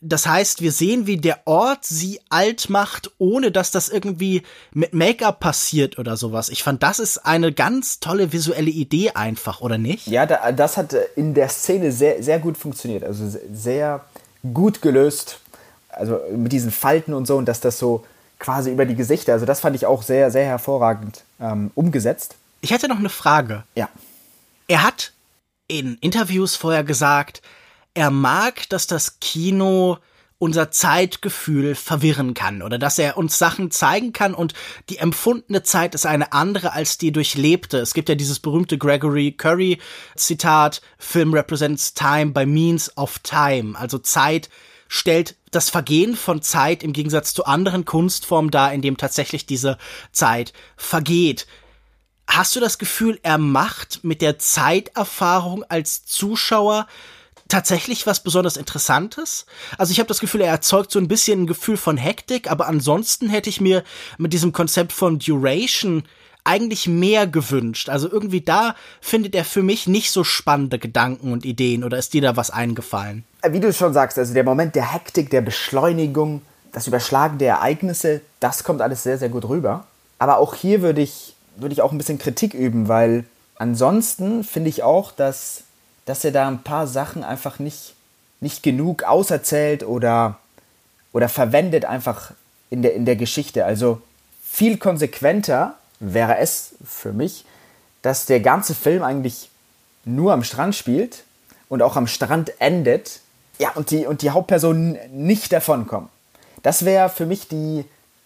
das 0.04 0.26
heißt, 0.26 0.60
wir 0.60 0.72
sehen, 0.72 1.06
wie 1.06 1.16
der 1.16 1.46
Ort 1.46 1.84
sie 1.84 2.20
alt 2.28 2.68
macht, 2.68 3.12
ohne 3.18 3.52
dass 3.52 3.70
das 3.70 3.88
irgendwie 3.88 4.42
mit 4.72 4.92
Make-up 4.92 5.38
passiert 5.38 5.96
oder 5.98 6.16
sowas. 6.16 6.48
Ich 6.48 6.64
fand, 6.64 6.82
das 6.82 6.98
ist 6.98 7.18
eine 7.18 7.52
ganz 7.52 8.00
tolle 8.00 8.32
visuelle 8.32 8.70
Idee 8.70 9.12
einfach, 9.12 9.60
oder 9.60 9.78
nicht? 9.78 10.08
Ja, 10.08 10.26
das 10.26 10.76
hat 10.76 10.94
in 11.14 11.34
der 11.34 11.48
Szene 11.48 11.92
sehr, 11.92 12.20
sehr 12.22 12.40
gut 12.40 12.56
funktioniert. 12.56 13.04
Also 13.04 13.32
sehr 13.52 14.04
gut 14.52 14.82
gelöst. 14.82 15.38
Also 15.88 16.20
mit 16.34 16.50
diesen 16.50 16.72
Falten 16.72 17.14
und 17.14 17.26
so 17.26 17.36
und 17.36 17.46
dass 17.46 17.60
das 17.60 17.78
so 17.78 18.04
quasi 18.40 18.72
über 18.72 18.86
die 18.86 18.96
Gesichter, 18.96 19.34
also 19.34 19.46
das 19.46 19.60
fand 19.60 19.76
ich 19.76 19.86
auch 19.86 20.02
sehr, 20.02 20.32
sehr 20.32 20.44
hervorragend 20.44 21.22
ähm, 21.40 21.70
umgesetzt. 21.76 22.34
Ich 22.60 22.72
hätte 22.72 22.88
noch 22.88 22.98
eine 22.98 23.08
Frage. 23.08 23.62
Ja. 23.76 23.88
Er 24.66 24.82
hat 24.82 25.12
in 25.68 25.96
Interviews 26.00 26.56
vorher 26.56 26.82
gesagt, 26.82 27.40
er 27.94 28.10
mag, 28.10 28.68
dass 28.68 28.86
das 28.86 29.20
Kino 29.20 29.98
unser 30.38 30.72
Zeitgefühl 30.72 31.76
verwirren 31.76 32.34
kann 32.34 32.62
oder 32.62 32.76
dass 32.76 32.98
er 32.98 33.16
uns 33.16 33.38
Sachen 33.38 33.70
zeigen 33.70 34.12
kann 34.12 34.34
und 34.34 34.54
die 34.88 34.98
empfundene 34.98 35.62
Zeit 35.62 35.94
ist 35.94 36.04
eine 36.04 36.32
andere 36.32 36.72
als 36.72 36.98
die 36.98 37.12
durchlebte. 37.12 37.78
Es 37.78 37.94
gibt 37.94 38.08
ja 38.08 38.16
dieses 38.16 38.40
berühmte 38.40 38.76
Gregory 38.76 39.32
Curry 39.32 39.78
Zitat, 40.16 40.82
Film 40.98 41.32
represents 41.32 41.94
time 41.94 42.32
by 42.32 42.44
means 42.44 42.96
of 42.96 43.20
time, 43.20 43.78
also 43.78 43.98
Zeit 43.98 44.48
stellt 44.88 45.36
das 45.52 45.70
Vergehen 45.70 46.16
von 46.16 46.42
Zeit 46.42 46.82
im 46.82 46.92
Gegensatz 46.92 47.34
zu 47.34 47.44
anderen 47.44 47.84
Kunstformen 47.84 48.50
dar, 48.50 48.72
in 48.72 48.82
dem 48.82 48.96
tatsächlich 48.96 49.46
diese 49.46 49.78
Zeit 50.10 50.52
vergeht. 50.76 51.46
Hast 52.26 52.56
du 52.56 52.60
das 52.60 52.78
Gefühl, 52.78 53.20
er 53.22 53.38
macht 53.38 54.02
mit 54.02 54.22
der 54.22 54.38
Zeiterfahrung 54.38 55.62
als 55.64 56.04
Zuschauer 56.04 56.88
tatsächlich 57.52 58.06
was 58.06 58.20
besonders 58.20 58.56
Interessantes. 58.56 59.44
Also 59.76 59.92
ich 59.92 59.98
habe 59.98 60.08
das 60.08 60.20
Gefühl, 60.20 60.40
er 60.40 60.50
erzeugt 60.50 60.90
so 60.90 60.98
ein 60.98 61.08
bisschen 61.08 61.42
ein 61.42 61.46
Gefühl 61.46 61.76
von 61.76 61.98
Hektik, 61.98 62.50
aber 62.50 62.66
ansonsten 62.66 63.28
hätte 63.28 63.50
ich 63.50 63.60
mir 63.60 63.84
mit 64.16 64.32
diesem 64.32 64.52
Konzept 64.52 64.92
von 64.92 65.18
Duration 65.18 66.04
eigentlich 66.44 66.88
mehr 66.88 67.26
gewünscht. 67.26 67.90
Also 67.90 68.10
irgendwie 68.10 68.40
da 68.40 68.74
findet 69.00 69.34
er 69.34 69.44
für 69.44 69.62
mich 69.62 69.86
nicht 69.86 70.10
so 70.10 70.24
spannende 70.24 70.78
Gedanken 70.78 71.30
und 71.30 71.44
Ideen 71.44 71.84
oder 71.84 71.98
ist 71.98 72.14
dir 72.14 72.22
da 72.22 72.36
was 72.36 72.50
eingefallen? 72.50 73.24
Wie 73.46 73.60
du 73.60 73.72
schon 73.72 73.92
sagst, 73.92 74.18
also 74.18 74.32
der 74.32 74.44
Moment 74.44 74.74
der 74.74 74.92
Hektik, 74.92 75.28
der 75.28 75.42
Beschleunigung, 75.42 76.40
das 76.72 76.86
Überschlagen 76.86 77.36
der 77.36 77.56
Ereignisse, 77.56 78.22
das 78.40 78.64
kommt 78.64 78.80
alles 78.80 79.02
sehr, 79.02 79.18
sehr 79.18 79.28
gut 79.28 79.46
rüber. 79.48 79.86
Aber 80.18 80.38
auch 80.38 80.54
hier 80.54 80.80
würde 80.80 81.02
ich, 81.02 81.34
würde 81.56 81.74
ich 81.74 81.82
auch 81.82 81.92
ein 81.92 81.98
bisschen 81.98 82.18
Kritik 82.18 82.54
üben, 82.54 82.88
weil 82.88 83.24
ansonsten 83.56 84.42
finde 84.42 84.70
ich 84.70 84.82
auch, 84.82 85.12
dass, 85.12 85.64
dass 86.04 86.24
er 86.24 86.32
da 86.32 86.48
ein 86.48 86.62
paar 86.62 86.86
Sachen 86.86 87.24
einfach 87.24 87.58
nicht, 87.58 87.94
nicht 88.40 88.62
genug 88.62 89.04
auserzählt 89.04 89.84
oder, 89.84 90.38
oder 91.12 91.28
verwendet 91.28 91.84
einfach 91.84 92.32
in 92.70 92.82
der, 92.82 92.94
in 92.94 93.04
der 93.04 93.16
Geschichte. 93.16 93.64
Also 93.64 94.00
viel 94.42 94.78
konsequenter 94.78 95.76
wäre 96.00 96.38
es 96.38 96.74
für 96.84 97.12
mich, 97.12 97.44
dass 98.02 98.26
der 98.26 98.40
ganze 98.40 98.74
Film 98.74 99.02
eigentlich 99.02 99.50
nur 100.04 100.32
am 100.32 100.42
Strand 100.42 100.74
spielt 100.74 101.24
und 101.68 101.82
auch 101.82 101.96
am 101.96 102.06
Strand 102.06 102.52
endet. 102.60 103.20
Ja, 103.58 103.70
und 103.74 103.90
die, 103.90 104.06
und 104.06 104.22
die 104.22 104.30
Hauptpersonen 104.30 104.98
nicht 105.12 105.52
davonkommen. 105.52 106.08
Das 106.62 106.84
wäre 106.84 107.08
für 107.08 107.26
mich 107.26 107.48
die 107.48 107.84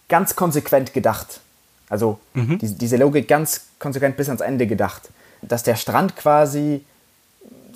ganz 0.09 0.35
konsequent 0.35 0.93
gedacht. 0.93 1.41
Also 1.89 2.19
mhm. 2.33 2.57
die, 2.57 2.73
diese 2.73 2.97
Logik 2.97 3.27
ganz 3.27 3.67
konsequent 3.79 4.17
bis 4.17 4.29
ans 4.29 4.41
Ende 4.41 4.67
gedacht. 4.67 5.09
Dass 5.41 5.63
der 5.63 5.75
Strand 5.75 6.15
quasi 6.15 6.83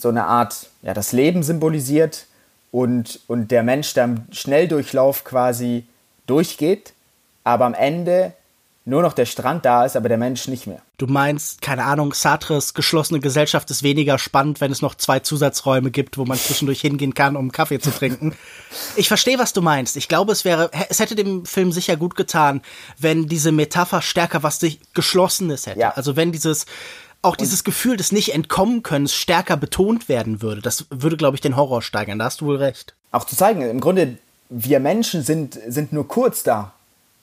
so 0.02 0.10
eine 0.10 0.26
Art, 0.26 0.70
ja, 0.82 0.94
das 0.94 1.12
Leben 1.12 1.44
symbolisiert 1.44 2.26
und, 2.72 3.20
und 3.28 3.52
der 3.52 3.64
Mensch 3.64 3.94
da 3.94 4.06
im 4.06 4.26
Schnelldurchlauf 4.32 5.24
quasi 5.24 5.86
durchgeht, 6.26 6.94
aber 7.44 7.66
am 7.66 7.74
Ende 7.74 8.34
nur 8.84 9.04
noch 9.04 9.14
der 9.14 9.28
Strand 9.28 9.64
da 9.64 9.86
ist, 9.86 9.96
aber 9.96 10.10
der 10.10 10.18
Mensch 10.18 10.48
nicht 10.48 10.66
mehr. 10.66 10.82
Du 10.98 11.06
meinst, 11.06 11.62
keine 11.62 11.84
Ahnung, 11.84 12.14
Sartres 12.14 12.74
geschlossene 12.74 13.20
Gesellschaft 13.20 13.70
ist 13.70 13.84
weniger 13.84 14.18
spannend, 14.18 14.60
wenn 14.60 14.72
es 14.72 14.82
noch 14.82 14.96
zwei 14.96 15.20
Zusatzräume 15.20 15.92
gibt, 15.92 16.18
wo 16.18 16.26
man 16.26 16.38
zwischendurch 16.38 16.82
hingehen 16.82 17.14
kann, 17.14 17.36
um 17.36 17.52
Kaffee 17.52 17.80
zu 17.80 17.92
trinken. 17.92 18.36
Ich 18.96 19.08
verstehe, 19.08 19.38
was 19.38 19.54
du 19.54 19.62
meinst. 19.62 19.98
Ich 19.98 20.08
glaube, 20.08 20.32
es 20.32 20.46
wäre, 20.46 20.72
es 20.90 21.00
hätte 21.00 21.14
dem 21.14 21.46
Film 21.46 21.72
sicher 21.72 21.96
gut 21.96 22.16
getan, 22.16 22.62
wenn 22.98 23.28
diese 23.28 23.52
Metapher 23.52 24.02
stärker 24.02 24.42
was 24.42 24.60
Geschlossenes 24.96 25.68
hätte. 25.68 25.80
Ja. 25.80 25.92
Also 25.92 26.16
wenn 26.16 26.32
dieses, 26.32 26.66
auch 27.22 27.36
dieses 27.36 27.64
Gefühl 27.64 27.98
des 27.98 28.12
nicht 28.12 28.34
entkommen 28.34 28.84
können 28.84 29.08
stärker 29.08 29.58
betont 29.58 30.10
werden 30.10 30.42
würde. 30.42 30.62
Das 30.62 30.86
würde, 30.90 31.18
glaube 31.18 31.36
ich, 31.36 31.42
den 31.42 31.56
Horror 31.56 31.82
steigern. 31.82 32.20
Da 32.20 32.26
hast 32.26 32.42
du 32.42 32.46
wohl 32.48 32.58
recht. 32.58 32.96
Auch 33.12 33.26
zu 33.26 33.36
zeigen, 33.36 33.62
im 33.62 33.80
Grunde, 33.80 34.18
wir 34.50 34.80
Menschen 34.80 35.24
sind, 35.24 35.60
sind 35.68 35.94
nur 35.94 36.08
kurz 36.08 36.44
da 36.44 36.74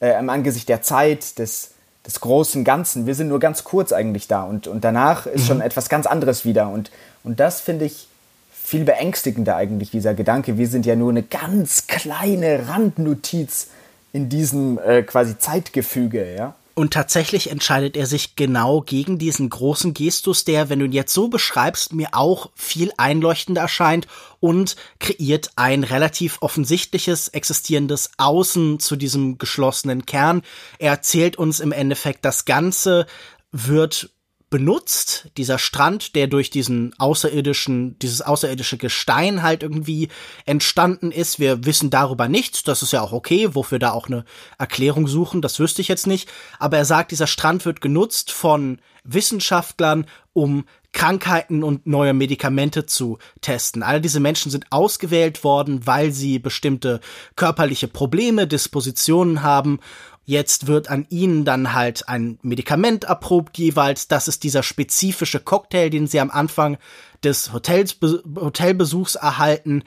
äh, 0.00 0.18
im 0.18 0.30
Angesicht 0.30 0.68
der 0.68 0.82
Zeit, 0.82 1.38
des, 1.38 1.72
des 2.06 2.20
großen 2.20 2.64
Ganzen. 2.64 3.06
Wir 3.06 3.14
sind 3.14 3.28
nur 3.28 3.40
ganz 3.40 3.64
kurz 3.64 3.92
eigentlich 3.92 4.28
da 4.28 4.44
und, 4.44 4.66
und 4.66 4.84
danach 4.84 5.26
ist 5.26 5.42
mhm. 5.42 5.46
schon 5.46 5.60
etwas 5.60 5.88
ganz 5.88 6.06
anderes 6.06 6.44
wieder. 6.44 6.68
Und, 6.68 6.90
und 7.24 7.40
das 7.40 7.60
finde 7.60 7.86
ich 7.86 8.06
viel 8.52 8.84
beängstigender 8.84 9.56
eigentlich, 9.56 9.90
dieser 9.90 10.14
Gedanke. 10.14 10.58
Wir 10.58 10.68
sind 10.68 10.86
ja 10.86 10.94
nur 10.94 11.10
eine 11.10 11.22
ganz 11.22 11.86
kleine 11.86 12.68
Randnotiz 12.68 13.68
in 14.12 14.28
diesem 14.28 14.78
äh, 14.78 15.02
quasi 15.02 15.38
Zeitgefüge, 15.38 16.34
ja. 16.34 16.54
Und 16.78 16.92
tatsächlich 16.92 17.50
entscheidet 17.50 17.96
er 17.96 18.06
sich 18.06 18.36
genau 18.36 18.82
gegen 18.82 19.18
diesen 19.18 19.50
großen 19.50 19.94
Gestus, 19.94 20.44
der, 20.44 20.68
wenn 20.68 20.78
du 20.78 20.84
ihn 20.84 20.92
jetzt 20.92 21.12
so 21.12 21.26
beschreibst, 21.26 21.92
mir 21.92 22.10
auch 22.12 22.50
viel 22.54 22.92
einleuchtender 22.96 23.62
erscheint 23.62 24.06
und 24.38 24.76
kreiert 25.00 25.50
ein 25.56 25.82
relativ 25.82 26.38
offensichtliches 26.40 27.26
existierendes 27.26 28.12
Außen 28.16 28.78
zu 28.78 28.94
diesem 28.94 29.38
geschlossenen 29.38 30.06
Kern. 30.06 30.42
Er 30.78 30.92
erzählt 30.92 31.34
uns 31.34 31.58
im 31.58 31.72
Endeffekt, 31.72 32.24
das 32.24 32.44
Ganze 32.44 33.08
wird 33.50 34.10
benutzt, 34.50 35.28
dieser 35.36 35.58
Strand, 35.58 36.14
der 36.14 36.26
durch 36.26 36.50
diesen 36.50 36.94
außerirdischen, 36.98 37.98
dieses 37.98 38.22
außerirdische 38.22 38.78
Gestein 38.78 39.42
halt 39.42 39.62
irgendwie 39.62 40.08
entstanden 40.46 41.12
ist. 41.12 41.38
Wir 41.38 41.64
wissen 41.64 41.90
darüber 41.90 42.28
nichts, 42.28 42.62
das 42.62 42.82
ist 42.82 42.92
ja 42.92 43.02
auch 43.02 43.12
okay, 43.12 43.54
wofür 43.54 43.78
da 43.78 43.92
auch 43.92 44.06
eine 44.06 44.24
Erklärung 44.58 45.06
suchen, 45.06 45.42
das 45.42 45.58
wüsste 45.60 45.82
ich 45.82 45.88
jetzt 45.88 46.06
nicht. 46.06 46.28
Aber 46.58 46.78
er 46.78 46.84
sagt, 46.84 47.10
dieser 47.10 47.26
Strand 47.26 47.64
wird 47.66 47.80
genutzt 47.80 48.32
von 48.32 48.80
Wissenschaftlern, 49.04 50.06
um 50.32 50.64
Krankheiten 50.92 51.62
und 51.62 51.86
neue 51.86 52.14
Medikamente 52.14 52.86
zu 52.86 53.18
testen. 53.40 53.82
All 53.82 54.00
diese 54.00 54.20
Menschen 54.20 54.50
sind 54.50 54.66
ausgewählt 54.70 55.44
worden, 55.44 55.86
weil 55.86 56.12
sie 56.12 56.38
bestimmte 56.38 57.00
körperliche 57.36 57.88
Probleme, 57.88 58.46
Dispositionen 58.46 59.42
haben 59.42 59.80
Jetzt 60.28 60.66
wird 60.66 60.90
an 60.90 61.06
ihnen 61.08 61.46
dann 61.46 61.72
halt 61.72 62.06
ein 62.06 62.38
Medikament 62.42 63.04
erprobt 63.04 63.56
jeweils. 63.56 64.08
Das 64.08 64.28
ist 64.28 64.44
dieser 64.44 64.62
spezifische 64.62 65.40
Cocktail, 65.40 65.88
den 65.88 66.06
sie 66.06 66.20
am 66.20 66.30
Anfang 66.30 66.76
des 67.24 67.54
Hotels, 67.54 67.96
Hotelbesuchs 68.36 69.14
erhalten. 69.14 69.84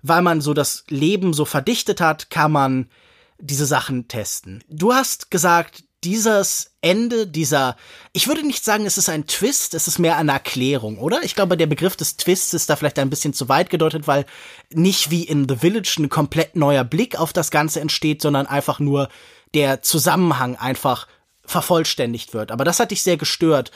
Weil 0.00 0.22
man 0.22 0.40
so 0.40 0.54
das 0.54 0.84
Leben 0.88 1.34
so 1.34 1.44
verdichtet 1.44 2.00
hat, 2.00 2.30
kann 2.30 2.52
man 2.52 2.88
diese 3.38 3.66
Sachen 3.66 4.08
testen. 4.08 4.64
Du 4.70 4.94
hast 4.94 5.30
gesagt, 5.30 5.84
dieses 6.04 6.72
Ende, 6.80 7.26
dieser, 7.26 7.76
ich 8.14 8.28
würde 8.28 8.46
nicht 8.46 8.64
sagen, 8.64 8.86
es 8.86 8.96
ist 8.96 9.10
ein 9.10 9.26
Twist, 9.26 9.74
es 9.74 9.88
ist 9.88 9.98
mehr 9.98 10.16
eine 10.16 10.32
Erklärung, 10.32 10.98
oder? 11.00 11.22
Ich 11.22 11.34
glaube, 11.34 11.58
der 11.58 11.66
Begriff 11.66 11.96
des 11.96 12.16
Twists 12.16 12.54
ist 12.54 12.70
da 12.70 12.76
vielleicht 12.76 12.98
ein 12.98 13.10
bisschen 13.10 13.34
zu 13.34 13.50
weit 13.50 13.68
gedeutet, 13.68 14.06
weil 14.06 14.24
nicht 14.72 15.10
wie 15.10 15.24
in 15.24 15.46
The 15.46 15.56
Village 15.56 15.96
ein 15.98 16.08
komplett 16.08 16.56
neuer 16.56 16.82
Blick 16.82 17.20
auf 17.20 17.34
das 17.34 17.50
Ganze 17.50 17.80
entsteht, 17.80 18.22
sondern 18.22 18.46
einfach 18.46 18.80
nur 18.80 19.10
der 19.54 19.82
Zusammenhang 19.82 20.56
einfach 20.56 21.06
vervollständigt 21.44 22.34
wird. 22.34 22.50
Aber 22.52 22.64
das 22.64 22.80
hat 22.80 22.90
dich 22.90 23.02
sehr 23.02 23.16
gestört. 23.16 23.70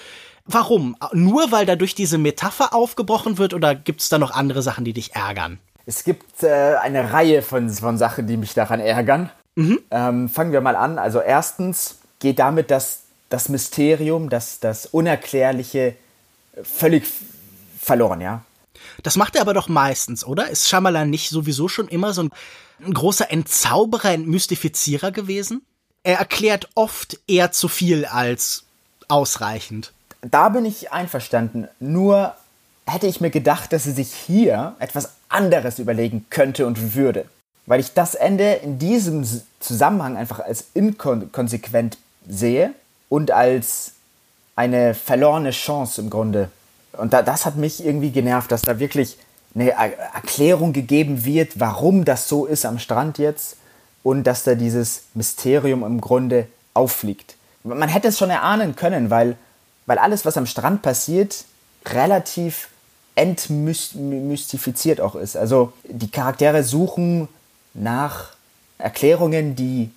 Warum? 0.45 0.97
Nur 1.13 1.51
weil 1.51 1.67
dadurch 1.67 1.95
diese 1.95 2.19
Metapher 2.19 2.73
aufgebrochen 2.75 3.39
wird 3.39 3.53
oder 3.53 3.75
gibt 3.75 4.01
es 4.01 4.09
da 4.09 4.19
noch 4.19 4.31
andere 4.31 4.63
Sachen, 4.63 4.85
die 4.85 4.93
dich 4.93 5.15
ärgern? 5.15 5.59
Es 5.87 6.05
gibt 6.05 6.43
äh, 6.43 6.77
eine 6.81 7.13
Reihe 7.13 7.43
von, 7.43 7.69
von 7.71 7.99
Sachen, 7.99 8.27
die 8.27 8.37
mich 8.37 8.55
daran 8.55 8.81
ärgern. 8.81 9.31
Mhm. 9.57 9.81
Ähm, 9.91 10.29
fangen 10.29 10.53
wir 10.53 10.61
mal 10.61 10.77
an. 10.77 10.99
Also 10.99 11.21
erstens 11.21 11.99
geht 12.19 12.39
damit 12.39 12.71
das, 12.71 13.01
das 13.29 13.49
Mysterium, 13.49 14.29
das, 14.31 14.61
das 14.61 14.87
Unerklärliche 14.87 15.97
völlig 16.63 17.05
verloren, 17.81 18.21
ja. 18.21 18.43
Das 19.03 19.17
macht 19.17 19.37
er 19.37 19.43
aber 19.43 19.55
doch 19.55 19.69
meistens, 19.69 20.25
oder? 20.25 20.49
Ist 20.49 20.69
Shyamalan 20.69 21.11
nicht 21.11 21.29
sowieso 21.29 21.69
schon 21.69 21.89
immer 21.89 22.13
so 22.13 22.25
ein, 22.25 22.31
ein 22.85 22.95
großer 22.95 23.31
Entzauberer, 23.31 24.11
ein 24.11 24.27
Mystifizierer 24.27 25.13
gewesen? 25.13 25.63
Er 26.03 26.19
erklärt 26.19 26.69
oft 26.75 27.19
eher 27.27 27.53
zu 27.53 27.69
viel 27.69 28.05
als 28.05 28.65
ausreichend. 29.09 29.93
Da 30.21 30.49
bin 30.49 30.65
ich 30.65 30.93
einverstanden. 30.93 31.69
Nur 31.81 32.35
hätte 32.87 33.07
ich 33.07 33.21
mir 33.21 33.31
gedacht, 33.31 33.73
dass 33.73 33.87
er 33.87 33.93
sich 33.93 34.13
hier 34.13 34.77
etwas 34.79 35.11
anderes 35.29 35.79
überlegen 35.79 36.27
könnte 36.31 36.67
und 36.67 36.95
würde. 36.95 37.27
Weil 37.67 37.81
ich 37.81 37.95
das 37.95 38.15
Ende 38.15 38.55
in 38.55 38.79
diesem 38.79 39.27
Zusammenhang 39.59 40.17
einfach 40.17 40.39
als 40.41 40.67
inkonsequent 40.75 41.99
sehe 42.29 42.73
und 43.09 43.33
als 43.33 43.93
eine 44.55 44.95
verlorene 44.95 45.51
Chance 45.51 46.01
im 46.01 46.11
Grunde 46.11 46.51
und 46.97 47.13
da, 47.13 47.23
das 47.23 47.47
hat 47.47 47.57
mich 47.57 47.85
irgendwie 47.85 48.11
genervt, 48.11 48.51
dass 48.51 48.63
da 48.63 48.79
wirklich 48.79 49.17
eine 49.57 49.71
Erklärung 49.71 50.73
gegeben 50.73 51.25
wird, 51.25 51.59
warum 51.59 52.05
das 52.05 52.29
so 52.29 52.47
ist 52.47 52.67
am 52.67 52.79
Strand 52.79 53.19
jetzt 53.19 53.57
und 54.03 54.25
dass 54.25 54.45
da 54.45 54.55
dieses 54.55 55.05
Mysterium 55.15 55.83
im 55.83 56.01
Grunde 56.01 56.47
auffliegt. 56.75 57.37
Man 57.65 57.89
hätte 57.89 58.09
es 58.09 58.19
schon 58.19 58.31
erahnen 58.31 58.77
können, 58.77 59.11
weil, 59.11 59.37
weil 59.87 59.99
alles, 59.99 60.25
was 60.25 60.37
am 60.37 60.47
Strand 60.47 60.83
passiert, 60.83 61.45
relativ 61.87 62.69
entmystifiziert 63.15 65.01
auch 65.01 65.15
ist. 65.15 65.37
Also 65.37 65.73
die 65.89 66.11
Charaktere 66.11 66.63
suchen 66.63 67.29
nach 67.73 68.33
Erklärungen, 68.79 69.57
die, 69.57 69.91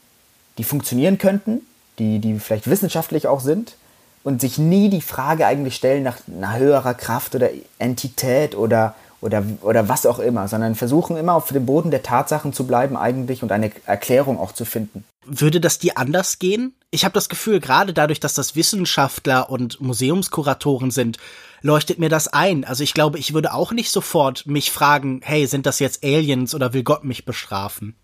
die 0.58 0.64
funktionieren 0.64 1.18
könnten, 1.18 1.62
die, 2.00 2.20
die 2.20 2.40
vielleicht 2.40 2.70
wissenschaftlich 2.70 3.28
auch 3.28 3.42
sind 3.42 3.76
und 4.24 4.40
sich 4.40 4.58
nie 4.58 4.90
die 4.90 5.02
Frage 5.02 5.46
eigentlich 5.46 5.76
stellen 5.76 6.04
nach 6.04 6.18
einer 6.28 6.58
höherer 6.58 6.94
Kraft 6.94 7.36
oder 7.36 7.50
Entität 7.78 8.56
oder, 8.56 8.96
oder, 9.22 9.44
oder 9.62 9.90
was 9.90 10.06
auch 10.06 10.20
immer, 10.20 10.48
sondern 10.48 10.76
versuchen 10.76 11.18
immer 11.18 11.34
auf 11.34 11.50
dem 11.50 11.66
Boden 11.66 11.92
der 11.92 12.04
Tatsachen 12.04 12.54
zu 12.54 12.66
bleiben 12.66 12.98
eigentlich 12.98 13.44
und 13.44 13.52
eine 13.52 13.72
Erklärung 13.86 14.40
auch 14.40 14.52
zu 14.52 14.66
finden. 14.66 15.04
Würde 15.26 15.60
das 15.60 15.80
dir 15.80 15.98
anders 15.98 16.40
gehen? 16.40 16.74
Ich 16.92 17.06
habe 17.06 17.14
das 17.14 17.30
Gefühl, 17.30 17.60
gerade 17.60 17.94
dadurch, 17.94 18.20
dass 18.20 18.34
das 18.34 18.56
Wissenschaftler 18.56 19.50
und 19.50 19.80
Museumskuratoren 19.82 20.92
sind, 20.92 21.18
leuchtet 21.62 22.00
mir 22.00 22.10
das 22.10 22.28
ein. 22.30 22.64
Also 22.64 22.84
ich 22.84 22.94
glaube, 22.94 23.20
ich 23.20 23.34
würde 23.34 23.54
auch 23.54 23.72
nicht 23.72 23.92
sofort 23.92 24.48
mich 24.48 24.72
fragen, 24.72 25.22
hey, 25.24 25.46
sind 25.46 25.66
das 25.66 25.80
jetzt 25.80 26.04
Aliens 26.04 26.56
oder 26.56 26.74
will 26.74 26.84
Gott 26.84 27.04
mich 27.04 27.26
bestrafen? 27.26 27.96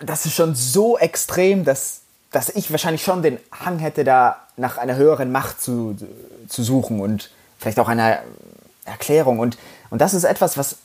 Das 0.00 0.24
ist 0.26 0.34
schon 0.34 0.54
so 0.54 0.96
extrem, 0.96 1.64
dass 1.64 2.02
dass 2.32 2.48
ich 2.48 2.70
wahrscheinlich 2.70 3.04
schon 3.04 3.22
den 3.22 3.38
Hang 3.52 3.78
hätte, 3.78 4.04
da 4.04 4.36
nach 4.56 4.78
einer 4.78 4.96
höheren 4.96 5.30
Macht 5.30 5.60
zu, 5.60 5.96
zu 6.48 6.62
suchen 6.62 7.00
und 7.00 7.30
vielleicht 7.58 7.78
auch 7.78 7.88
einer 7.88 8.20
Erklärung. 8.84 9.38
Und, 9.38 9.58
und 9.92 10.00
das 10.00 10.14
ist 10.14 10.24
etwas, 10.24 10.56
was 10.56 10.76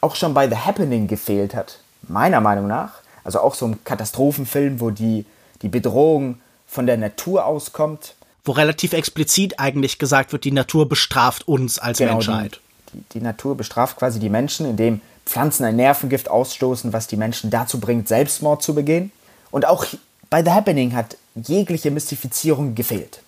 auch 0.00 0.14
schon 0.14 0.34
bei 0.34 0.48
The 0.48 0.54
Happening 0.54 1.08
gefehlt 1.08 1.52
hat, 1.52 1.80
meiner 2.02 2.40
Meinung 2.40 2.68
nach. 2.68 2.92
Also 3.24 3.40
auch 3.40 3.56
so 3.56 3.66
ein 3.66 3.82
Katastrophenfilm, 3.82 4.78
wo 4.78 4.90
die, 4.90 5.26
die 5.62 5.68
Bedrohung 5.68 6.40
von 6.68 6.86
der 6.86 6.96
Natur 6.96 7.44
auskommt. 7.44 8.14
wo 8.44 8.52
relativ 8.52 8.92
explizit 8.92 9.58
eigentlich 9.58 9.98
gesagt 9.98 10.30
wird, 10.30 10.44
die 10.44 10.52
Natur 10.52 10.88
bestraft 10.88 11.48
uns 11.48 11.80
als 11.80 11.98
genau, 11.98 12.12
Menschheit. 12.12 12.60
Die, 12.92 12.98
die, 12.98 13.04
die 13.14 13.20
Natur 13.20 13.56
bestraft 13.56 13.96
quasi 13.96 14.20
die 14.20 14.28
Menschen, 14.28 14.64
indem 14.64 15.00
Pflanzen 15.26 15.64
ein 15.64 15.74
Nervengift 15.74 16.30
ausstoßen, 16.30 16.92
was 16.92 17.08
die 17.08 17.16
Menschen 17.16 17.50
dazu 17.50 17.80
bringt, 17.80 18.06
Selbstmord 18.06 18.62
zu 18.62 18.76
begehen. 18.76 19.10
Und 19.50 19.66
auch 19.66 19.86
bei 20.30 20.44
The 20.44 20.52
Happening 20.52 20.94
hat 20.94 21.16
jegliche 21.34 21.90
Mystifizierung 21.90 22.76
gefehlt. 22.76 23.22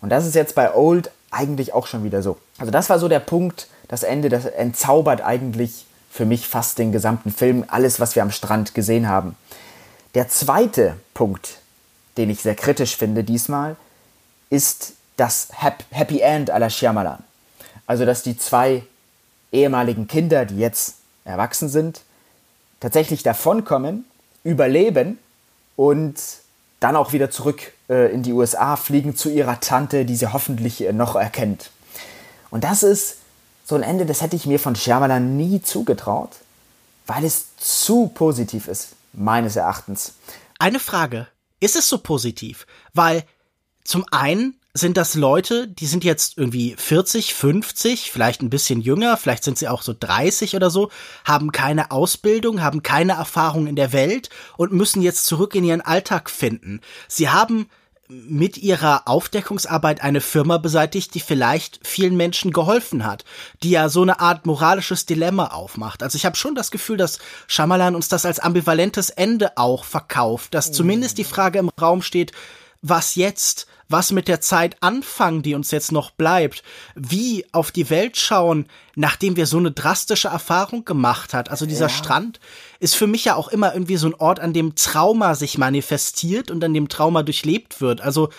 Und 0.00 0.08
das 0.08 0.26
ist 0.26 0.34
jetzt 0.34 0.54
bei 0.54 0.74
Old 0.74 1.10
eigentlich 1.36 1.72
auch 1.72 1.86
schon 1.86 2.04
wieder 2.04 2.22
so. 2.22 2.38
Also 2.58 2.70
das 2.70 2.90
war 2.90 2.98
so 2.98 3.08
der 3.08 3.20
Punkt, 3.20 3.68
das 3.88 4.02
Ende, 4.02 4.28
das 4.28 4.46
entzaubert 4.46 5.20
eigentlich 5.20 5.86
für 6.10 6.24
mich 6.24 6.48
fast 6.48 6.78
den 6.78 6.92
gesamten 6.92 7.30
Film, 7.30 7.64
alles, 7.68 8.00
was 8.00 8.16
wir 8.16 8.22
am 8.22 8.30
Strand 8.30 8.74
gesehen 8.74 9.08
haben. 9.08 9.36
Der 10.14 10.28
zweite 10.28 10.96
Punkt, 11.14 11.58
den 12.16 12.30
ich 12.30 12.40
sehr 12.40 12.54
kritisch 12.54 12.96
finde 12.96 13.22
diesmal, 13.22 13.76
ist 14.48 14.94
das 15.16 15.48
Happy 15.90 16.20
End 16.20 16.48
la 16.48 16.70
Shyamalan. 16.70 17.22
Also, 17.86 18.04
dass 18.04 18.22
die 18.22 18.36
zwei 18.38 18.82
ehemaligen 19.52 20.08
Kinder, 20.08 20.44
die 20.44 20.58
jetzt 20.58 20.96
erwachsen 21.24 21.68
sind, 21.68 22.00
tatsächlich 22.80 23.22
davonkommen, 23.22 24.04
überleben 24.42 25.18
und 25.76 26.14
dann 26.80 26.96
auch 26.96 27.12
wieder 27.12 27.30
zurück 27.30 27.72
äh, 27.88 28.12
in 28.12 28.22
die 28.22 28.32
USA 28.32 28.76
fliegen 28.76 29.16
zu 29.16 29.30
ihrer 29.30 29.60
Tante, 29.60 30.04
die 30.04 30.16
sie 30.16 30.32
hoffentlich 30.32 30.82
äh, 30.82 30.92
noch 30.92 31.16
erkennt. 31.16 31.70
Und 32.50 32.64
das 32.64 32.82
ist 32.82 33.18
so 33.64 33.74
ein 33.74 33.82
Ende, 33.82 34.06
das 34.06 34.22
hätte 34.22 34.36
ich 34.36 34.46
mir 34.46 34.58
von 34.58 34.76
Shyamalan 34.76 35.36
nie 35.36 35.60
zugetraut, 35.60 36.30
weil 37.06 37.24
es 37.24 37.56
zu 37.56 38.08
positiv 38.08 38.68
ist, 38.68 38.90
meines 39.12 39.56
Erachtens. 39.56 40.14
Eine 40.58 40.78
Frage, 40.78 41.26
ist 41.60 41.76
es 41.76 41.88
so 41.88 41.98
positiv? 41.98 42.66
Weil 42.94 43.24
zum 43.84 44.04
einen 44.10 44.58
sind 44.76 44.96
das 44.96 45.14
Leute, 45.14 45.68
die 45.68 45.86
sind 45.86 46.04
jetzt 46.04 46.36
irgendwie 46.36 46.74
40, 46.76 47.34
50, 47.34 48.10
vielleicht 48.10 48.42
ein 48.42 48.50
bisschen 48.50 48.80
jünger, 48.80 49.16
vielleicht 49.16 49.44
sind 49.44 49.58
sie 49.58 49.68
auch 49.68 49.82
so 49.82 49.94
30 49.98 50.54
oder 50.54 50.70
so, 50.70 50.90
haben 51.24 51.52
keine 51.52 51.90
Ausbildung, 51.90 52.62
haben 52.62 52.82
keine 52.82 53.14
Erfahrung 53.14 53.66
in 53.66 53.76
der 53.76 53.92
Welt 53.92 54.28
und 54.56 54.72
müssen 54.72 55.02
jetzt 55.02 55.26
zurück 55.26 55.54
in 55.54 55.64
ihren 55.64 55.80
Alltag 55.80 56.30
finden. 56.30 56.80
Sie 57.08 57.30
haben 57.30 57.68
mit 58.08 58.56
ihrer 58.58 59.08
Aufdeckungsarbeit 59.08 60.00
eine 60.00 60.20
Firma 60.20 60.58
beseitigt, 60.58 61.14
die 61.14 61.20
vielleicht 61.20 61.80
vielen 61.84 62.16
Menschen 62.16 62.52
geholfen 62.52 63.04
hat, 63.04 63.24
die 63.62 63.70
ja 63.70 63.88
so 63.88 64.02
eine 64.02 64.20
Art 64.20 64.46
moralisches 64.46 65.06
Dilemma 65.06 65.48
aufmacht. 65.48 66.02
Also 66.02 66.16
ich 66.16 66.24
habe 66.24 66.36
schon 66.36 66.54
das 66.54 66.70
Gefühl, 66.70 66.98
dass 66.98 67.18
Shyamalan 67.48 67.96
uns 67.96 68.08
das 68.08 68.24
als 68.24 68.38
ambivalentes 68.38 69.10
Ende 69.10 69.56
auch 69.56 69.84
verkauft, 69.84 70.54
dass 70.54 70.70
zumindest 70.70 71.18
die 71.18 71.24
Frage 71.24 71.58
im 71.58 71.70
Raum 71.80 72.02
steht, 72.02 72.30
was 72.82 73.16
jetzt? 73.16 73.66
Was 73.88 74.12
mit 74.12 74.28
der 74.28 74.40
Zeit 74.40 74.76
anfangen, 74.80 75.42
die 75.42 75.54
uns 75.54 75.70
jetzt 75.70 75.92
noch 75.92 76.10
bleibt, 76.10 76.62
wie 76.94 77.44
auf 77.52 77.70
die 77.70 77.90
Welt 77.90 78.16
schauen, 78.16 78.66
nachdem 78.94 79.36
wir 79.36 79.46
so 79.46 79.58
eine 79.58 79.70
drastische 79.70 80.28
Erfahrung 80.28 80.84
gemacht 80.84 81.34
hat. 81.34 81.50
Also 81.50 81.66
dieser 81.66 81.86
ja. 81.86 81.90
Strand 81.90 82.40
ist 82.80 82.96
für 82.96 83.06
mich 83.06 83.24
ja 83.24 83.36
auch 83.36 83.48
immer 83.48 83.72
irgendwie 83.74 83.96
so 83.96 84.08
ein 84.08 84.14
Ort, 84.14 84.40
an 84.40 84.52
dem 84.52 84.74
Trauma 84.74 85.34
sich 85.34 85.58
manifestiert 85.58 86.50
und 86.50 86.62
an 86.64 86.74
dem 86.74 86.88
Trauma 86.88 87.22
durchlebt 87.22 87.80
wird. 87.80 88.00
Also 88.00 88.30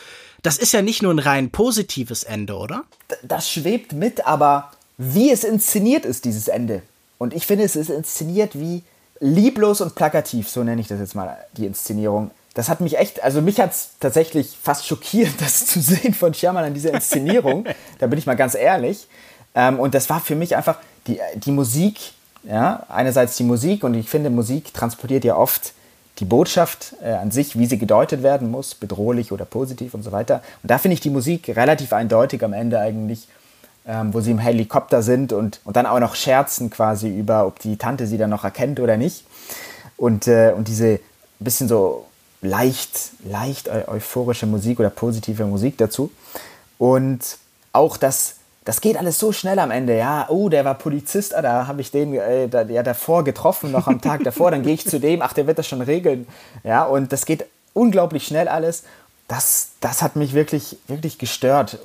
das 0.43 0.57
ist 0.57 0.73
ja 0.73 0.81
nicht 0.81 1.01
nur 1.01 1.13
ein 1.13 1.19
rein 1.19 1.51
positives 1.51 2.23
Ende, 2.23 2.55
oder? 2.55 2.83
Das 3.23 3.49
schwebt 3.49 3.93
mit, 3.93 4.25
aber 4.25 4.71
wie 4.97 5.31
es 5.31 5.43
inszeniert 5.43 6.05
ist, 6.05 6.25
dieses 6.25 6.47
Ende. 6.47 6.81
Und 7.17 7.33
ich 7.33 7.45
finde, 7.45 7.63
es 7.63 7.75
ist 7.75 7.89
inszeniert 7.89 8.59
wie 8.59 8.83
lieblos 9.19 9.81
und 9.81 9.95
plakativ, 9.95 10.49
so 10.49 10.63
nenne 10.63 10.81
ich 10.81 10.87
das 10.87 10.99
jetzt 10.99 11.15
mal, 11.15 11.37
die 11.53 11.65
Inszenierung 11.65 12.31
das 12.57 12.69
hat 12.69 12.81
mich 12.81 12.97
echt, 12.97 13.23
also 13.23 13.39
mich 13.39 13.59
hat 13.59 13.71
es 13.71 13.91
tatsächlich 13.99 14.57
fast 14.59 14.87
schockiert, 14.87 15.29
das 15.39 15.67
zu 15.67 15.79
sehen 15.79 16.15
von 16.15 16.33
Shyamalan, 16.33 16.73
diese 16.73 16.89
Inszenierung. 16.89 17.65
da 17.99 18.07
bin 18.07 18.17
ich 18.17 18.25
mal 18.25 18.35
ganz 18.35 18.55
ehrlich. 18.55 19.07
Ähm, 19.53 19.79
und 19.79 19.93
das 19.93 20.09
war 20.09 20.19
für 20.19 20.35
mich 20.35 20.55
einfach 20.55 20.77
die, 21.05 21.19
die 21.35 21.51
Musik, 21.51 21.99
ja, 22.43 22.83
einerseits 22.89 23.37
die 23.37 23.43
Musik 23.43 23.83
und 23.83 23.93
ich 23.93 24.09
finde, 24.09 24.31
Musik 24.31 24.73
transportiert 24.73 25.23
ja 25.23 25.35
oft 25.35 25.73
die 26.17 26.25
Botschaft 26.25 26.95
äh, 27.03 27.11
an 27.11 27.29
sich, 27.29 27.59
wie 27.59 27.67
sie 27.67 27.77
gedeutet 27.77 28.23
werden 28.23 28.49
muss, 28.49 28.73
bedrohlich 28.73 29.31
oder 29.31 29.45
positiv 29.45 29.93
und 29.93 30.01
so 30.01 30.11
weiter. 30.11 30.41
Und 30.63 30.71
da 30.71 30.79
finde 30.79 30.93
ich 30.93 30.99
die 30.99 31.11
Musik 31.11 31.55
relativ 31.55 31.93
eindeutig 31.93 32.43
am 32.43 32.53
Ende 32.53 32.79
eigentlich, 32.79 33.27
ähm, 33.85 34.15
wo 34.15 34.19
sie 34.19 34.31
im 34.31 34.39
Helikopter 34.39 35.03
sind 35.03 35.31
und, 35.31 35.59
und 35.63 35.75
dann 35.75 35.85
auch 35.85 35.99
noch 35.99 36.15
scherzen 36.15 36.71
quasi 36.71 37.07
über, 37.07 37.45
ob 37.45 37.59
die 37.59 37.77
Tante 37.77 38.07
sie 38.07 38.17
dann 38.17 38.31
noch 38.31 38.43
erkennt 38.43 38.79
oder 38.79 38.97
nicht. 38.97 39.25
Und, 39.95 40.27
äh, 40.27 40.53
und 40.57 40.67
diese 40.67 40.99
bisschen 41.39 41.67
so 41.67 42.06
leicht, 42.41 43.11
leicht 43.23 43.69
euphorische 43.69 44.45
Musik 44.45 44.79
oder 44.79 44.89
positive 44.89 45.45
Musik 45.45 45.77
dazu. 45.77 46.11
Und 46.77 47.37
auch 47.73 47.97
das, 47.97 48.35
das 48.65 48.81
geht 48.81 48.97
alles 48.97 49.19
so 49.19 49.31
schnell 49.31 49.59
am 49.59 49.71
Ende. 49.71 49.97
Ja, 49.97 50.27
oh, 50.29 50.49
der 50.49 50.65
war 50.65 50.75
Polizist, 50.75 51.33
ah, 51.33 51.41
da 51.41 51.67
habe 51.67 51.81
ich 51.81 51.91
den 51.91 52.13
äh, 52.13 52.47
da, 52.47 52.63
ja 52.63 52.83
davor 52.83 53.23
getroffen, 53.23 53.71
noch 53.71 53.87
am 53.87 54.01
Tag 54.01 54.23
davor. 54.23 54.51
Dann 54.51 54.63
gehe 54.63 54.73
ich 54.73 54.87
zu 54.87 54.99
dem, 54.99 55.21
ach, 55.21 55.33
der 55.33 55.47
wird 55.47 55.57
das 55.57 55.67
schon 55.67 55.81
regeln. 55.81 56.27
Ja, 56.63 56.83
und 56.83 57.11
das 57.11 57.25
geht 57.25 57.45
unglaublich 57.73 58.27
schnell 58.27 58.47
alles. 58.47 58.83
Das, 59.27 59.69
das 59.81 60.01
hat 60.01 60.15
mich 60.15 60.33
wirklich, 60.33 60.77
wirklich 60.87 61.17
gestört. 61.17 61.79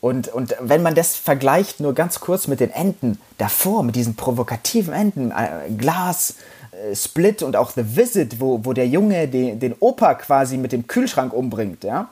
Und, 0.00 0.28
und 0.28 0.54
wenn 0.60 0.82
man 0.82 0.94
das 0.94 1.16
vergleicht, 1.16 1.80
nur 1.80 1.92
ganz 1.92 2.20
kurz 2.20 2.46
mit 2.46 2.60
den 2.60 2.70
Enden 2.70 3.18
davor, 3.36 3.82
mit 3.82 3.96
diesen 3.96 4.14
provokativen 4.14 4.94
Enden, 4.94 5.32
äh, 5.32 5.70
Glas, 5.76 6.36
äh, 6.72 6.94
Split 6.94 7.42
und 7.42 7.56
auch 7.56 7.70
The 7.70 7.96
Visit, 7.96 8.40
wo, 8.40 8.64
wo 8.64 8.72
der 8.72 8.86
Junge 8.86 9.26
den, 9.26 9.58
den 9.58 9.74
Opa 9.80 10.14
quasi 10.14 10.56
mit 10.56 10.72
dem 10.72 10.86
Kühlschrank 10.86 11.32
umbringt, 11.32 11.82
ja. 11.84 12.10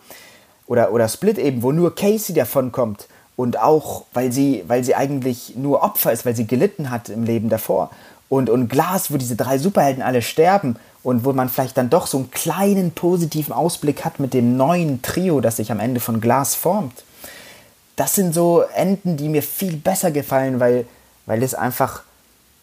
Oder, 0.67 0.93
oder 0.93 1.09
Split 1.09 1.39
eben, 1.39 1.63
wo 1.63 1.71
nur 1.71 1.95
Casey 1.95 2.35
davon 2.35 2.73
kommt. 2.73 3.07
Und 3.37 3.61
auch, 3.61 4.07
weil 4.15 4.33
sie, 4.33 4.65
weil 4.67 4.83
sie 4.83 4.97
eigentlich 4.97 5.55
nur 5.57 5.83
Opfer 5.83 6.11
ist, 6.11 6.27
weil 6.27 6.35
sie 6.35 6.47
gelitten 6.47 6.91
hat 6.91 7.09
im 7.09 7.23
Leben 7.23 7.51
davor. 7.51 7.91
Und, 8.29 8.51
und 8.51 8.69
Glas, 8.69 9.13
wo 9.13 9.17
diese 9.19 9.37
drei 9.37 9.59
Superhelden 9.59 10.03
alle 10.03 10.23
sterben 10.23 10.77
und 11.05 11.25
wo 11.25 11.33
man 11.33 11.49
vielleicht 11.49 11.77
dann 11.77 11.91
doch 11.91 12.09
so 12.09 12.19
einen 12.19 12.33
kleinen 12.33 12.91
positiven 12.91 13.53
Ausblick 13.53 14.05
hat 14.05 14.19
mit 14.19 14.35
dem 14.35 14.57
neuen 14.57 15.03
Trio, 15.03 15.41
das 15.41 15.59
sich 15.59 15.71
am 15.71 15.79
Ende 15.79 16.01
von 16.01 16.21
Glas 16.21 16.57
formt. 16.57 17.05
Das 17.97 18.15
sind 18.15 18.35
so 18.35 18.61
Enden, 18.75 19.17
die 19.17 19.29
mir 19.29 19.43
viel 19.43 19.77
besser 19.77 20.11
gefallen, 20.11 20.61
weil, 20.61 20.87
weil 21.25 21.43
es 21.43 21.55
einfach 21.55 22.03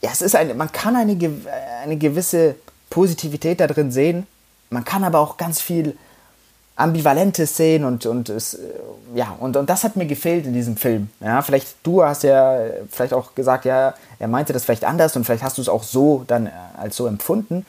ja, 0.03 0.09
es 0.11 0.21
ist 0.21 0.35
eine, 0.35 0.53
man 0.53 0.71
kann 0.71 0.97
eine, 0.97 1.17
eine 1.81 1.97
gewisse 1.97 2.55
Positivität 2.89 3.61
da 3.61 3.67
drin 3.67 3.91
sehen. 3.91 4.27
Man 4.69 4.83
kann 4.83 5.05
aber 5.05 5.19
auch 5.19 5.37
ganz 5.37 5.61
viel 5.61 5.97
Ambivalentes 6.75 7.55
sehen 7.55 7.85
und, 7.85 8.05
und 8.05 8.27
es, 8.27 8.55
äh, 8.55 8.59
ja, 9.15 9.35
und, 9.39 9.55
und 9.55 9.69
das 9.69 9.85
hat 9.85 9.95
mir 9.95 10.05
gefehlt 10.05 10.45
in 10.45 10.53
diesem 10.53 10.75
Film. 10.75 11.09
Ja, 11.21 11.41
vielleicht 11.41 11.75
du 11.83 12.03
hast 12.03 12.23
ja 12.23 12.57
vielleicht 12.91 13.13
auch 13.13 13.33
gesagt, 13.33 13.63
ja, 13.63 13.93
er 14.19 14.27
meinte 14.27 14.51
das 14.51 14.65
vielleicht 14.65 14.83
anders 14.83 15.15
und 15.15 15.23
vielleicht 15.23 15.43
hast 15.43 15.57
du 15.57 15.61
es 15.61 15.69
auch 15.69 15.83
so 15.83 16.25
dann 16.27 16.47
äh, 16.47 16.51
als 16.77 16.97
so 16.97 17.07
empfunden. 17.07 17.65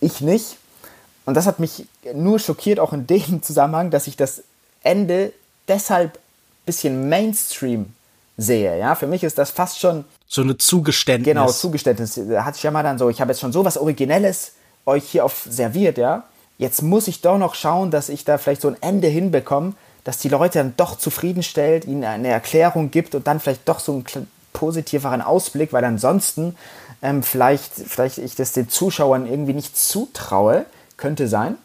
Ich 0.00 0.22
nicht. 0.22 0.56
Und 1.26 1.34
das 1.34 1.46
hat 1.46 1.58
mich 1.58 1.86
nur 2.14 2.38
schockiert, 2.38 2.80
auch 2.80 2.94
in 2.94 3.06
dem 3.06 3.42
Zusammenhang, 3.42 3.90
dass 3.90 4.06
ich 4.06 4.16
das 4.16 4.42
Ende 4.82 5.34
deshalb 5.66 6.18
bisschen 6.68 7.08
Mainstream 7.08 7.92
sehe. 8.36 8.78
Ja, 8.78 8.94
für 8.94 9.06
mich 9.06 9.24
ist 9.24 9.38
das 9.38 9.50
fast 9.50 9.80
schon 9.80 10.04
so 10.26 10.42
eine 10.42 10.56
Zugeständnis. 10.56 11.34
Genau, 11.34 11.50
Zugeständnis. 11.50 12.20
Da 12.28 12.44
hat 12.44 12.54
sich 12.54 12.62
ja 12.62 12.70
mal 12.70 12.82
dann 12.82 12.98
so, 12.98 13.08
ich 13.08 13.20
habe 13.20 13.32
jetzt 13.32 13.40
schon 13.40 13.52
so 13.52 13.64
was 13.64 13.76
Originelles 13.76 14.52
euch 14.86 15.04
hier 15.04 15.24
auf 15.24 15.46
serviert, 15.48 15.98
ja. 15.98 16.24
Jetzt 16.58 16.82
muss 16.82 17.08
ich 17.08 17.20
doch 17.20 17.38
noch 17.38 17.54
schauen, 17.54 17.90
dass 17.90 18.08
ich 18.08 18.24
da 18.24 18.38
vielleicht 18.38 18.62
so 18.62 18.68
ein 18.68 18.76
Ende 18.80 19.08
hinbekomme, 19.08 19.74
dass 20.04 20.18
die 20.18 20.28
Leute 20.28 20.58
dann 20.58 20.74
doch 20.76 20.98
zufriedenstellt, 20.98 21.84
ihnen 21.84 22.04
eine 22.04 22.28
Erklärung 22.28 22.90
gibt 22.90 23.14
und 23.14 23.26
dann 23.26 23.40
vielleicht 23.40 23.68
doch 23.68 23.80
so 23.80 23.92
einen 23.92 24.28
positiveren 24.52 25.22
Ausblick, 25.22 25.72
weil 25.72 25.84
ansonsten 25.84 26.56
ähm, 27.02 27.22
vielleicht, 27.22 27.72
vielleicht 27.74 28.18
ich 28.18 28.34
das 28.34 28.52
den 28.52 28.68
Zuschauern 28.68 29.26
irgendwie 29.26 29.54
nicht 29.54 29.76
zutraue, 29.76 30.66
könnte 30.96 31.28
sein. 31.28 31.56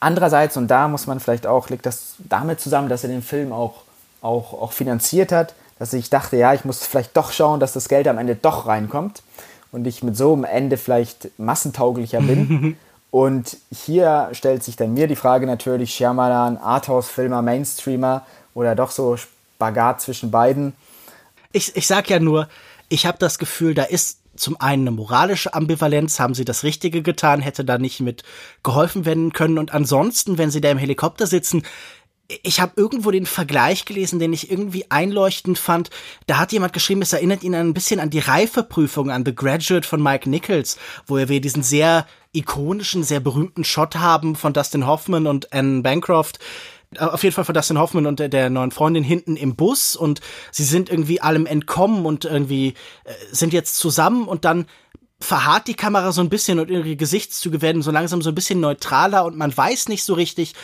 Andererseits, 0.00 0.56
und 0.56 0.68
da 0.68 0.88
muss 0.88 1.06
man 1.06 1.20
vielleicht 1.20 1.46
auch, 1.46 1.68
liegt 1.68 1.86
das 1.86 2.14
damit 2.18 2.60
zusammen, 2.60 2.88
dass 2.88 3.02
er 3.02 3.10
den 3.10 3.22
Film 3.22 3.52
auch, 3.52 3.82
auch, 4.20 4.52
auch 4.54 4.72
finanziert 4.72 5.32
hat, 5.32 5.54
dass 5.78 5.92
ich 5.92 6.10
dachte, 6.10 6.36
ja, 6.36 6.54
ich 6.54 6.64
muss 6.64 6.84
vielleicht 6.84 7.16
doch 7.16 7.32
schauen, 7.32 7.60
dass 7.60 7.72
das 7.72 7.88
Geld 7.88 8.08
am 8.08 8.18
Ende 8.18 8.34
doch 8.34 8.66
reinkommt 8.66 9.22
und 9.72 9.86
ich 9.86 10.02
mit 10.02 10.16
so 10.16 10.32
einem 10.32 10.44
Ende 10.44 10.76
vielleicht 10.76 11.38
massentauglicher 11.38 12.20
bin. 12.20 12.76
und 13.10 13.56
hier 13.70 14.28
stellt 14.32 14.64
sich 14.64 14.76
dann 14.76 14.94
mir 14.94 15.06
die 15.06 15.16
Frage 15.16 15.46
natürlich, 15.46 15.94
Shyamalan, 15.94 16.56
Arthouse-Filmer, 16.56 17.42
Mainstreamer 17.42 18.26
oder 18.54 18.74
doch 18.74 18.90
so 18.90 19.16
Spagat 19.16 20.00
zwischen 20.00 20.30
beiden. 20.30 20.74
Ich, 21.52 21.76
ich 21.76 21.86
sag 21.86 22.10
ja 22.10 22.18
nur, 22.18 22.48
ich 22.88 23.06
habe 23.06 23.18
das 23.18 23.38
Gefühl, 23.38 23.74
da 23.74 23.84
ist 23.84 24.18
zum 24.38 24.60
einen 24.60 24.86
eine 24.86 24.96
moralische 24.96 25.52
Ambivalenz, 25.52 26.20
haben 26.20 26.34
sie 26.34 26.44
das 26.44 26.62
Richtige 26.62 27.02
getan, 27.02 27.40
hätte 27.40 27.64
da 27.64 27.76
nicht 27.76 28.00
mit 28.00 28.22
geholfen 28.62 29.04
werden 29.04 29.32
können. 29.32 29.58
Und 29.58 29.74
ansonsten, 29.74 30.38
wenn 30.38 30.50
sie 30.50 30.60
da 30.60 30.70
im 30.70 30.78
Helikopter 30.78 31.26
sitzen, 31.26 31.64
ich 32.42 32.60
habe 32.60 32.72
irgendwo 32.76 33.10
den 33.10 33.24
Vergleich 33.24 33.86
gelesen, 33.86 34.18
den 34.18 34.34
ich 34.34 34.50
irgendwie 34.50 34.90
einleuchtend 34.90 35.58
fand. 35.58 35.88
Da 36.26 36.38
hat 36.38 36.52
jemand 36.52 36.74
geschrieben, 36.74 37.00
es 37.00 37.14
erinnert 37.14 37.42
ihn 37.42 37.54
ein 37.54 37.72
bisschen 37.72 38.00
an 38.00 38.10
die 38.10 38.18
Reifeprüfung, 38.18 39.10
an 39.10 39.24
The 39.24 39.34
Graduate 39.34 39.86
von 39.86 40.02
Mike 40.02 40.28
Nichols, 40.28 40.76
wo 41.06 41.16
wir 41.16 41.40
diesen 41.40 41.62
sehr 41.62 42.06
ikonischen, 42.32 43.02
sehr 43.02 43.20
berühmten 43.20 43.64
Shot 43.64 43.96
haben 43.96 44.36
von 44.36 44.52
Dustin 44.52 44.86
Hoffman 44.86 45.26
und 45.26 45.52
Anne 45.54 45.80
Bancroft, 45.80 46.38
auf 46.98 47.22
jeden 47.22 47.34
Fall 47.34 47.44
von 47.44 47.54
Dustin 47.54 47.78
Hoffman 47.78 48.06
und 48.06 48.18
der, 48.18 48.28
der 48.28 48.50
neuen 48.50 48.70
Freundin 48.70 49.04
hinten 49.04 49.36
im 49.36 49.56
Bus. 49.56 49.96
Und 49.96 50.20
sie 50.50 50.64
sind 50.64 50.90
irgendwie 50.90 51.20
allem 51.20 51.46
entkommen 51.46 52.06
und 52.06 52.24
irgendwie 52.24 52.74
äh, 53.04 53.12
sind 53.30 53.52
jetzt 53.52 53.76
zusammen. 53.76 54.26
Und 54.26 54.44
dann 54.44 54.66
verharrt 55.20 55.66
die 55.66 55.74
Kamera 55.74 56.12
so 56.12 56.20
ein 56.20 56.30
bisschen 56.30 56.58
und 56.60 56.70
ihre 56.70 56.96
Gesichtszüge 56.96 57.60
werden 57.60 57.82
so 57.82 57.90
langsam 57.90 58.22
so 58.22 58.30
ein 58.30 58.34
bisschen 58.34 58.60
neutraler 58.60 59.24
und 59.24 59.36
man 59.36 59.54
weiß 59.54 59.88
nicht 59.88 60.04
so 60.04 60.14
richtig, 60.14 60.54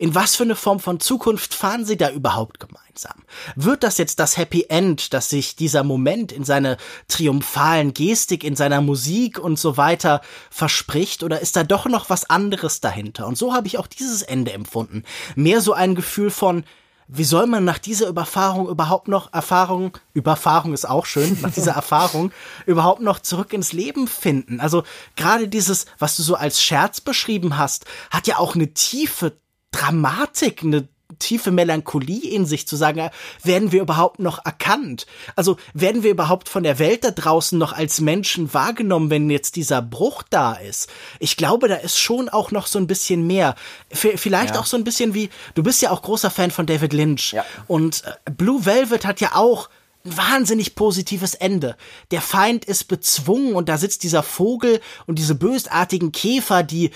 in 0.00 0.14
was 0.14 0.34
für 0.34 0.44
eine 0.44 0.56
Form 0.56 0.80
von 0.80 0.98
Zukunft 0.98 1.52
fahren 1.52 1.84
sie 1.84 1.98
da 1.98 2.10
überhaupt 2.10 2.58
gemeinsam? 2.58 3.22
Wird 3.54 3.82
das 3.82 3.98
jetzt 3.98 4.18
das 4.18 4.38
Happy 4.38 4.64
End, 4.70 5.12
dass 5.12 5.28
sich 5.28 5.56
dieser 5.56 5.84
Moment 5.84 6.32
in 6.32 6.42
seiner 6.42 6.78
triumphalen 7.06 7.92
Gestik, 7.92 8.42
in 8.42 8.56
seiner 8.56 8.80
Musik 8.80 9.38
und 9.38 9.58
so 9.58 9.76
weiter 9.76 10.22
verspricht 10.48 11.22
oder 11.22 11.40
ist 11.40 11.54
da 11.54 11.64
doch 11.64 11.84
noch 11.84 12.08
was 12.08 12.30
anderes 12.30 12.80
dahinter? 12.80 13.26
Und 13.26 13.36
so 13.36 13.52
habe 13.52 13.66
ich 13.66 13.76
auch 13.76 13.86
dieses 13.86 14.22
Ende 14.22 14.54
empfunden. 14.54 15.04
Mehr 15.36 15.60
so 15.60 15.74
ein 15.74 15.94
Gefühl 15.94 16.30
von, 16.30 16.64
wie 17.06 17.24
soll 17.24 17.46
man 17.46 17.66
nach 17.66 17.78
dieser 17.78 18.08
Überfahrung 18.08 18.70
überhaupt 18.70 19.06
noch 19.06 19.34
Erfahrung, 19.34 19.98
Überfahrung 20.14 20.72
ist 20.72 20.88
auch 20.88 21.04
schön, 21.04 21.36
nach 21.42 21.52
dieser 21.52 21.72
Erfahrung 21.76 22.32
überhaupt 22.64 23.02
noch 23.02 23.18
zurück 23.18 23.52
ins 23.52 23.74
Leben 23.74 24.08
finden? 24.08 24.60
Also 24.60 24.82
gerade 25.14 25.46
dieses, 25.46 25.84
was 25.98 26.16
du 26.16 26.22
so 26.22 26.36
als 26.36 26.62
Scherz 26.62 27.02
beschrieben 27.02 27.58
hast, 27.58 27.84
hat 28.10 28.26
ja 28.26 28.38
auch 28.38 28.54
eine 28.54 28.72
tiefe 28.72 29.36
Dramatik, 29.70 30.62
eine 30.62 30.88
tiefe 31.18 31.50
Melancholie 31.50 32.30
in 32.30 32.46
sich 32.46 32.66
zu 32.66 32.76
sagen, 32.76 33.10
werden 33.42 33.72
wir 33.72 33.82
überhaupt 33.82 34.18
noch 34.20 34.44
erkannt? 34.44 35.06
Also 35.36 35.56
werden 35.74 36.02
wir 36.02 36.10
überhaupt 36.10 36.48
von 36.48 36.62
der 36.62 36.78
Welt 36.78 37.04
da 37.04 37.10
draußen 37.10 37.58
noch 37.58 37.72
als 37.72 38.00
Menschen 38.00 38.52
wahrgenommen, 38.54 39.10
wenn 39.10 39.30
jetzt 39.30 39.56
dieser 39.56 39.82
Bruch 39.82 40.22
da 40.28 40.54
ist? 40.54 40.88
Ich 41.18 41.36
glaube, 41.36 41.68
da 41.68 41.76
ist 41.76 41.98
schon 41.98 42.28
auch 42.28 42.50
noch 42.50 42.66
so 42.66 42.78
ein 42.78 42.86
bisschen 42.86 43.26
mehr. 43.26 43.54
Vielleicht 43.90 44.54
ja. 44.54 44.60
auch 44.60 44.66
so 44.66 44.76
ein 44.76 44.84
bisschen 44.84 45.14
wie, 45.14 45.30
du 45.54 45.62
bist 45.62 45.82
ja 45.82 45.90
auch 45.90 46.02
großer 46.02 46.30
Fan 46.30 46.50
von 46.50 46.66
David 46.66 46.92
Lynch. 46.92 47.32
Ja. 47.32 47.44
Und 47.66 48.04
äh, 48.04 48.30
Blue 48.30 48.64
Velvet 48.64 49.04
hat 49.04 49.20
ja 49.20 49.34
auch 49.34 49.68
ein 50.04 50.16
wahnsinnig 50.16 50.74
positives 50.74 51.34
Ende. 51.34 51.76
Der 52.10 52.22
Feind 52.22 52.64
ist 52.64 52.84
bezwungen 52.84 53.54
und 53.54 53.68
da 53.68 53.76
sitzt 53.76 54.02
dieser 54.02 54.22
Vogel 54.22 54.80
und 55.06 55.18
diese 55.18 55.34
bösartigen 55.34 56.10
Käfer, 56.10 56.62
die 56.62 56.90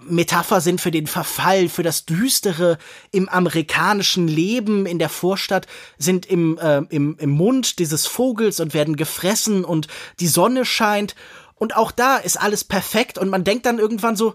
Metapher 0.00 0.60
sind 0.60 0.80
für 0.80 0.90
den 0.90 1.06
Verfall, 1.06 1.68
für 1.68 1.82
das 1.82 2.04
Düstere 2.04 2.78
im 3.10 3.28
amerikanischen 3.28 4.28
Leben 4.28 4.86
in 4.86 4.98
der 4.98 5.08
Vorstadt, 5.08 5.66
sind 5.98 6.26
im, 6.26 6.58
äh, 6.58 6.82
im, 6.90 7.16
im 7.18 7.30
Mund 7.30 7.78
dieses 7.78 8.06
Vogels 8.06 8.60
und 8.60 8.74
werden 8.74 8.96
gefressen 8.96 9.64
und 9.64 9.88
die 10.20 10.28
Sonne 10.28 10.64
scheint. 10.64 11.14
Und 11.54 11.76
auch 11.76 11.90
da 11.90 12.16
ist 12.16 12.40
alles 12.40 12.64
perfekt 12.64 13.18
und 13.18 13.28
man 13.28 13.44
denkt 13.44 13.66
dann 13.66 13.78
irgendwann 13.78 14.16
so, 14.16 14.34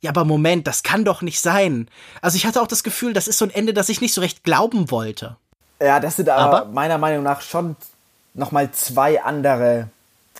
ja, 0.00 0.10
aber 0.10 0.24
Moment, 0.24 0.66
das 0.66 0.82
kann 0.82 1.04
doch 1.04 1.22
nicht 1.22 1.40
sein. 1.40 1.88
Also 2.20 2.36
ich 2.36 2.44
hatte 2.44 2.60
auch 2.60 2.66
das 2.66 2.82
Gefühl, 2.82 3.12
das 3.12 3.28
ist 3.28 3.38
so 3.38 3.44
ein 3.44 3.50
Ende, 3.50 3.72
das 3.72 3.88
ich 3.88 4.00
nicht 4.00 4.14
so 4.14 4.20
recht 4.20 4.42
glauben 4.42 4.90
wollte. 4.90 5.36
Ja, 5.80 6.00
das 6.00 6.16
sind 6.16 6.28
aber, 6.28 6.62
aber? 6.62 6.72
meiner 6.72 6.98
Meinung 6.98 7.22
nach 7.22 7.40
schon 7.40 7.76
nochmal 8.34 8.72
zwei 8.72 9.22
andere, 9.22 9.88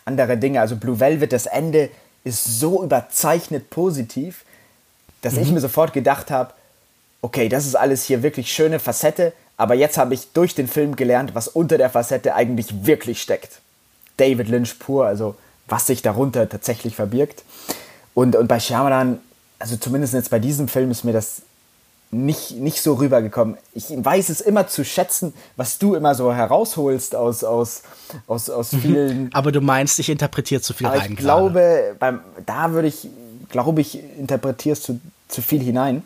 andere 0.05 0.37
Dinge. 0.37 0.61
Also 0.61 0.77
Blue 0.77 0.99
Velvet, 0.99 1.33
das 1.33 1.47
Ende 1.47 1.91
ist 2.25 2.45
so 2.61 2.83
überzeichnet 2.83 3.71
positiv, 3.71 4.45
dass 5.23 5.35
mhm. 5.35 5.43
ich 5.43 5.51
mir 5.53 5.61
sofort 5.61 5.93
gedacht 5.93 6.31
habe, 6.31 6.53
okay, 7.21 7.49
das 7.49 7.67
ist 7.67 7.77
alles 7.77 8.05
hier 8.05 8.23
wirklich 8.23 8.53
schöne 8.53 8.79
Facette, 8.79 9.33
aber 9.57 9.75
jetzt 9.75 9.97
habe 9.97 10.15
ich 10.15 10.33
durch 10.33 10.55
den 10.55 10.67
Film 10.67 10.97
gelernt, 10.97 11.35
was 11.35 11.49
unter 11.49 11.79
der 11.79 11.91
Facette 11.91 12.35
eigentlich 12.35 12.85
wirklich 12.87 13.23
steckt. 13.23 13.61
David 14.17 14.49
Lynch 14.49 14.79
pur, 14.79 15.07
also 15.07 15.37
was 15.69 15.87
sich 15.87 16.03
darunter 16.03 16.49
tatsächlich 16.49 16.97
verbirgt. 16.97 17.45
Und, 18.15 18.37
und 18.37 18.49
bei 18.49 18.61
Shyamalan, 18.61 19.21
also 19.59 19.77
zumindest 19.77 20.15
jetzt 20.15 20.31
bei 20.31 20.39
diesem 20.39 20.69
Film 20.69 20.91
ist 20.91 21.05
mir 21.05 21.13
das 21.13 21.43
nicht, 22.15 22.53
nicht 22.53 22.83
so 22.83 22.95
rübergekommen. 22.95 23.57
Ich 23.73 23.87
weiß 23.89 24.29
es 24.29 24.43
immer 24.43 24.69
zu 24.69 24.85
schätzen, 24.85 25.33
was 25.57 25.79
du 25.79 25.95
immer 25.95 26.15
so 26.15 26.33
herausholst 26.33 27.17
aus, 27.17 27.43
aus, 27.43 27.83
aus, 28.27 28.51
aus 28.51 28.73
mhm. 28.73 28.81
vielen. 28.81 29.35
Aber 29.35 29.51
du 29.51 29.63
meinst, 29.63 29.99
ich 29.99 30.11
interpretiere 30.11 30.61
zu 30.61 30.75
viel 30.75 30.87
Aber 30.87 30.99
rein. 30.99 31.13
Ich 31.13 31.17
glaube, 31.17 31.97
beim, 31.99 32.21
da 32.45 32.73
würde 32.73 32.89
ich, 32.89 33.09
glaube 33.49 33.81
ich, 33.81 33.99
interpretierst 34.19 34.91
du 34.91 35.01
zu 35.29 35.41
viel 35.41 35.63
hinein. 35.63 36.03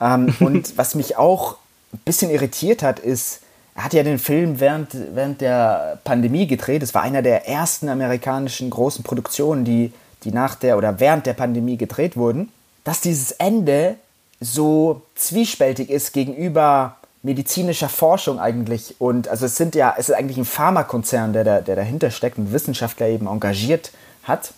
Ähm, 0.00 0.34
und 0.40 0.76
was 0.76 0.96
mich 0.96 1.16
auch 1.16 1.56
ein 1.92 2.00
bisschen 2.04 2.30
irritiert 2.30 2.82
hat, 2.82 2.98
ist, 2.98 3.40
er 3.76 3.84
hat 3.84 3.94
ja 3.94 4.02
den 4.02 4.18
Film 4.18 4.58
während, 4.58 4.88
während 5.14 5.40
der 5.40 6.00
Pandemie 6.02 6.48
gedreht. 6.48 6.82
Es 6.82 6.94
war 6.94 7.02
einer 7.02 7.22
der 7.22 7.48
ersten 7.48 7.88
amerikanischen 7.88 8.70
großen 8.70 9.04
Produktionen, 9.04 9.64
die, 9.64 9.92
die 10.24 10.32
nach 10.32 10.56
der 10.56 10.76
oder 10.76 10.98
während 10.98 11.26
der 11.26 11.34
Pandemie 11.34 11.76
gedreht 11.76 12.16
wurden. 12.16 12.48
Dass 12.82 13.00
dieses 13.00 13.30
Ende 13.30 13.96
so 14.40 15.02
zwiespältig 15.14 15.90
ist 15.90 16.12
gegenüber 16.12 16.96
medizinischer 17.22 17.88
Forschung 17.88 18.38
eigentlich. 18.38 18.94
Und 18.98 19.28
also 19.28 19.46
es 19.46 19.56
sind 19.56 19.74
ja, 19.74 19.94
es 19.98 20.08
ist 20.08 20.14
eigentlich 20.14 20.38
ein 20.38 20.44
Pharmakonzern, 20.44 21.32
der, 21.32 21.44
da, 21.44 21.60
der 21.60 21.76
dahinter 21.76 22.10
steckt 22.10 22.38
und 22.38 22.52
Wissenschaftler 22.52 23.08
eben 23.08 23.26
engagiert 23.26 23.90
hat. 24.22 24.52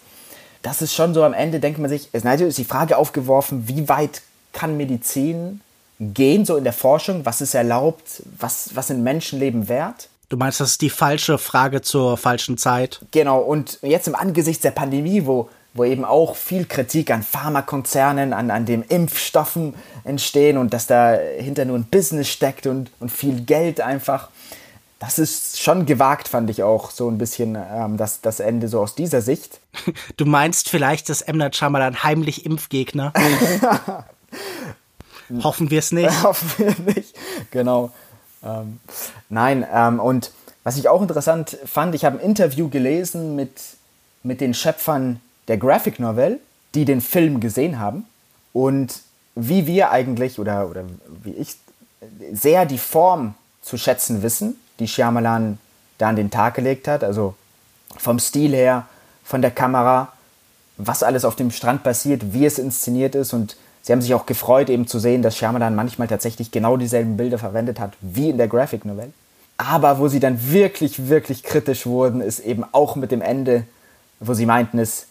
Das 0.62 0.83
ist 0.83 0.95
schon 0.95 1.14
so 1.14 1.24
am 1.24 1.33
Ende, 1.33 1.59
denkt 1.59 1.78
man 1.78 1.89
sich, 1.89 2.11
es 2.12 2.24
ist 2.24 2.59
die 2.59 2.64
Frage 2.64 2.99
aufgeworfen, 2.99 3.66
wie 3.66 3.89
weit 3.89 4.20
kann 4.53 4.76
Medizin 4.76 5.62
gehen, 5.99 6.45
so 6.45 6.57
in 6.57 6.64
der 6.64 6.72
Forschung, 6.72 7.24
was 7.24 7.41
ist 7.41 7.55
erlaubt, 7.55 8.22
was, 8.39 8.74
was 8.74 8.89
sind 8.89 9.03
Menschenleben 9.03 9.68
wert? 9.68 10.09
Du 10.28 10.37
meinst, 10.37 10.61
das 10.61 10.72
ist 10.72 10.83
die 10.83 10.91
falsche 10.91 11.39
Frage 11.39 11.83
zur 11.83 12.16
falschen 12.16 12.57
Zeit? 12.57 13.01
Genau, 13.11 13.41
und 13.41 13.78
jetzt 13.83 14.07
im 14.07 14.14
Angesicht 14.14 14.62
der 14.62 14.70
Pandemie, 14.70 15.26
wo 15.26 15.49
wo 15.75 15.85
eben 15.85 16.05
auch 16.05 16.35
viel 16.35 16.64
Kritik 16.64 17.11
an 17.11 17.23
Pharmakonzernen, 17.23 18.33
an, 18.33 18.51
an 18.51 18.66
den 18.66 18.83
Impfstoffen 18.83 19.75
entstehen 20.05 20.57
und 20.59 20.75
dass 20.75 20.87
dahinter 20.87 21.64
nur 21.64 21.79
ein 21.79 21.85
Business 21.85 22.29
steckt 22.29 22.66
und, 22.66 22.91
und 22.99 23.11
viel 23.11 23.43
Geld 23.43 23.81
einfach. 23.81 24.31
Das 24.99 25.18
ist 25.18 25.61
schon 25.61 25.87
gewagt, 25.87 26.29
fand 26.29 26.51
ich 26.51 26.62
auch 26.62 26.91
so 26.91 27.09
ein 27.09 27.16
bisschen 27.16 27.57
ähm, 27.57 27.97
das, 27.97 28.21
das 28.21 28.41
Ende 28.41 28.68
so 28.68 28.81
aus 28.81 28.95
dieser 28.95 29.23
Sicht. 29.23 29.61
Du 30.16 30.27
meinst 30.27 30.68
vielleicht, 30.68 31.09
dass 31.09 31.23
M. 31.23 31.39
Night 31.39 31.57
Shyamalan 31.57 32.03
heimlich 32.03 32.45
Impfgegner? 32.45 33.12
Hoffen 35.43 35.71
wir 35.71 35.79
es 35.79 35.93
nicht. 35.93 36.11
Hoffen 36.23 36.51
wir 36.59 36.95
nicht, 36.95 37.14
genau. 37.51 37.93
Ähm, 38.43 38.81
nein, 39.29 39.66
ähm, 39.73 40.01
und 40.01 40.33
was 40.64 40.77
ich 40.77 40.89
auch 40.89 41.01
interessant 41.01 41.57
fand, 41.64 41.95
ich 41.95 42.05
habe 42.05 42.18
ein 42.18 42.25
Interview 42.25 42.68
gelesen 42.68 43.37
mit, 43.37 43.53
mit 44.23 44.41
den 44.41 44.53
Schöpfern 44.53 45.21
der 45.51 45.59
Graphic 45.59 45.98
Novel, 45.98 46.38
die 46.76 46.84
den 46.84 47.01
Film 47.01 47.40
gesehen 47.40 47.80
haben 47.80 48.05
und 48.53 49.01
wie 49.34 49.66
wir 49.66 49.90
eigentlich 49.90 50.38
oder, 50.38 50.70
oder 50.70 50.84
wie 51.24 51.32
ich 51.32 51.57
sehr 52.32 52.66
die 52.66 52.78
Form 52.78 53.34
zu 53.61 53.76
schätzen 53.76 54.22
wissen, 54.22 54.57
die 54.78 54.86
Shyamalan 54.86 55.59
da 55.98 56.09
an 56.09 56.14
den 56.14 56.30
Tag 56.30 56.55
gelegt 56.55 56.86
hat. 56.86 57.03
Also 57.03 57.34
vom 57.98 58.20
Stil 58.20 58.55
her, 58.55 58.86
von 59.24 59.42
der 59.42 59.51
Kamera, 59.51 60.12
was 60.76 61.03
alles 61.03 61.24
auf 61.24 61.34
dem 61.34 61.51
Strand 61.51 61.82
passiert, 61.82 62.32
wie 62.32 62.46
es 62.46 62.61
inszeniert 62.61 63.16
ist 63.16 63.32
und 63.32 63.57
sie 63.82 63.92
haben 63.92 64.03
sich 64.03 64.14
auch 64.14 64.26
gefreut, 64.26 64.70
eben 64.70 64.86
zu 64.86 65.01
sehen, 65.01 65.20
dass 65.20 65.36
Shyamalan 65.36 65.74
manchmal 65.74 66.07
tatsächlich 66.07 66.53
genau 66.53 66.76
dieselben 66.76 67.16
Bilder 67.16 67.38
verwendet 67.38 67.80
hat 67.80 67.94
wie 68.01 68.30
in 68.30 68.38
der 68.38 68.46
Graphic 68.46 68.84
Novel. 68.84 69.12
Aber 69.57 69.98
wo 69.98 70.07
sie 70.07 70.20
dann 70.20 70.53
wirklich, 70.53 71.09
wirklich 71.09 71.42
kritisch 71.42 71.86
wurden, 71.86 72.20
ist 72.20 72.38
eben 72.38 72.64
auch 72.70 72.94
mit 72.94 73.11
dem 73.11 73.20
Ende, 73.20 73.64
wo 74.20 74.32
sie 74.32 74.46
meinten, 74.46 74.78
es 74.78 75.09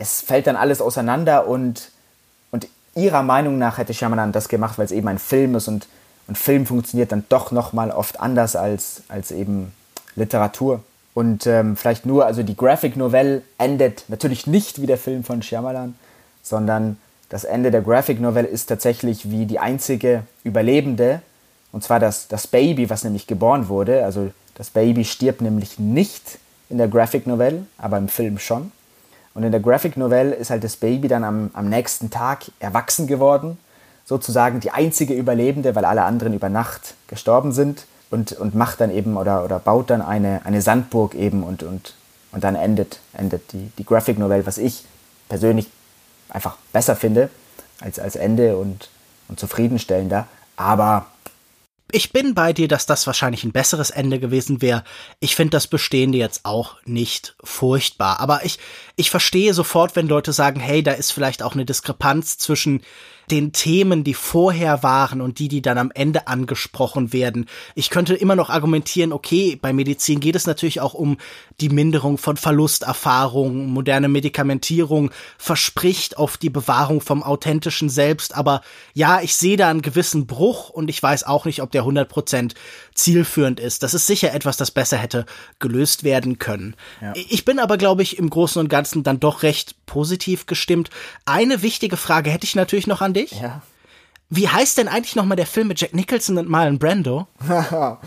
es 0.00 0.22
fällt 0.22 0.46
dann 0.46 0.56
alles 0.56 0.80
auseinander 0.80 1.46
und, 1.46 1.90
und 2.50 2.66
ihrer 2.94 3.22
Meinung 3.22 3.58
nach 3.58 3.76
hätte 3.78 3.92
Shyamalan 3.92 4.32
das 4.32 4.48
gemacht, 4.48 4.78
weil 4.78 4.86
es 4.86 4.92
eben 4.92 5.06
ein 5.08 5.18
Film 5.18 5.54
ist 5.54 5.68
und, 5.68 5.86
und 6.26 6.38
Film 6.38 6.64
funktioniert 6.64 7.12
dann 7.12 7.24
doch 7.28 7.52
nochmal 7.52 7.90
oft 7.90 8.18
anders 8.18 8.56
als, 8.56 9.02
als 9.08 9.30
eben 9.30 9.72
Literatur. 10.16 10.82
Und 11.12 11.46
ähm, 11.46 11.76
vielleicht 11.76 12.06
nur, 12.06 12.24
also 12.24 12.42
die 12.42 12.56
Graphic 12.56 12.96
Novelle 12.96 13.42
endet 13.58 14.04
natürlich 14.08 14.46
nicht 14.46 14.80
wie 14.80 14.86
der 14.86 14.96
Film 14.96 15.22
von 15.22 15.42
Shyamalan, 15.42 15.94
sondern 16.42 16.96
das 17.28 17.44
Ende 17.44 17.70
der 17.70 17.82
Graphic 17.82 18.20
Novelle 18.20 18.48
ist 18.48 18.66
tatsächlich 18.66 19.30
wie 19.30 19.44
die 19.44 19.58
einzige 19.58 20.22
Überlebende, 20.44 21.20
und 21.72 21.84
zwar 21.84 22.00
das, 22.00 22.26
das 22.26 22.46
Baby, 22.46 22.88
was 22.88 23.04
nämlich 23.04 23.26
geboren 23.26 23.68
wurde. 23.68 24.04
Also 24.04 24.30
das 24.54 24.70
Baby 24.70 25.04
stirbt 25.04 25.42
nämlich 25.42 25.78
nicht 25.78 26.38
in 26.70 26.78
der 26.78 26.88
Graphic 26.88 27.26
Novelle, 27.26 27.66
aber 27.76 27.98
im 27.98 28.08
Film 28.08 28.38
schon. 28.38 28.72
Und 29.34 29.44
in 29.44 29.52
der 29.52 29.60
Graphic 29.60 29.96
Novelle 29.96 30.34
ist 30.34 30.50
halt 30.50 30.64
das 30.64 30.76
Baby 30.76 31.08
dann 31.08 31.24
am, 31.24 31.50
am 31.52 31.68
nächsten 31.68 32.10
Tag 32.10 32.46
erwachsen 32.58 33.06
geworden, 33.06 33.58
sozusagen 34.04 34.60
die 34.60 34.72
einzige 34.72 35.14
Überlebende, 35.14 35.74
weil 35.74 35.84
alle 35.84 36.02
anderen 36.02 36.34
über 36.34 36.48
Nacht 36.48 36.94
gestorben 37.06 37.52
sind 37.52 37.86
und, 38.10 38.32
und 38.32 38.54
macht 38.54 38.80
dann 38.80 38.90
eben 38.90 39.16
oder, 39.16 39.44
oder 39.44 39.58
baut 39.58 39.90
dann 39.90 40.02
eine, 40.02 40.40
eine 40.44 40.62
Sandburg 40.62 41.14
eben 41.14 41.44
und, 41.44 41.62
und, 41.62 41.94
und 42.32 42.42
dann 42.42 42.56
endet, 42.56 42.98
endet 43.12 43.52
die, 43.52 43.70
die 43.78 43.84
Graphic 43.84 44.18
Novelle, 44.18 44.46
was 44.46 44.58
ich 44.58 44.84
persönlich 45.28 45.70
einfach 46.28 46.56
besser 46.72 46.96
finde 46.96 47.30
als, 47.80 47.98
als 47.98 48.16
Ende 48.16 48.56
und, 48.56 48.90
und 49.28 49.38
zufriedenstellender. 49.38 50.26
Aber 50.56 51.06
ich 51.92 52.12
bin 52.12 52.34
bei 52.34 52.52
dir, 52.52 52.68
dass 52.68 52.86
das 52.86 53.06
wahrscheinlich 53.06 53.44
ein 53.44 53.52
besseres 53.52 53.90
Ende 53.90 54.18
gewesen 54.18 54.62
wäre. 54.62 54.84
Ich 55.20 55.36
finde 55.36 55.52
das 55.52 55.66
Bestehende 55.66 56.18
jetzt 56.18 56.44
auch 56.44 56.76
nicht 56.84 57.36
furchtbar. 57.42 58.20
Aber 58.20 58.44
ich, 58.44 58.58
ich 58.96 59.10
verstehe 59.10 59.54
sofort, 59.54 59.96
wenn 59.96 60.08
Leute 60.08 60.32
sagen, 60.32 60.60
hey, 60.60 60.82
da 60.82 60.92
ist 60.92 61.12
vielleicht 61.12 61.42
auch 61.42 61.54
eine 61.54 61.64
Diskrepanz 61.64 62.38
zwischen 62.38 62.82
den 63.30 63.52
Themen, 63.52 64.04
die 64.04 64.14
vorher 64.14 64.82
waren 64.82 65.20
und 65.20 65.38
die, 65.38 65.48
die 65.48 65.62
dann 65.62 65.78
am 65.78 65.90
Ende 65.92 66.26
angesprochen 66.26 67.12
werden. 67.12 67.46
Ich 67.74 67.90
könnte 67.90 68.14
immer 68.14 68.36
noch 68.36 68.50
argumentieren, 68.50 69.12
okay, 69.12 69.58
bei 69.60 69.72
Medizin 69.72 70.20
geht 70.20 70.36
es 70.36 70.46
natürlich 70.46 70.80
auch 70.80 70.94
um 70.94 71.16
die 71.60 71.68
Minderung 71.68 72.18
von 72.18 72.36
Verlusterfahrungen, 72.36 73.66
moderne 73.66 74.08
Medikamentierung 74.08 75.10
verspricht 75.38 76.16
auf 76.16 76.36
die 76.36 76.50
Bewahrung 76.50 77.00
vom 77.00 77.22
authentischen 77.22 77.88
Selbst, 77.88 78.34
aber 78.34 78.62
ja, 78.94 79.20
ich 79.20 79.36
sehe 79.36 79.56
da 79.56 79.68
einen 79.68 79.82
gewissen 79.82 80.26
Bruch 80.26 80.70
und 80.70 80.88
ich 80.88 81.02
weiß 81.02 81.24
auch 81.24 81.44
nicht, 81.44 81.62
ob 81.62 81.70
der 81.70 81.84
100% 81.84 82.54
zielführend 82.94 83.60
ist. 83.60 83.82
Das 83.82 83.94
ist 83.94 84.06
sicher 84.06 84.34
etwas, 84.34 84.56
das 84.56 84.70
besser 84.70 84.96
hätte 84.96 85.26
gelöst 85.58 86.04
werden 86.04 86.38
können. 86.38 86.74
Ja. 87.00 87.12
Ich 87.14 87.44
bin 87.44 87.58
aber, 87.58 87.76
glaube 87.76 88.02
ich, 88.02 88.18
im 88.18 88.30
Großen 88.30 88.60
und 88.60 88.68
Ganzen 88.68 89.02
dann 89.02 89.20
doch 89.20 89.42
recht 89.42 89.79
positiv 89.90 90.46
gestimmt. 90.46 90.88
Eine 91.24 91.62
wichtige 91.62 91.96
Frage 91.96 92.30
hätte 92.30 92.44
ich 92.44 92.54
natürlich 92.54 92.86
noch 92.86 93.00
an 93.00 93.12
dich. 93.12 93.32
Ja. 93.40 93.60
Wie 94.28 94.48
heißt 94.48 94.78
denn 94.78 94.86
eigentlich 94.86 95.16
nochmal 95.16 95.36
der 95.36 95.46
Film 95.46 95.66
mit 95.66 95.80
Jack 95.80 95.92
Nicholson 95.94 96.38
und 96.38 96.48
Marlon 96.48 96.78
Brando? 96.78 97.26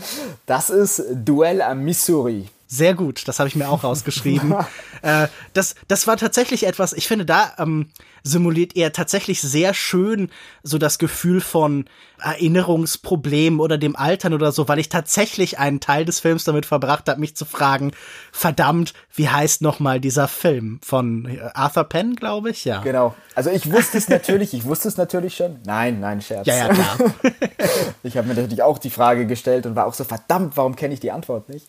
das 0.46 0.70
ist 0.70 1.02
Duell 1.12 1.60
am 1.60 1.84
Missouri. 1.84 2.48
Sehr 2.66 2.94
gut, 2.94 3.28
das 3.28 3.38
habe 3.38 3.48
ich 3.48 3.54
mir 3.54 3.68
auch 3.68 3.84
rausgeschrieben. 3.84 4.54
äh, 5.02 5.28
das, 5.52 5.74
das 5.86 6.06
war 6.06 6.16
tatsächlich 6.16 6.66
etwas, 6.66 6.94
ich 6.94 7.06
finde, 7.06 7.26
da 7.26 7.52
ähm, 7.58 7.90
simuliert 8.24 8.74
er 8.74 8.92
tatsächlich 8.92 9.40
sehr 9.42 9.74
schön 9.74 10.30
so 10.62 10.78
das 10.78 10.98
Gefühl 10.98 11.40
von 11.42 11.84
Erinnerungsproblemen 12.18 13.60
oder 13.60 13.76
dem 13.76 13.96
Altern 13.96 14.32
oder 14.32 14.50
so, 14.50 14.66
weil 14.66 14.78
ich 14.78 14.88
tatsächlich 14.88 15.58
einen 15.58 15.80
Teil 15.80 16.06
des 16.06 16.20
Films 16.20 16.44
damit 16.44 16.64
verbracht 16.64 17.08
habe, 17.08 17.20
mich 17.20 17.36
zu 17.36 17.44
fragen, 17.44 17.92
verdammt, 18.32 18.94
wie 19.14 19.28
heißt 19.28 19.60
nochmal 19.60 20.00
dieser 20.00 20.26
Film 20.26 20.80
von 20.82 21.26
äh, 21.26 21.38
Arthur 21.52 21.84
Penn, 21.84 22.16
glaube 22.16 22.50
ich, 22.50 22.64
ja. 22.64 22.80
Genau. 22.80 23.14
Also 23.34 23.50
ich 23.50 23.70
wusste 23.70 23.98
es 23.98 24.08
natürlich, 24.08 24.54
ich 24.54 24.64
wusste 24.64 24.88
es 24.88 24.96
natürlich 24.96 25.36
schon. 25.36 25.58
Nein, 25.66 26.00
nein, 26.00 26.22
Scherz. 26.22 26.46
Ja, 26.46 26.56
ja, 26.56 26.68
klar. 26.68 26.96
ich 28.02 28.16
habe 28.16 28.26
mir 28.26 28.34
natürlich 28.34 28.62
auch 28.62 28.78
die 28.78 28.90
Frage 28.90 29.26
gestellt 29.26 29.66
und 29.66 29.76
war 29.76 29.86
auch 29.86 29.94
so, 29.94 30.04
verdammt, 30.04 30.56
warum 30.56 30.76
kenne 30.76 30.94
ich 30.94 31.00
die 31.00 31.10
Antwort 31.10 31.50
nicht? 31.50 31.66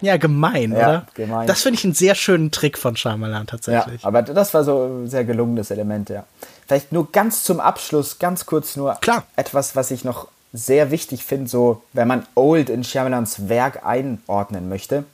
Ja, 0.00 0.16
gemein, 0.16 0.72
ja, 0.72 0.78
oder? 0.78 1.06
Gemein. 1.14 1.46
Das 1.46 1.62
finde 1.62 1.78
ich 1.78 1.84
einen 1.84 1.94
sehr 1.94 2.14
schönen 2.14 2.50
Trick 2.50 2.78
von 2.78 2.96
Shyamalan 2.96 3.46
tatsächlich. 3.46 4.02
Ja, 4.02 4.08
aber 4.08 4.22
das 4.22 4.54
war 4.54 4.64
so 4.64 4.84
ein 4.84 5.08
sehr 5.08 5.24
gelungenes 5.24 5.70
Element, 5.70 6.08
ja. 6.08 6.24
Vielleicht 6.66 6.92
nur 6.92 7.10
ganz 7.10 7.44
zum 7.44 7.60
Abschluss, 7.60 8.18
ganz 8.18 8.46
kurz 8.46 8.76
nur 8.76 8.94
Klar. 9.00 9.24
etwas, 9.36 9.76
was 9.76 9.90
ich 9.90 10.04
noch 10.04 10.28
sehr 10.52 10.90
wichtig 10.90 11.24
finde, 11.24 11.48
so 11.48 11.82
wenn 11.92 12.08
man 12.08 12.26
Old 12.34 12.70
in 12.70 12.84
Shyamalans 12.84 13.48
Werk 13.48 13.84
einordnen 13.84 14.68
möchte. 14.68 15.04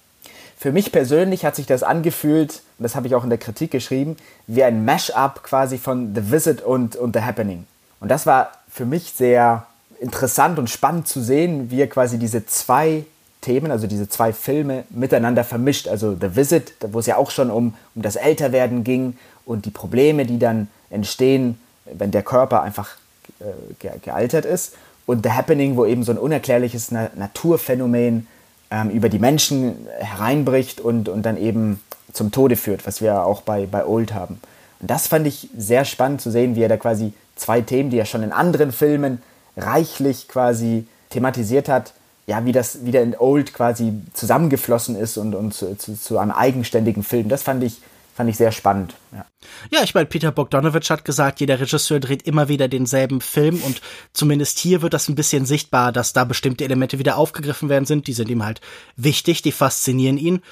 Für 0.59 0.72
mich 0.72 0.93
persönlich 0.93 1.45
hat 1.45 1.55
sich 1.57 1.66
das 1.66 1.82
angefühlt, 1.82 2.62
und 2.78 2.82
das 2.82 2.95
habe 2.95 3.07
ich 3.07 3.14
auch 3.14 3.24
in 3.24 3.30
der 3.30 3.39
Kritik 3.39 3.70
geschrieben, 3.70 4.16
wie 4.47 4.64
ein 4.64 4.84
Mash-up 4.84 5.43
quasi 5.43 5.76
von 5.76 6.14
The 6.14 6.30
Visit 6.30 6.62
und, 6.62 6.97
und 6.97 7.14
The 7.14 7.22
Happening. 7.22 7.66
Und 8.01 8.11
das 8.11 8.26
war 8.26 8.53
für 8.70 8.87
mich 8.87 9.12
sehr 9.14 9.66
interessant 10.01 10.59
und 10.59 10.70
spannend 10.70 11.09
zu 11.09 11.20
sehen, 11.20 11.70
wie 11.70 11.80
er 11.80 11.89
quasi 11.89 12.18
diese 12.18 12.47
zwei 12.47 13.05
Themen, 13.47 13.70
also 13.70 13.86
diese 13.86 14.09
zwei 14.09 14.32
Filme, 14.32 14.82
miteinander 14.90 15.44
vermischt. 15.44 15.86
Also 15.86 16.16
The 16.20 16.34
Visit, 16.34 16.74
wo 16.90 16.99
es 16.99 17.07
ja 17.07 17.16
auch 17.16 17.30
schon 17.30 17.49
um, 17.49 17.74
um 17.94 18.03
das 18.03 18.16
Älterwerden 18.16 18.82
ging 18.82 19.16
und 19.44 19.66
die 19.66 19.70
Probleme, 19.70 20.26
die 20.26 20.40
dann 20.40 20.66
entstehen, 20.90 21.61
wenn 21.84 22.11
der 22.11 22.24
Körper 22.24 22.62
einfach 22.62 22.97
äh, 23.38 23.44
ge 23.78 23.92
gealtert 24.03 24.44
ist. 24.44 24.74
Und 25.07 25.24
The 25.24 25.30
Happening, 25.30 25.76
wo 25.76 25.86
eben 25.86 26.03
so 26.03 26.11
ein 26.11 26.18
unerklärliches 26.18 26.90
Na 26.90 27.09
Naturphänomen 27.14 28.26
ähm, 28.72 28.90
über 28.90 29.09
die 29.09 29.20
Menschen 29.20 29.86
hereinbricht 30.01 30.80
und, 30.80 31.09
und 31.09 31.22
dann 31.22 31.36
eben 31.36 31.80
zum 32.12 32.32
Tode 32.32 32.57
führt, 32.57 32.84
was 32.84 33.01
wir 33.01 33.24
auch 33.24 33.42
bei, 33.42 33.66
bei 33.66 33.86
Old 33.86 34.12
haben. 34.12 34.40
Und 34.80 34.90
das 34.90 35.07
fand 35.07 35.28
ich 35.28 35.49
sehr 35.57 35.84
spannend 35.84 36.20
zu 36.20 36.32
sehen, 36.32 36.57
wie 36.57 36.62
er 36.62 36.68
da 36.68 36.76
quasi 36.76 37.12
zwei 37.36 37.61
Themen, 37.61 37.90
die 37.90 37.99
er 37.99 38.07
schon 38.07 38.24
in 38.24 38.32
anderen 38.32 38.72
Filmen 38.72 39.22
reichlich 39.57 40.26
quasi 40.26 40.88
thematisiert 41.11 41.68
hat, 41.68 41.92
ja, 42.26 42.44
wie 42.44 42.52
das 42.52 42.84
wieder 42.84 43.02
in 43.02 43.16
Old 43.16 43.54
quasi 43.54 43.92
zusammengeflossen 44.12 44.96
ist 44.96 45.16
und, 45.16 45.34
und 45.34 45.54
zu, 45.54 45.76
zu, 45.78 45.98
zu 45.98 46.18
einem 46.18 46.32
eigenständigen 46.32 47.04
Film. 47.04 47.28
Das 47.28 47.44
fand 47.44 47.62
ich, 47.62 47.78
fand 48.16 48.28
ich 48.28 48.36
sehr 48.36 48.50
spannend. 48.50 48.94
Ja, 49.12 49.24
ja 49.70 49.84
ich 49.84 49.94
meine, 49.94 50.06
Peter 50.06 50.32
Bogdanovich 50.32 50.90
hat 50.90 51.04
gesagt, 51.04 51.38
jeder 51.38 51.60
Regisseur 51.60 52.00
dreht 52.00 52.22
immer 52.22 52.48
wieder 52.48 52.66
denselben 52.66 53.20
Film 53.20 53.62
und 53.62 53.80
zumindest 54.12 54.58
hier 54.58 54.82
wird 54.82 54.92
das 54.92 55.08
ein 55.08 55.14
bisschen 55.14 55.46
sichtbar, 55.46 55.92
dass 55.92 56.12
da 56.12 56.24
bestimmte 56.24 56.64
Elemente 56.64 56.98
wieder 56.98 57.16
aufgegriffen 57.16 57.68
werden 57.68 57.86
sind. 57.86 58.08
Die 58.08 58.12
sind 58.12 58.28
ihm 58.28 58.44
halt 58.44 58.60
wichtig, 58.96 59.42
die 59.42 59.52
faszinieren 59.52 60.18
ihn. 60.18 60.42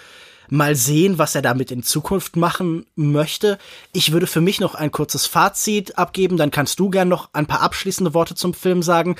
Mal 0.50 0.76
sehen, 0.76 1.18
was 1.18 1.34
er 1.34 1.42
damit 1.42 1.72
in 1.72 1.82
Zukunft 1.82 2.36
machen 2.36 2.86
möchte. 2.94 3.58
Ich 3.92 4.12
würde 4.12 4.26
für 4.26 4.42
mich 4.42 4.60
noch 4.60 4.74
ein 4.74 4.92
kurzes 4.92 5.26
Fazit 5.26 5.98
abgeben, 5.98 6.36
dann 6.36 6.50
kannst 6.50 6.78
du 6.78 6.90
gern 6.90 7.08
noch 7.08 7.30
ein 7.32 7.46
paar 7.46 7.62
abschließende 7.62 8.14
Worte 8.14 8.34
zum 8.34 8.54
Film 8.54 8.82
sagen 8.82 9.16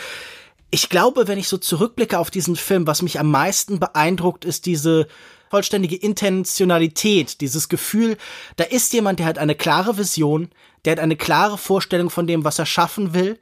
ich 0.71 0.89
glaube, 0.89 1.29
wenn 1.29 1.39
ich 1.39 1.49
so 1.49 1.57
zurückblicke 1.57 2.19
auf 2.19 2.31
diesen 2.31 2.57
Film, 2.57 2.87
was 2.87 3.03
mich 3.03 3.21
am 3.21 3.31
meisten 3.31 3.79
beeindruckt, 3.79 4.45
ist 4.45 4.67
diese 4.67 5.07
vollständige 5.51 5.97
Intentionalität, 5.97 7.41
dieses 7.41 7.69
Gefühl, 7.69 8.17
da 8.57 8.65
ist 8.65 8.93
jemand, 8.93 9.21
der 9.21 9.27
hat 9.27 9.39
eine 9.39 9.55
klare 9.55 9.97
Vision, 9.97 10.51
der 10.85 10.93
hat 10.93 10.99
eine 10.99 11.17
klare 11.17 11.59
Vorstellung 11.59 12.11
von 12.11 12.27
dem, 12.27 12.45
was 12.45 12.59
er 12.59 12.67
schaffen 12.67 13.15
will. 13.15 13.39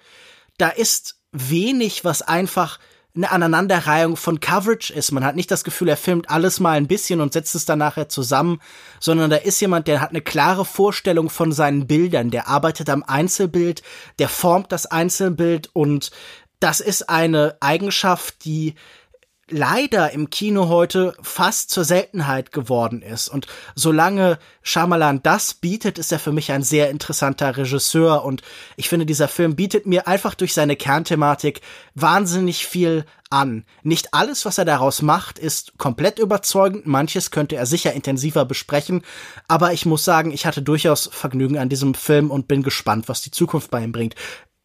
Da 0.58 0.68
ist 0.68 1.20
wenig, 1.32 2.04
was 2.04 2.20
einfach 2.20 2.78
eine 3.14 3.30
Aneinanderreihung 3.30 4.16
von 4.16 4.40
Coverage 4.40 4.92
ist. 4.92 5.12
Man 5.12 5.24
hat 5.24 5.36
nicht 5.36 5.50
das 5.50 5.64
Gefühl, 5.64 5.88
er 5.88 5.98
filmt 5.98 6.30
alles 6.30 6.60
mal 6.60 6.78
ein 6.78 6.86
bisschen 6.86 7.20
und 7.20 7.34
setzt 7.34 7.54
es 7.54 7.66
dann 7.66 7.78
nachher 7.78 8.08
zusammen, 8.08 8.58
sondern 9.00 9.28
da 9.28 9.36
ist 9.36 9.60
jemand, 9.60 9.86
der 9.86 10.00
hat 10.00 10.10
eine 10.10 10.22
klare 10.22 10.64
Vorstellung 10.64 11.28
von 11.28 11.52
seinen 11.52 11.86
Bildern, 11.86 12.30
der 12.30 12.48
arbeitet 12.48 12.88
am 12.88 13.02
Einzelbild, 13.02 13.82
der 14.18 14.28
formt 14.28 14.72
das 14.72 14.86
Einzelbild 14.86 15.68
und 15.74 16.10
das 16.62 16.80
ist 16.80 17.08
eine 17.08 17.56
Eigenschaft, 17.60 18.44
die 18.44 18.74
leider 19.48 20.12
im 20.12 20.30
Kino 20.30 20.68
heute 20.68 21.14
fast 21.20 21.70
zur 21.70 21.84
Seltenheit 21.84 22.52
geworden 22.52 23.02
ist. 23.02 23.28
Und 23.28 23.46
solange 23.74 24.38
Shyamalan 24.62 25.22
das 25.22 25.54
bietet, 25.54 25.98
ist 25.98 26.12
er 26.12 26.18
für 26.18 26.32
mich 26.32 26.52
ein 26.52 26.62
sehr 26.62 26.90
interessanter 26.90 27.56
Regisseur. 27.56 28.24
Und 28.24 28.42
ich 28.76 28.88
finde, 28.88 29.04
dieser 29.04 29.28
Film 29.28 29.56
bietet 29.56 29.86
mir 29.86 30.06
einfach 30.06 30.34
durch 30.34 30.54
seine 30.54 30.76
Kernthematik 30.76 31.60
wahnsinnig 31.94 32.66
viel 32.66 33.04
an. 33.30 33.64
Nicht 33.82 34.14
alles, 34.14 34.44
was 34.44 34.58
er 34.58 34.64
daraus 34.64 35.02
macht, 35.02 35.38
ist 35.38 35.76
komplett 35.78 36.18
überzeugend. 36.18 36.86
Manches 36.86 37.30
könnte 37.30 37.56
er 37.56 37.66
sicher 37.66 37.92
intensiver 37.92 38.44
besprechen. 38.44 39.02
Aber 39.48 39.72
ich 39.72 39.84
muss 39.84 40.04
sagen, 40.04 40.32
ich 40.32 40.46
hatte 40.46 40.62
durchaus 40.62 41.10
Vergnügen 41.12 41.58
an 41.58 41.68
diesem 41.68 41.94
Film 41.94 42.30
und 42.30 42.48
bin 42.48 42.62
gespannt, 42.62 43.08
was 43.08 43.22
die 43.22 43.30
Zukunft 43.30 43.70
bei 43.70 43.82
ihm 43.82 43.92
bringt. 43.92 44.14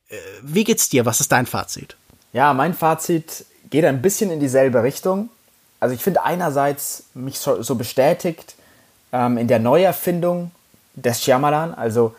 Äh, 0.09 0.15
wie 0.41 0.63
geht's 0.63 0.89
dir? 0.89 1.05
Was 1.05 1.19
ist 1.19 1.31
dein 1.31 1.45
Fazit? 1.45 1.95
Ja, 2.33 2.53
mein 2.53 2.73
Fazit 2.73 3.45
geht 3.69 3.85
ein 3.85 4.01
bisschen 4.01 4.31
in 4.31 4.39
dieselbe 4.39 4.83
Richtung. 4.83 5.29
Also 5.79 5.93
ich 5.93 6.03
finde 6.03 6.23
einerseits 6.23 7.03
mich 7.13 7.39
so, 7.39 7.61
so 7.61 7.75
bestätigt 7.75 8.55
ähm, 9.11 9.37
in 9.37 9.47
der 9.47 9.59
Neuerfindung 9.59 10.51
des 10.95 11.23
Shyamalan, 11.23 11.73
also 11.73 12.15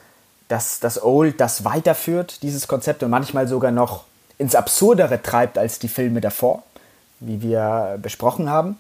dass 0.48 0.80
das 0.80 1.02
Old 1.02 1.40
das 1.40 1.64
weiterführt, 1.64 2.42
dieses 2.42 2.68
Konzept 2.68 3.02
und 3.02 3.10
manchmal 3.10 3.48
sogar 3.48 3.70
noch 3.70 4.04
ins 4.38 4.54
Absurdere 4.54 5.20
treibt 5.20 5.58
als 5.58 5.78
die 5.78 5.88
Filme 5.88 6.20
davor, 6.20 6.62
wie 7.20 7.42
wir 7.42 7.98
besprochen 8.00 8.48
haben. 8.48 8.78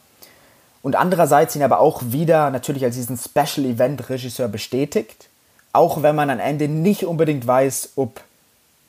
Und 0.82 0.96
andererseits 0.96 1.56
ihn 1.56 1.62
aber 1.62 1.80
auch 1.80 2.02
wieder 2.06 2.50
natürlich 2.50 2.84
als 2.84 2.94
diesen 2.94 3.18
Special 3.18 3.66
Event 3.66 4.08
Regisseur 4.08 4.48
bestätigt, 4.48 5.28
auch 5.72 6.02
wenn 6.02 6.14
man 6.14 6.30
am 6.30 6.38
Ende 6.38 6.68
nicht 6.68 7.04
unbedingt 7.04 7.46
weiß, 7.46 7.90
ob 7.96 8.20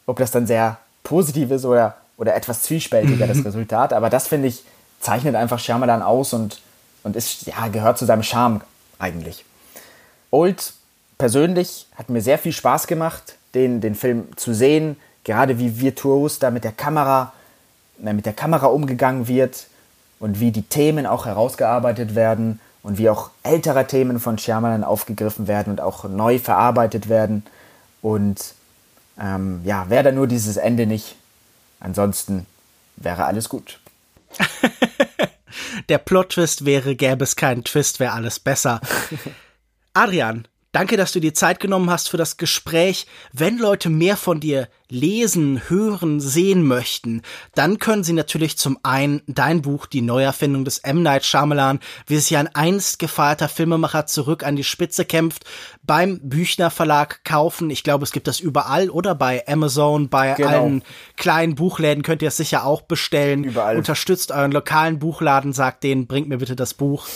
ob 0.09 0.17
das 0.17 0.31
dann 0.31 0.47
sehr 0.47 0.77
positiv 1.03 1.51
ist 1.51 1.65
oder, 1.65 1.95
oder 2.17 2.35
etwas 2.35 2.63
zwiespältiger 2.63 3.27
das 3.27 3.45
Resultat. 3.45 3.93
Aber 3.93 4.09
das 4.09 4.27
finde 4.27 4.47
ich, 4.47 4.63
zeichnet 4.99 5.35
einfach 5.35 5.59
Shyamalan 5.59 6.01
aus 6.01 6.33
und, 6.33 6.61
und 7.03 7.15
ist, 7.15 7.45
ja, 7.45 7.67
gehört 7.67 7.99
zu 7.99 8.05
seinem 8.05 8.23
Charme 8.23 8.61
eigentlich. 8.97 9.45
Old 10.31 10.73
persönlich 11.19 11.87
hat 11.95 12.09
mir 12.09 12.21
sehr 12.21 12.39
viel 12.39 12.53
Spaß 12.53 12.87
gemacht, 12.87 13.35
den, 13.53 13.81
den 13.81 13.93
Film 13.93 14.35
zu 14.35 14.53
sehen, 14.53 14.97
gerade 15.23 15.59
wie 15.59 15.79
virtuos 15.79 16.39
da 16.39 16.49
mit 16.49 16.63
der 16.63 16.71
Kamera, 16.71 17.33
mit 17.99 18.25
der 18.25 18.33
Kamera 18.33 18.65
umgegangen 18.65 19.27
wird 19.27 19.67
und 20.19 20.39
wie 20.39 20.51
die 20.51 20.63
Themen 20.63 21.05
auch 21.05 21.27
herausgearbeitet 21.27 22.15
werden 22.15 22.59
und 22.81 22.97
wie 22.97 23.09
auch 23.09 23.29
ältere 23.43 23.85
Themen 23.85 24.19
von 24.19 24.39
Shyamalan 24.39 24.83
aufgegriffen 24.83 25.47
werden 25.47 25.69
und 25.71 25.81
auch 25.81 26.05
neu 26.05 26.39
verarbeitet 26.39 27.09
werden. 27.09 27.45
Und 28.01 28.55
ähm, 29.19 29.61
ja, 29.63 29.89
wäre 29.89 30.03
da 30.03 30.11
nur 30.11 30.27
dieses 30.27 30.57
Ende 30.57 30.85
nicht. 30.85 31.15
Ansonsten 31.79 32.45
wäre 32.95 33.25
alles 33.25 33.49
gut. 33.49 33.79
Der 35.89 35.97
Plot-Twist 35.97 36.65
wäre, 36.65 36.95
gäbe 36.95 37.23
es 37.23 37.35
keinen 37.35 37.63
Twist, 37.63 37.99
wäre 37.99 38.13
alles 38.13 38.39
besser. 38.39 38.81
Adrian, 39.93 40.47
Danke, 40.71 40.97
dass 40.97 41.11
du 41.11 41.19
dir 41.19 41.33
Zeit 41.33 41.59
genommen 41.59 41.89
hast 41.89 42.09
für 42.09 42.17
das 42.17 42.37
Gespräch. 42.37 43.07
Wenn 43.33 43.57
Leute 43.57 43.89
mehr 43.89 44.15
von 44.15 44.39
dir 44.39 44.67
lesen, 44.87 45.61
hören, 45.67 46.19
sehen 46.19 46.63
möchten, 46.63 47.23
dann 47.55 47.79
können 47.79 48.03
sie 48.03 48.13
natürlich 48.13 48.55
zum 48.57 48.77
einen 48.83 49.23
dein 49.25 49.63
Buch 49.63 49.87
Die 49.87 50.01
Neuerfindung 50.01 50.65
des 50.65 50.79
M. 50.79 51.01
Night 51.01 51.25
Shyamalan, 51.25 51.79
wie 52.05 52.17
sich 52.17 52.37
ein 52.37 52.53
einst 52.55 52.99
gefeierter 52.99 53.49
Filmemacher 53.49 54.05
zurück 54.05 54.43
an 54.43 54.55
die 54.55 54.63
Spitze 54.63 55.05
kämpft, 55.05 55.45
beim 55.81 56.19
Büchner 56.21 56.69
Verlag 56.69 57.23
kaufen. 57.23 57.71
Ich 57.71 57.83
glaube, 57.83 58.03
es 58.03 58.11
gibt 58.11 58.27
das 58.27 58.39
überall 58.39 58.91
oder 58.91 59.15
bei 59.15 59.47
Amazon, 59.47 60.09
bei 60.09 60.33
genau. 60.33 60.49
allen 60.49 60.83
kleinen 61.17 61.55
Buchläden 61.55 62.03
könnt 62.03 62.21
ihr 62.21 62.27
es 62.27 62.37
sicher 62.37 62.63
auch 62.63 62.81
bestellen. 62.83 63.43
Überall. 63.43 63.77
Unterstützt 63.77 64.31
euren 64.31 64.51
lokalen 64.51 64.99
Buchladen, 64.99 65.51
sagt 65.51 65.83
denen, 65.83 66.05
bringt 66.05 66.29
mir 66.29 66.37
bitte 66.37 66.55
das 66.55 66.75
Buch. 66.75 67.07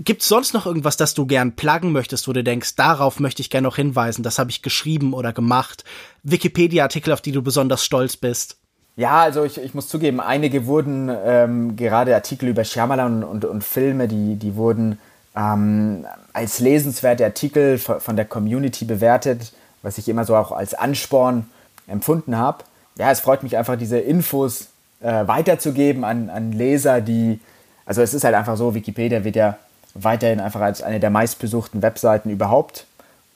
Gibt's 0.00 0.26
sonst 0.26 0.54
noch 0.54 0.66
irgendwas, 0.66 0.96
das 0.96 1.14
du 1.14 1.24
gern 1.24 1.54
pluggen 1.54 1.92
möchtest, 1.92 2.26
wo 2.26 2.32
du 2.32 2.42
denkst, 2.42 2.74
darauf 2.74 3.20
möchte 3.20 3.42
ich 3.42 3.50
gerne 3.50 3.68
noch 3.68 3.76
hinweisen, 3.76 4.24
das 4.24 4.40
habe 4.40 4.50
ich 4.50 4.60
geschrieben 4.60 5.14
oder 5.14 5.32
gemacht? 5.32 5.84
Wikipedia-Artikel, 6.24 7.12
auf 7.12 7.20
die 7.20 7.30
du 7.30 7.42
besonders 7.42 7.84
stolz 7.84 8.16
bist? 8.16 8.56
Ja, 8.96 9.22
also 9.22 9.44
ich, 9.44 9.58
ich 9.58 9.74
muss 9.74 9.88
zugeben, 9.88 10.20
einige 10.20 10.66
wurden, 10.66 11.10
ähm, 11.24 11.76
gerade 11.76 12.14
Artikel 12.14 12.48
über 12.48 12.64
Shyamalan 12.64 13.22
und, 13.22 13.24
und, 13.24 13.44
und 13.44 13.64
Filme, 13.64 14.08
die, 14.08 14.36
die 14.36 14.56
wurden 14.56 14.98
ähm, 15.36 16.06
als 16.32 16.58
lesenswerte 16.58 17.24
Artikel 17.24 17.78
von 17.78 18.16
der 18.16 18.24
Community 18.24 18.84
bewertet, 18.84 19.52
was 19.82 19.98
ich 19.98 20.08
immer 20.08 20.24
so 20.24 20.36
auch 20.36 20.52
als 20.52 20.74
Ansporn 20.74 21.46
empfunden 21.86 22.36
habe. 22.36 22.64
Ja, 22.96 23.10
es 23.10 23.20
freut 23.20 23.42
mich 23.42 23.56
einfach, 23.56 23.76
diese 23.76 23.98
Infos 23.98 24.68
äh, 25.00 25.26
weiterzugeben 25.26 26.04
an, 26.04 26.30
an 26.30 26.52
Leser, 26.52 27.00
die, 27.00 27.40
also 27.86 28.00
es 28.00 28.14
ist 28.14 28.24
halt 28.24 28.34
einfach 28.34 28.56
so, 28.56 28.74
Wikipedia 28.74 29.24
wird 29.24 29.36
ja 29.36 29.58
weiterhin 29.94 30.40
einfach 30.40 30.60
als 30.60 30.82
eine 30.82 31.00
der 31.00 31.10
meistbesuchten 31.10 31.82
Webseiten 31.82 32.30
überhaupt. 32.30 32.86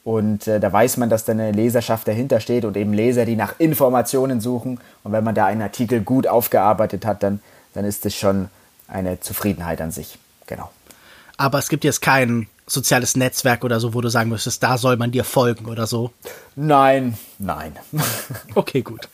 Und 0.05 0.47
äh, 0.47 0.59
da 0.59 0.73
weiß 0.73 0.97
man, 0.97 1.11
dass 1.11 1.25
da 1.25 1.33
eine 1.33 1.53
Leserschaft 1.53 2.09
dahinter 2.09 2.41
steht 2.41 2.65
und 2.65 2.77
eben 2.77 2.93
Leser, 2.93 3.27
die 3.27 3.37
nach 3.37 3.55
Informationen 3.59 4.41
suchen. 4.41 4.81
Und 5.05 5.13
wenn 5.13 5.25
man 5.25 5.35
da 5.35 5.47
einen 5.47 5.63
Artikel 5.63 6.01
gut 6.01 6.27
aufgearbeitet 6.27 7.05
hat, 7.05 7.23
dann, 7.23 7.41
dann 7.75 7.85
ist 7.85 8.07
es 8.07 8.15
schon 8.17 8.49
eine 8.89 9.21
Zufriedenheit 9.21 9.81
an 9.81 9.91
sich. 9.91 10.19
Genau. 10.47 10.71
Aber 11.37 11.59
es 11.59 11.69
gibt 11.69 11.85
jetzt 11.85 12.01
kein 12.01 12.49
soziales 12.67 13.17
Netzwerk 13.17 13.65
oder 13.65 13.81
so, 13.81 13.95
wo 13.95 14.01
du 14.01 14.09
sagen 14.09 14.31
müsstest, 14.31 14.63
da 14.63 14.79
soll 14.79 14.97
man 14.97 15.11
dir 15.11 15.25
folgen 15.25 15.67
oder 15.67 15.87
so. 15.87 16.11
Nein, 16.57 17.17
nein. 17.39 17.77
okay, 18.55 18.83
gut. 18.83 19.09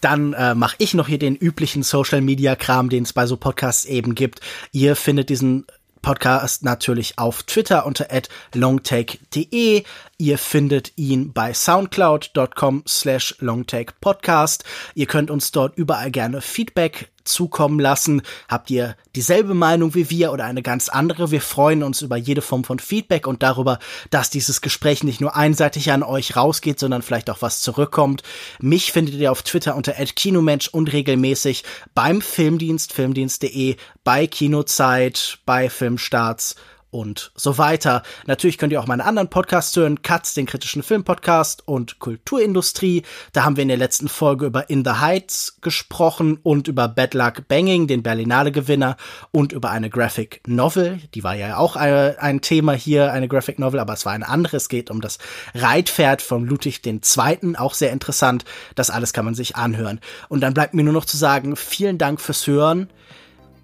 Dann 0.00 0.32
äh, 0.34 0.54
mache 0.54 0.76
ich 0.78 0.94
noch 0.94 1.08
hier 1.08 1.18
den 1.18 1.34
üblichen 1.34 1.82
Social 1.82 2.20
Media 2.20 2.56
Kram, 2.56 2.88
den 2.88 3.04
es 3.04 3.12
bei 3.12 3.26
so 3.26 3.36
Podcasts 3.36 3.84
eben 3.84 4.14
gibt. 4.14 4.40
Ihr 4.70 4.96
findet 4.96 5.28
diesen 5.28 5.66
Podcast 6.04 6.62
natürlich 6.62 7.18
auf 7.18 7.44
Twitter 7.44 7.86
unter 7.86 8.08
longtake.de. 8.52 9.84
Ihr 10.18 10.38
findet 10.38 10.92
ihn 10.96 11.32
bei 11.32 11.54
soundcloud.com 11.54 12.82
slash 12.86 13.34
longtakepodcast. 13.38 14.64
Ihr 14.94 15.06
könnt 15.06 15.30
uns 15.30 15.50
dort 15.50 15.78
überall 15.78 16.10
gerne 16.10 16.42
Feedback 16.42 17.10
zukommen 17.24 17.80
lassen. 17.80 18.22
Habt 18.48 18.70
ihr 18.70 18.96
dieselbe 19.16 19.54
Meinung 19.54 19.94
wie 19.94 20.10
wir 20.10 20.32
oder 20.32 20.44
eine 20.44 20.62
ganz 20.62 20.88
andere? 20.88 21.30
Wir 21.30 21.40
freuen 21.40 21.82
uns 21.82 22.02
über 22.02 22.16
jede 22.16 22.42
Form 22.42 22.64
von 22.64 22.78
Feedback 22.78 23.26
und 23.26 23.42
darüber, 23.42 23.78
dass 24.10 24.30
dieses 24.30 24.60
Gespräch 24.60 25.04
nicht 25.04 25.20
nur 25.20 25.36
einseitig 25.36 25.90
an 25.90 26.02
euch 26.02 26.36
rausgeht, 26.36 26.78
sondern 26.78 27.02
vielleicht 27.02 27.30
auch 27.30 27.42
was 27.42 27.60
zurückkommt. 27.60 28.22
Mich 28.60 28.92
findet 28.92 29.14
ihr 29.14 29.32
auf 29.32 29.42
Twitter 29.42 29.76
unter 29.76 29.92
@kinomensch 29.92 30.68
und 30.68 30.92
regelmäßig 30.92 31.64
beim 31.94 32.20
Filmdienst 32.20 32.92
filmdienst.de, 32.92 33.76
bei 34.04 34.26
Kinozeit, 34.26 35.38
bei 35.46 35.70
Filmstarts 35.70 36.56
und 36.94 37.32
so 37.34 37.58
weiter. 37.58 38.04
Natürlich 38.26 38.56
könnt 38.56 38.72
ihr 38.72 38.80
auch 38.80 38.86
meine 38.86 39.04
anderen 39.04 39.28
Podcasts 39.28 39.74
hören, 39.76 40.02
Katz, 40.02 40.32
den 40.34 40.46
kritischen 40.46 40.84
Filmpodcast 40.84 41.66
und 41.66 41.98
Kulturindustrie. 41.98 43.02
Da 43.32 43.44
haben 43.44 43.56
wir 43.56 43.62
in 43.62 43.68
der 43.68 43.76
letzten 43.76 44.06
Folge 44.08 44.46
über 44.46 44.70
In 44.70 44.84
the 44.84 44.92
Heights 44.92 45.58
gesprochen 45.60 46.38
und 46.42 46.68
über 46.68 46.86
Bad 46.86 47.14
Luck 47.14 47.48
Banging, 47.48 47.88
den 47.88 48.04
Berlinale-Gewinner 48.04 48.96
und 49.32 49.52
über 49.52 49.70
eine 49.70 49.90
Graphic 49.90 50.40
Novel. 50.46 51.00
Die 51.14 51.24
war 51.24 51.34
ja 51.34 51.56
auch 51.56 51.74
ein, 51.74 52.16
ein 52.18 52.40
Thema 52.40 52.74
hier, 52.74 53.12
eine 53.12 53.26
Graphic 53.26 53.58
Novel, 53.58 53.80
aber 53.80 53.94
es 53.94 54.06
war 54.06 54.12
ein 54.12 54.22
anderes. 54.22 54.64
Es 54.64 54.68
geht 54.68 54.90
um 54.90 55.00
das 55.00 55.18
Reitpferd 55.54 56.22
von 56.22 56.46
Ludwig 56.46 56.80
II., 56.86 57.56
auch 57.56 57.74
sehr 57.74 57.90
interessant. 57.90 58.44
Das 58.76 58.90
alles 58.90 59.12
kann 59.12 59.24
man 59.24 59.34
sich 59.34 59.56
anhören. 59.56 60.00
Und 60.28 60.42
dann 60.42 60.54
bleibt 60.54 60.74
mir 60.74 60.84
nur 60.84 60.94
noch 60.94 61.06
zu 61.06 61.16
sagen, 61.16 61.56
vielen 61.56 61.98
Dank 61.98 62.20
fürs 62.20 62.46
Hören 62.46 62.88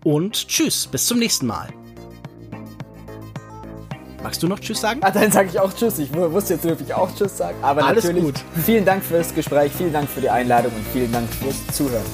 und 0.02 0.48
tschüss, 0.48 0.88
bis 0.88 1.06
zum 1.06 1.20
nächsten 1.20 1.46
Mal. 1.46 1.68
Magst 4.22 4.42
du 4.42 4.48
noch 4.48 4.58
Tschüss 4.58 4.80
sagen? 4.80 5.00
Ah, 5.02 5.10
dann 5.10 5.32
sage 5.32 5.48
ich 5.50 5.58
auch 5.58 5.72
Tschüss. 5.72 5.98
Ich 5.98 6.14
wusste 6.14 6.54
jetzt 6.54 6.64
wirklich 6.64 6.92
auch 6.92 7.14
Tschüss 7.14 7.36
sagen. 7.36 7.56
Aber 7.62 7.84
Alles 7.84 8.04
natürlich, 8.04 8.24
gut. 8.24 8.34
vielen 8.64 8.84
Dank 8.84 9.02
fürs 9.02 9.34
Gespräch, 9.34 9.72
vielen 9.76 9.92
Dank 9.92 10.08
für 10.08 10.20
die 10.20 10.30
Einladung 10.30 10.72
und 10.72 10.86
vielen 10.92 11.12
Dank 11.12 11.28
fürs 11.32 11.66
Zuhören. 11.74 12.04